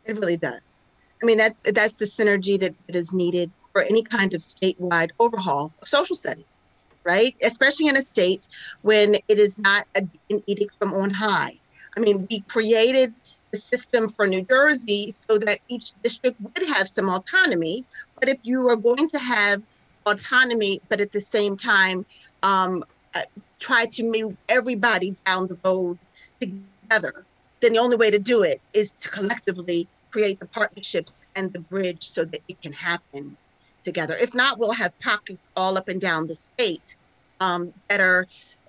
It 0.06 0.18
really 0.18 0.38
does. 0.38 0.82
I 1.22 1.26
mean, 1.26 1.38
that's 1.38 1.72
that's 1.72 1.94
the 1.94 2.06
synergy 2.06 2.60
that, 2.60 2.74
is 2.88 3.14
needed 3.14 3.52
for 3.74 3.82
any 3.84 4.04
kind 4.04 4.34
of 4.34 4.42
statewide 4.42 5.10
overhaul 5.20 5.74
of 5.82 5.88
social 5.88 6.16
studies, 6.16 6.66
right? 7.04 7.36
Especially 7.44 7.88
in 7.88 7.98
a 7.98 8.02
state 8.02 8.48
when 8.82 9.16
it 9.28 9.40
is 9.40 9.58
not 9.58 9.86
a, 9.96 10.02
an 10.30 10.42
edict 10.48 10.74
from 10.80 10.94
on 10.94 11.12
high. 11.12 11.54
I 11.96 12.00
mean, 12.00 12.28
we 12.30 12.42
created 12.42 13.14
the 13.52 13.58
system 13.58 14.10
for 14.10 14.28
New 14.28 14.44
Jersey 14.44 15.12
so 15.12 15.38
that 15.40 15.60
each 15.68 15.94
district 16.04 16.40
would 16.42 16.68
have 16.70 16.88
some 16.88 17.10
autonomy. 17.10 17.86
But 18.20 18.30
if 18.30 18.38
you 18.44 18.68
are 18.70 18.76
going 18.76 19.08
to 19.10 19.20
have 19.20 19.62
autonomy, 20.06 20.82
but 20.90 21.02
at 21.02 21.12
the 21.12 21.22
same 21.22 21.56
time 21.56 22.06
um, 22.44 22.84
uh, 23.16 23.22
try 23.60 23.86
to 23.92 24.04
move 24.04 24.38
everybody 24.50 25.16
down 25.26 25.48
the 25.48 25.60
road 25.64 25.98
together, 26.40 27.26
then 27.62 27.74
the 27.74 27.80
only 27.80 27.98
way 27.98 28.12
to 28.12 28.20
do 28.20 28.44
it 28.44 28.62
is 28.74 28.92
to 28.92 29.10
collectively 29.10 29.88
create 30.12 30.40
the 30.40 30.46
partnerships 30.48 31.26
and 31.36 31.52
the 31.54 31.60
bridge 31.60 32.04
so 32.04 32.26
that 32.26 32.42
it 32.48 32.62
can 32.62 32.74
happen 32.74 33.38
together. 33.84 34.16
If 34.20 34.34
not, 34.34 34.60
we'll 34.60 34.74
have 34.74 34.98
pockets 35.00 35.50
all 35.56 35.78
up 35.78 35.88
and 35.88 36.00
down 36.00 36.28
the 36.28 36.36
state 36.36 36.98
um, 37.40 37.74
that 37.90 38.00
are, 38.00 38.26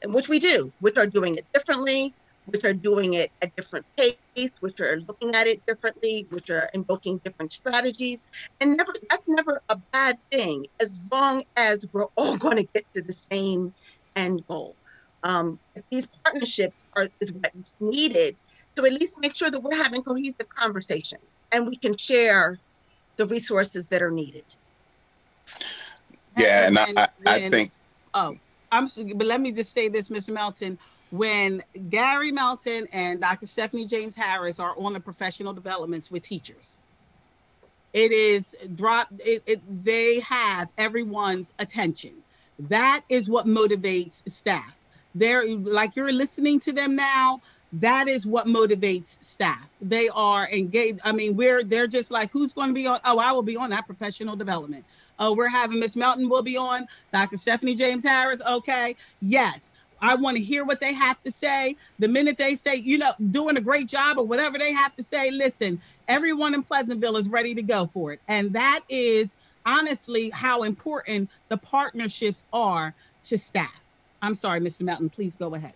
which 0.07 0.29
we 0.29 0.39
do, 0.39 0.73
which 0.81 0.97
are 0.97 1.07
doing 1.07 1.37
it 1.37 1.47
differently, 1.53 2.15
which 2.49 2.65
are 2.65 2.73
doing 2.73 3.15
it 3.15 3.31
at 3.43 3.55
different 3.57 3.85
pace, 3.97 4.57
which 4.61 4.81
are 4.81 4.97
looking 5.07 5.35
at 5.35 5.47
it 5.47 5.65
differently, 5.67 6.27
which 6.31 6.51
are 6.51 6.71
invoking 6.75 7.19
different 7.19 7.53
strategies. 7.53 8.27
And 8.61 8.77
never 8.77 8.93
that's 9.11 9.29
never 9.29 9.63
a 9.69 9.77
bad 9.93 10.19
thing 10.31 10.67
as 10.81 11.05
long 11.13 11.45
as 11.57 11.87
we're 11.93 12.07
all 12.17 12.37
going 12.45 12.57
to 12.57 12.69
get 12.75 12.85
to 12.95 13.03
the 13.03 13.13
same 13.13 13.75
end 14.17 14.47
goal. 14.47 14.75
Um, 15.25 15.59
these 15.91 16.07
partnerships 16.25 16.87
are 16.97 17.09
is 17.21 17.33
what's 17.33 17.81
needed 17.81 18.41
to 18.77 18.85
at 18.87 18.93
least 18.93 19.19
make 19.21 19.35
sure 19.35 19.51
that 19.51 19.61
we're 19.61 19.77
having 19.77 20.03
cohesive 20.03 20.49
conversations 20.49 21.45
and 21.53 21.67
we 21.67 21.77
can 21.77 21.97
share 21.97 22.59
the 23.17 23.27
resources 23.27 23.89
that 23.89 24.01
are 24.01 24.13
needed. 24.13 24.45
Yeah, 26.37 26.69
and, 26.69 26.79
and 26.79 26.99
I, 26.99 27.09
I 27.27 27.49
think. 27.49 27.73
Oh, 28.15 28.37
I'm. 28.71 28.87
But 29.17 29.27
let 29.27 29.41
me 29.41 29.51
just 29.51 29.73
say 29.73 29.89
this, 29.89 30.09
Mr. 30.09 30.33
Melton 30.33 30.79
when 31.11 31.63
Gary 31.89 32.31
Melton 32.31 32.87
and 32.93 33.21
Dr. 33.21 33.47
Stephanie 33.47 33.87
James 33.87 34.15
Harris 34.15 34.61
are 34.61 34.75
on 34.79 34.93
the 34.93 35.01
professional 35.01 35.53
developments 35.53 36.11
with 36.11 36.23
teachers. 36.23 36.79
It 37.93 38.13
is 38.13 38.55
drop 38.75 39.09
it, 39.19 39.43
it 39.47 39.85
they 39.85 40.21
have 40.21 40.71
everyone's 40.77 41.55
attention. 41.59 42.13
That 42.59 43.03
is 43.09 43.31
what 43.31 43.47
motivates 43.47 44.29
staff. 44.31 44.75
They're 45.15 45.49
like 45.57 45.97
you're 45.97 46.13
listening 46.13 46.61
to 46.61 46.73
them 46.73 46.95
now. 46.95 47.41
That 47.73 48.09
is 48.09 48.27
what 48.27 48.47
motivates 48.47 49.23
staff. 49.23 49.69
They 49.81 50.09
are 50.11 50.49
engaged. 50.51 51.01
I 51.05 51.13
mean, 51.13 51.35
we're 51.35 51.65
they're 51.65 51.87
just 51.87 52.11
like, 52.11 52.31
who's 52.31 52.53
going 52.53 52.69
to 52.69 52.75
be 52.75 52.87
on? 52.87 53.01
Oh, 53.05 53.19
I 53.19 53.33
will 53.33 53.43
be 53.43 53.57
on 53.57 53.71
that 53.71 53.87
professional 53.87 54.37
development. 54.37 54.85
Oh, 55.19 55.35
we're 55.35 55.49
having 55.49 55.81
Miss 55.81 55.97
Melton 55.97 56.29
will 56.29 56.43
be 56.43 56.57
on. 56.57 56.87
Dr. 57.13 57.37
Stephanie 57.37 57.75
James 57.75 58.05
Harris. 58.05 58.43
Okay. 58.47 58.97
Yes 59.21 59.73
I 60.01 60.15
want 60.15 60.37
to 60.37 60.43
hear 60.43 60.65
what 60.65 60.81
they 60.81 60.93
have 60.93 61.23
to 61.25 61.31
say. 61.31 61.77
The 61.99 62.09
minute 62.09 62.37
they 62.37 62.55
say, 62.55 62.77
you 62.77 62.99
know, 62.99 63.13
doing 63.31 63.57
a 63.57 63.61
great 63.61 63.89
job 63.89 64.19
or 64.19 64.27
whatever 64.27 64.59
they 64.59 64.73
have 64.73 64.95
to 64.97 65.03
say, 65.03 65.31
listen, 65.31 65.81
everyone 66.07 66.55
in 66.55 66.63
Pleasantville 66.63 67.17
is 67.17 67.29
ready 67.29 67.55
to 67.55 67.63
go 67.63 67.87
for 67.87 68.13
it. 68.13 68.21
And 68.29 68.53
that 68.53 68.81
is 68.89 69.37
honestly 69.67 70.31
how 70.31 70.63
important 70.63 71.29
the 71.49 71.57
partnerships 71.57 72.45
are 72.53 72.95
to 73.25 73.37
staff. 73.39 73.97
I'm 74.23 74.35
sorry, 74.35 74.61
Mr. 74.61 74.83
Melton, 74.83 75.11
please 75.11 75.37
go 75.37 75.55
ahead. 75.55 75.75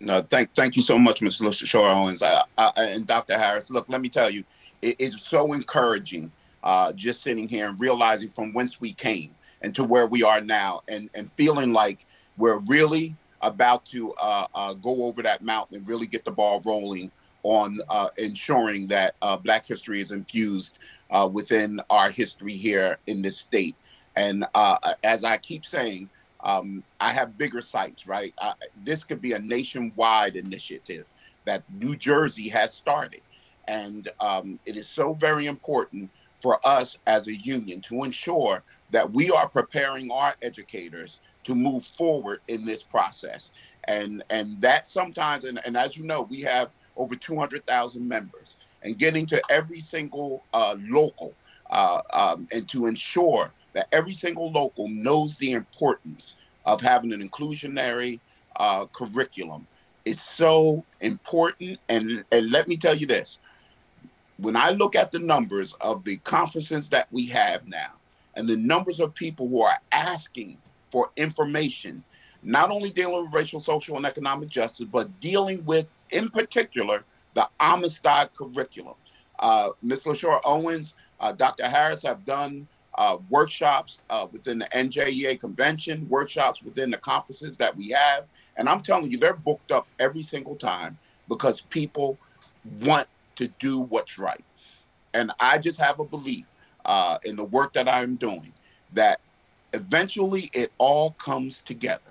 No, 0.00 0.20
thank 0.20 0.52
thank 0.52 0.74
you 0.74 0.82
so 0.82 0.98
much, 0.98 1.20
Mr. 1.20 1.42
Lasure 1.42 1.94
Owens 1.94 2.24
I, 2.24 2.42
I, 2.58 2.72
and 2.76 3.06
Dr. 3.06 3.38
Harris. 3.38 3.70
Look, 3.70 3.88
let 3.88 4.00
me 4.00 4.08
tell 4.08 4.30
you, 4.30 4.42
it 4.80 5.00
is 5.00 5.20
so 5.20 5.52
encouraging 5.52 6.32
uh, 6.64 6.92
just 6.92 7.22
sitting 7.22 7.48
here 7.48 7.68
and 7.68 7.78
realizing 7.78 8.28
from 8.30 8.52
whence 8.52 8.80
we 8.80 8.92
came 8.92 9.34
and 9.62 9.74
to 9.76 9.84
where 9.84 10.06
we 10.06 10.22
are 10.24 10.40
now 10.40 10.82
and, 10.88 11.08
and 11.14 11.30
feeling 11.32 11.72
like 11.72 12.04
we're 12.36 12.58
really 12.60 13.16
about 13.40 13.84
to 13.86 14.12
uh, 14.14 14.46
uh, 14.54 14.74
go 14.74 15.04
over 15.04 15.22
that 15.22 15.42
mountain 15.42 15.78
and 15.78 15.88
really 15.88 16.06
get 16.06 16.24
the 16.24 16.30
ball 16.30 16.62
rolling 16.64 17.10
on 17.42 17.78
uh, 17.88 18.08
ensuring 18.18 18.86
that 18.86 19.16
uh, 19.20 19.36
Black 19.36 19.66
history 19.66 20.00
is 20.00 20.12
infused 20.12 20.78
uh, 21.10 21.28
within 21.30 21.80
our 21.90 22.08
history 22.10 22.52
here 22.52 22.98
in 23.06 23.20
this 23.20 23.38
state. 23.38 23.76
And 24.16 24.44
uh, 24.54 24.76
as 25.02 25.24
I 25.24 25.38
keep 25.38 25.64
saying, 25.64 26.08
um, 26.44 26.82
I 27.00 27.12
have 27.12 27.38
bigger 27.38 27.60
sights, 27.60 28.06
right? 28.06 28.34
this 28.76 29.04
could 29.04 29.20
be 29.20 29.32
a 29.32 29.38
nationwide 29.38 30.36
initiative 30.36 31.06
that 31.44 31.64
New 31.72 31.96
Jersey 31.96 32.48
has 32.48 32.72
started. 32.72 33.22
And 33.68 34.08
um, 34.20 34.58
it 34.66 34.76
is 34.76 34.88
so 34.88 35.14
very 35.14 35.46
important 35.46 36.10
for 36.36 36.58
us 36.66 36.98
as 37.06 37.28
a 37.28 37.36
union 37.36 37.80
to 37.80 38.02
ensure 38.02 38.62
that 38.90 39.12
we 39.12 39.30
are 39.30 39.48
preparing 39.48 40.10
our 40.10 40.34
educators 40.42 41.20
to 41.44 41.54
move 41.54 41.84
forward 41.96 42.40
in 42.48 42.64
this 42.64 42.82
process. 42.82 43.50
And 43.84 44.22
and 44.30 44.60
that 44.60 44.86
sometimes, 44.86 45.44
and, 45.44 45.60
and 45.66 45.76
as 45.76 45.96
you 45.96 46.04
know, 46.04 46.22
we 46.22 46.40
have 46.42 46.72
over 46.96 47.14
200,000 47.14 48.06
members, 48.06 48.58
and 48.82 48.98
getting 48.98 49.26
to 49.26 49.42
every 49.50 49.80
single 49.80 50.44
uh, 50.52 50.76
local 50.80 51.34
uh, 51.70 52.02
um, 52.12 52.46
and 52.52 52.68
to 52.68 52.86
ensure 52.86 53.50
that 53.72 53.88
every 53.92 54.12
single 54.12 54.52
local 54.52 54.88
knows 54.88 55.38
the 55.38 55.52
importance 55.52 56.36
of 56.66 56.80
having 56.80 57.12
an 57.12 57.26
inclusionary 57.26 58.20
uh, 58.56 58.86
curriculum 58.86 59.66
is 60.04 60.20
so 60.20 60.84
important. 61.00 61.78
And, 61.88 62.24
and 62.30 62.50
let 62.50 62.68
me 62.68 62.76
tell 62.76 62.94
you 62.94 63.06
this 63.06 63.38
when 64.36 64.56
I 64.56 64.70
look 64.70 64.96
at 64.96 65.12
the 65.12 65.18
numbers 65.18 65.74
of 65.80 66.04
the 66.04 66.16
conferences 66.18 66.88
that 66.90 67.08
we 67.10 67.26
have 67.26 67.66
now, 67.66 67.92
and 68.34 68.48
the 68.48 68.56
numbers 68.56 68.98
of 68.98 69.14
people 69.14 69.48
who 69.48 69.62
are 69.62 69.78
asking 69.92 70.58
for 70.92 71.10
information, 71.16 72.04
not 72.44 72.70
only 72.70 72.90
dealing 72.90 73.24
with 73.24 73.34
racial, 73.34 73.60
social, 73.60 73.96
and 73.98 74.06
economic 74.06 74.50
justice, 74.50 74.86
but 74.86 75.20
dealing 75.20 75.64
with, 75.66 75.94
in 76.12 76.30
particular, 76.30 77.04
the 77.34 77.48
Amistad 77.60 78.30
curriculum. 78.38 78.96
Uh, 79.40 79.70
Ms. 79.82 80.04
Lasure 80.04 80.40
Owens, 80.44 80.94
uh, 81.20 81.32
Dr. 81.32 81.68
Harris 81.68 82.02
have 82.04 82.26
done 82.26 82.68
uh, 82.96 83.18
workshops 83.30 84.02
uh, 84.10 84.28
within 84.32 84.60
the 84.60 84.66
NJEA 84.66 85.40
convention, 85.40 86.08
workshops 86.10 86.62
within 86.62 86.90
the 86.92 86.98
conferences 86.98 87.56
that 87.58 87.76
we 87.76 87.90
have. 87.90 88.28
And 88.58 88.68
I'm 88.68 88.82
telling 88.82 89.10
you, 89.10 89.18
they're 89.18 89.34
booked 89.34 89.72
up 89.72 89.88
every 90.00 90.22
single 90.22 90.56
time 90.56 90.98
because 91.28 91.62
people 91.62 92.18
want 92.82 93.08
to 93.36 93.48
do 93.58 93.80
what's 93.80 94.18
right. 94.18 94.44
And 95.14 95.32
I 95.40 95.58
just 95.58 95.80
have 95.80 96.00
a 96.00 96.04
belief 96.04 96.52
uh, 96.86 97.18
in 97.24 97.36
the 97.36 97.44
work 97.46 97.74
that 97.74 97.88
I'm 97.88 98.16
doing 98.16 98.52
that 98.94 99.20
eventually 99.72 100.50
it 100.52 100.70
all 100.78 101.12
comes 101.12 101.62
together. 101.62 102.10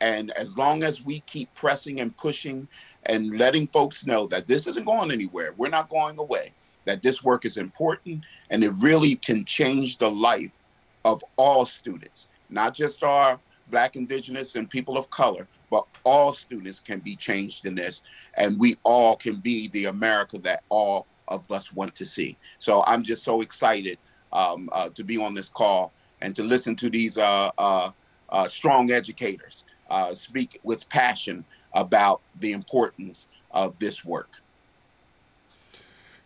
And 0.00 0.30
as 0.32 0.58
long 0.58 0.82
as 0.82 1.04
we 1.04 1.20
keep 1.20 1.52
pressing 1.54 2.00
and 2.00 2.16
pushing 2.16 2.68
and 3.04 3.38
letting 3.38 3.66
folks 3.66 4.06
know 4.06 4.26
that 4.26 4.46
this 4.46 4.66
isn't 4.66 4.84
going 4.84 5.10
anywhere, 5.10 5.54
we're 5.56 5.68
not 5.68 5.88
going 5.88 6.18
away, 6.18 6.52
that 6.84 7.02
this 7.02 7.22
work 7.22 7.44
is 7.44 7.56
important 7.56 8.24
and 8.50 8.62
it 8.62 8.72
really 8.80 9.16
can 9.16 9.44
change 9.44 9.98
the 9.98 10.10
life 10.10 10.58
of 11.04 11.22
all 11.36 11.64
students, 11.64 12.28
not 12.50 12.74
just 12.74 13.02
our 13.02 13.38
Black, 13.70 13.96
Indigenous, 13.96 14.56
and 14.56 14.68
people 14.68 14.98
of 14.98 15.08
color, 15.10 15.46
but 15.70 15.86
all 16.04 16.32
students 16.32 16.78
can 16.80 17.00
be 17.00 17.16
changed 17.16 17.64
in 17.64 17.74
this, 17.74 18.02
and 18.34 18.58
we 18.58 18.76
all 18.84 19.16
can 19.16 19.36
be 19.36 19.68
the 19.68 19.86
America 19.86 20.38
that 20.38 20.62
all 20.68 21.06
of 21.28 21.50
us 21.50 21.72
want 21.72 21.94
to 21.94 22.04
see. 22.04 22.36
So 22.58 22.84
I'm 22.86 23.02
just 23.02 23.24
so 23.24 23.40
excited 23.40 23.98
um, 24.32 24.68
uh, 24.72 24.90
to 24.90 25.02
be 25.02 25.16
on 25.16 25.34
this 25.34 25.48
call 25.48 25.92
and 26.24 26.34
to 26.34 26.42
listen 26.42 26.74
to 26.74 26.88
these 26.88 27.18
uh, 27.18 27.50
uh, 27.58 27.90
uh 28.30 28.48
strong 28.48 28.90
educators 28.90 29.64
uh, 29.90 30.12
speak 30.14 30.58
with 30.64 30.88
passion 30.88 31.44
about 31.74 32.22
the 32.40 32.52
importance 32.52 33.28
of 33.50 33.78
this 33.78 34.04
work. 34.04 34.40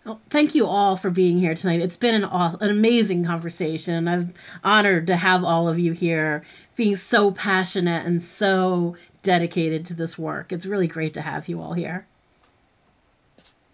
Well, 0.05 0.21
thank 0.31 0.55
you 0.55 0.67
all 0.67 0.97
for 0.97 1.11
being 1.11 1.39
here 1.39 1.55
tonight. 1.55 1.81
It's 1.81 1.97
been 1.97 2.15
an, 2.15 2.25
an 2.33 2.71
amazing 2.71 3.25
conversation, 3.25 4.09
I'm 4.09 4.33
honored 4.65 5.07
to 5.09 5.17
have 5.17 5.45
all 5.45 5.69
of 5.69 5.79
you 5.79 5.93
here 5.93 6.45
being 6.77 6.97
so 6.97 7.33
passionate 7.33 8.07
and 8.07 8.23
so 8.23 8.97
dedicated 9.23 9.85
to 9.87 9.95
this 9.95 10.17
work. 10.17 10.53
It's 10.53 10.65
really 10.65 10.87
great 10.87 11.13
to 11.15 11.21
have 11.21 11.49
you 11.49 11.61
all 11.61 11.75
here. 11.75 12.07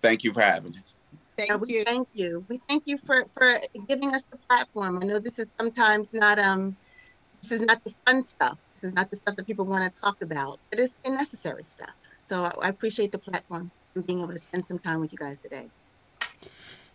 Thank 0.01 0.25
you 0.25 0.33
for 0.33 0.41
having 0.41 0.73
us. 0.73 0.97
Thank 1.37 1.51
yeah, 1.51 1.57
we 1.57 1.75
you. 1.75 1.85
Thank 1.85 2.09
you. 2.15 2.47
We 2.49 2.61
thank 2.69 2.85
you 2.87 2.99
for 2.99 3.25
for 3.35 3.59
giving 3.89 4.15
us 4.15 4.27
the 4.27 4.39
platform. 4.49 5.01
I 5.03 5.07
know 5.07 5.19
this 5.21 5.39
is 5.41 5.55
sometimes 5.55 6.13
not 6.15 6.39
um 6.39 6.77
this 7.43 7.53
is 7.53 7.63
not 7.63 7.81
the 7.85 7.95
fun 8.07 8.23
stuff. 8.23 8.59
This 8.75 8.85
is 8.85 8.95
not 8.95 9.11
the 9.11 9.17
stuff 9.17 9.37
that 9.37 9.47
people 9.47 9.67
want 9.67 9.95
to 9.95 10.01
talk 10.01 10.17
about. 10.23 10.61
but 10.71 10.81
It 10.81 10.85
is 10.85 10.97
the 11.05 11.11
necessary 11.13 11.65
stuff. 11.65 11.95
So 12.19 12.45
I, 12.45 12.53
I 12.63 12.69
appreciate 12.71 13.13
the 13.13 13.21
platform 13.21 13.73
and 13.97 14.07
being 14.07 14.21
able 14.21 14.33
to 14.35 14.41
spend 14.41 14.65
some 14.69 14.79
time 14.81 15.01
with 15.01 15.13
you 15.13 15.19
guys 15.19 15.43
today. 15.43 15.71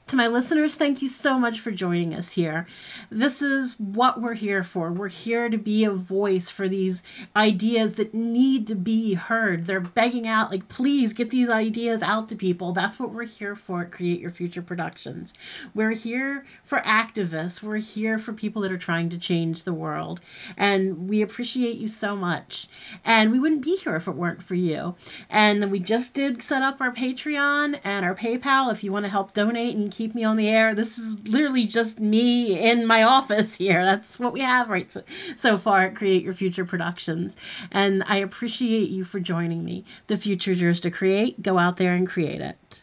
To 0.10 0.16
my 0.16 0.26
listeners, 0.26 0.76
thank 0.76 1.04
you 1.04 1.08
so 1.08 1.38
much 1.38 1.60
for 1.60 1.70
joining 1.70 2.16
us 2.16 2.34
here. 2.34 2.66
This 3.12 3.44
is 3.44 3.80
what 3.80 4.20
we're 4.20 4.34
here 4.34 4.64
for. 4.64 4.92
We're 4.92 5.08
here 5.08 5.50
to 5.50 5.58
be 5.60 5.86
a 5.86 5.92
voice 5.92 6.50
for 6.50 6.68
these 6.68 7.04
ideas 7.36 7.94
that 7.94 8.16
need 8.16 8.66
to 8.70 8.76
be 8.76 9.14
heard. 9.14 9.66
They're 9.66 9.80
begging 9.80 10.28
out, 10.28 10.50
like, 10.50 10.68
please 10.68 11.14
get 11.14 11.30
these 11.30 11.48
ideas 11.48 12.02
out 12.02 12.28
to 12.30 12.36
people. 12.36 12.72
That's 12.72 13.00
what 13.00 13.12
we're 13.12 13.26
here 13.26 13.56
for 13.56 13.82
at 13.82 13.92
Create 13.92 14.20
Your 14.20 14.32
Future 14.32 14.64
Productions. 14.64 15.36
We're 15.76 15.92
here 15.92 16.44
for 16.64 16.80
activists, 16.80 17.62
we're 17.62 17.78
here 17.78 18.18
for 18.18 18.34
people 18.34 18.64
that 18.64 18.72
are 18.72 18.80
trying 18.80 19.10
to 19.10 19.18
change 19.20 19.64
the 19.64 19.76
world. 19.76 20.22
And 20.58 21.08
we 21.08 21.22
appreciate 21.22 21.78
you 21.78 21.88
so 21.88 22.16
much. 22.16 22.68
And 23.06 23.32
we 23.32 23.40
wouldn't 23.40 23.64
be 23.64 23.76
here 23.76 23.96
if 23.96 24.08
it 24.08 24.16
weren't 24.16 24.42
for 24.42 24.56
you. 24.56 24.96
And 25.30 25.70
we 25.70 25.80
just 25.80 26.16
did 26.16 26.42
set 26.42 26.64
up 26.64 26.82
our 26.82 26.92
Patreon 26.92 27.80
and 27.84 28.04
our 28.04 28.16
PayPal 28.16 28.72
if 28.72 28.84
you 28.84 28.92
want 28.92 29.06
to 29.06 29.12
help 29.12 29.34
donate 29.34 29.76
and 29.76 29.99
keep 30.00 30.16
me 30.16 30.24
on 30.24 30.38
the 30.38 30.48
air. 30.48 30.74
This 30.74 30.98
is 30.98 31.28
literally 31.28 31.66
just 31.66 32.00
me 32.00 32.58
in 32.58 32.88
my 32.88 33.04
office 33.18 33.58
here. 33.58 33.84
That's 33.84 34.18
what 34.18 34.32
we 34.32 34.40
have 34.40 34.70
right 34.70 34.90
so, 34.90 35.04
so 35.36 35.58
far 35.58 35.82
at 35.82 35.96
Create 35.96 36.24
Your 36.24 36.32
Future 36.34 36.64
Productions. 36.64 37.36
And 37.70 38.06
I 38.08 38.16
appreciate 38.16 38.90
you 38.90 39.04
for 39.04 39.20
joining 39.20 39.66
me. 39.66 39.84
The 40.08 40.16
future 40.16 40.52
is 40.52 40.62
yours 40.62 40.80
to 40.82 40.90
create. 40.90 41.42
Go 41.42 41.58
out 41.58 41.76
there 41.76 41.94
and 41.94 42.08
create 42.08 42.40
it. 42.40 42.82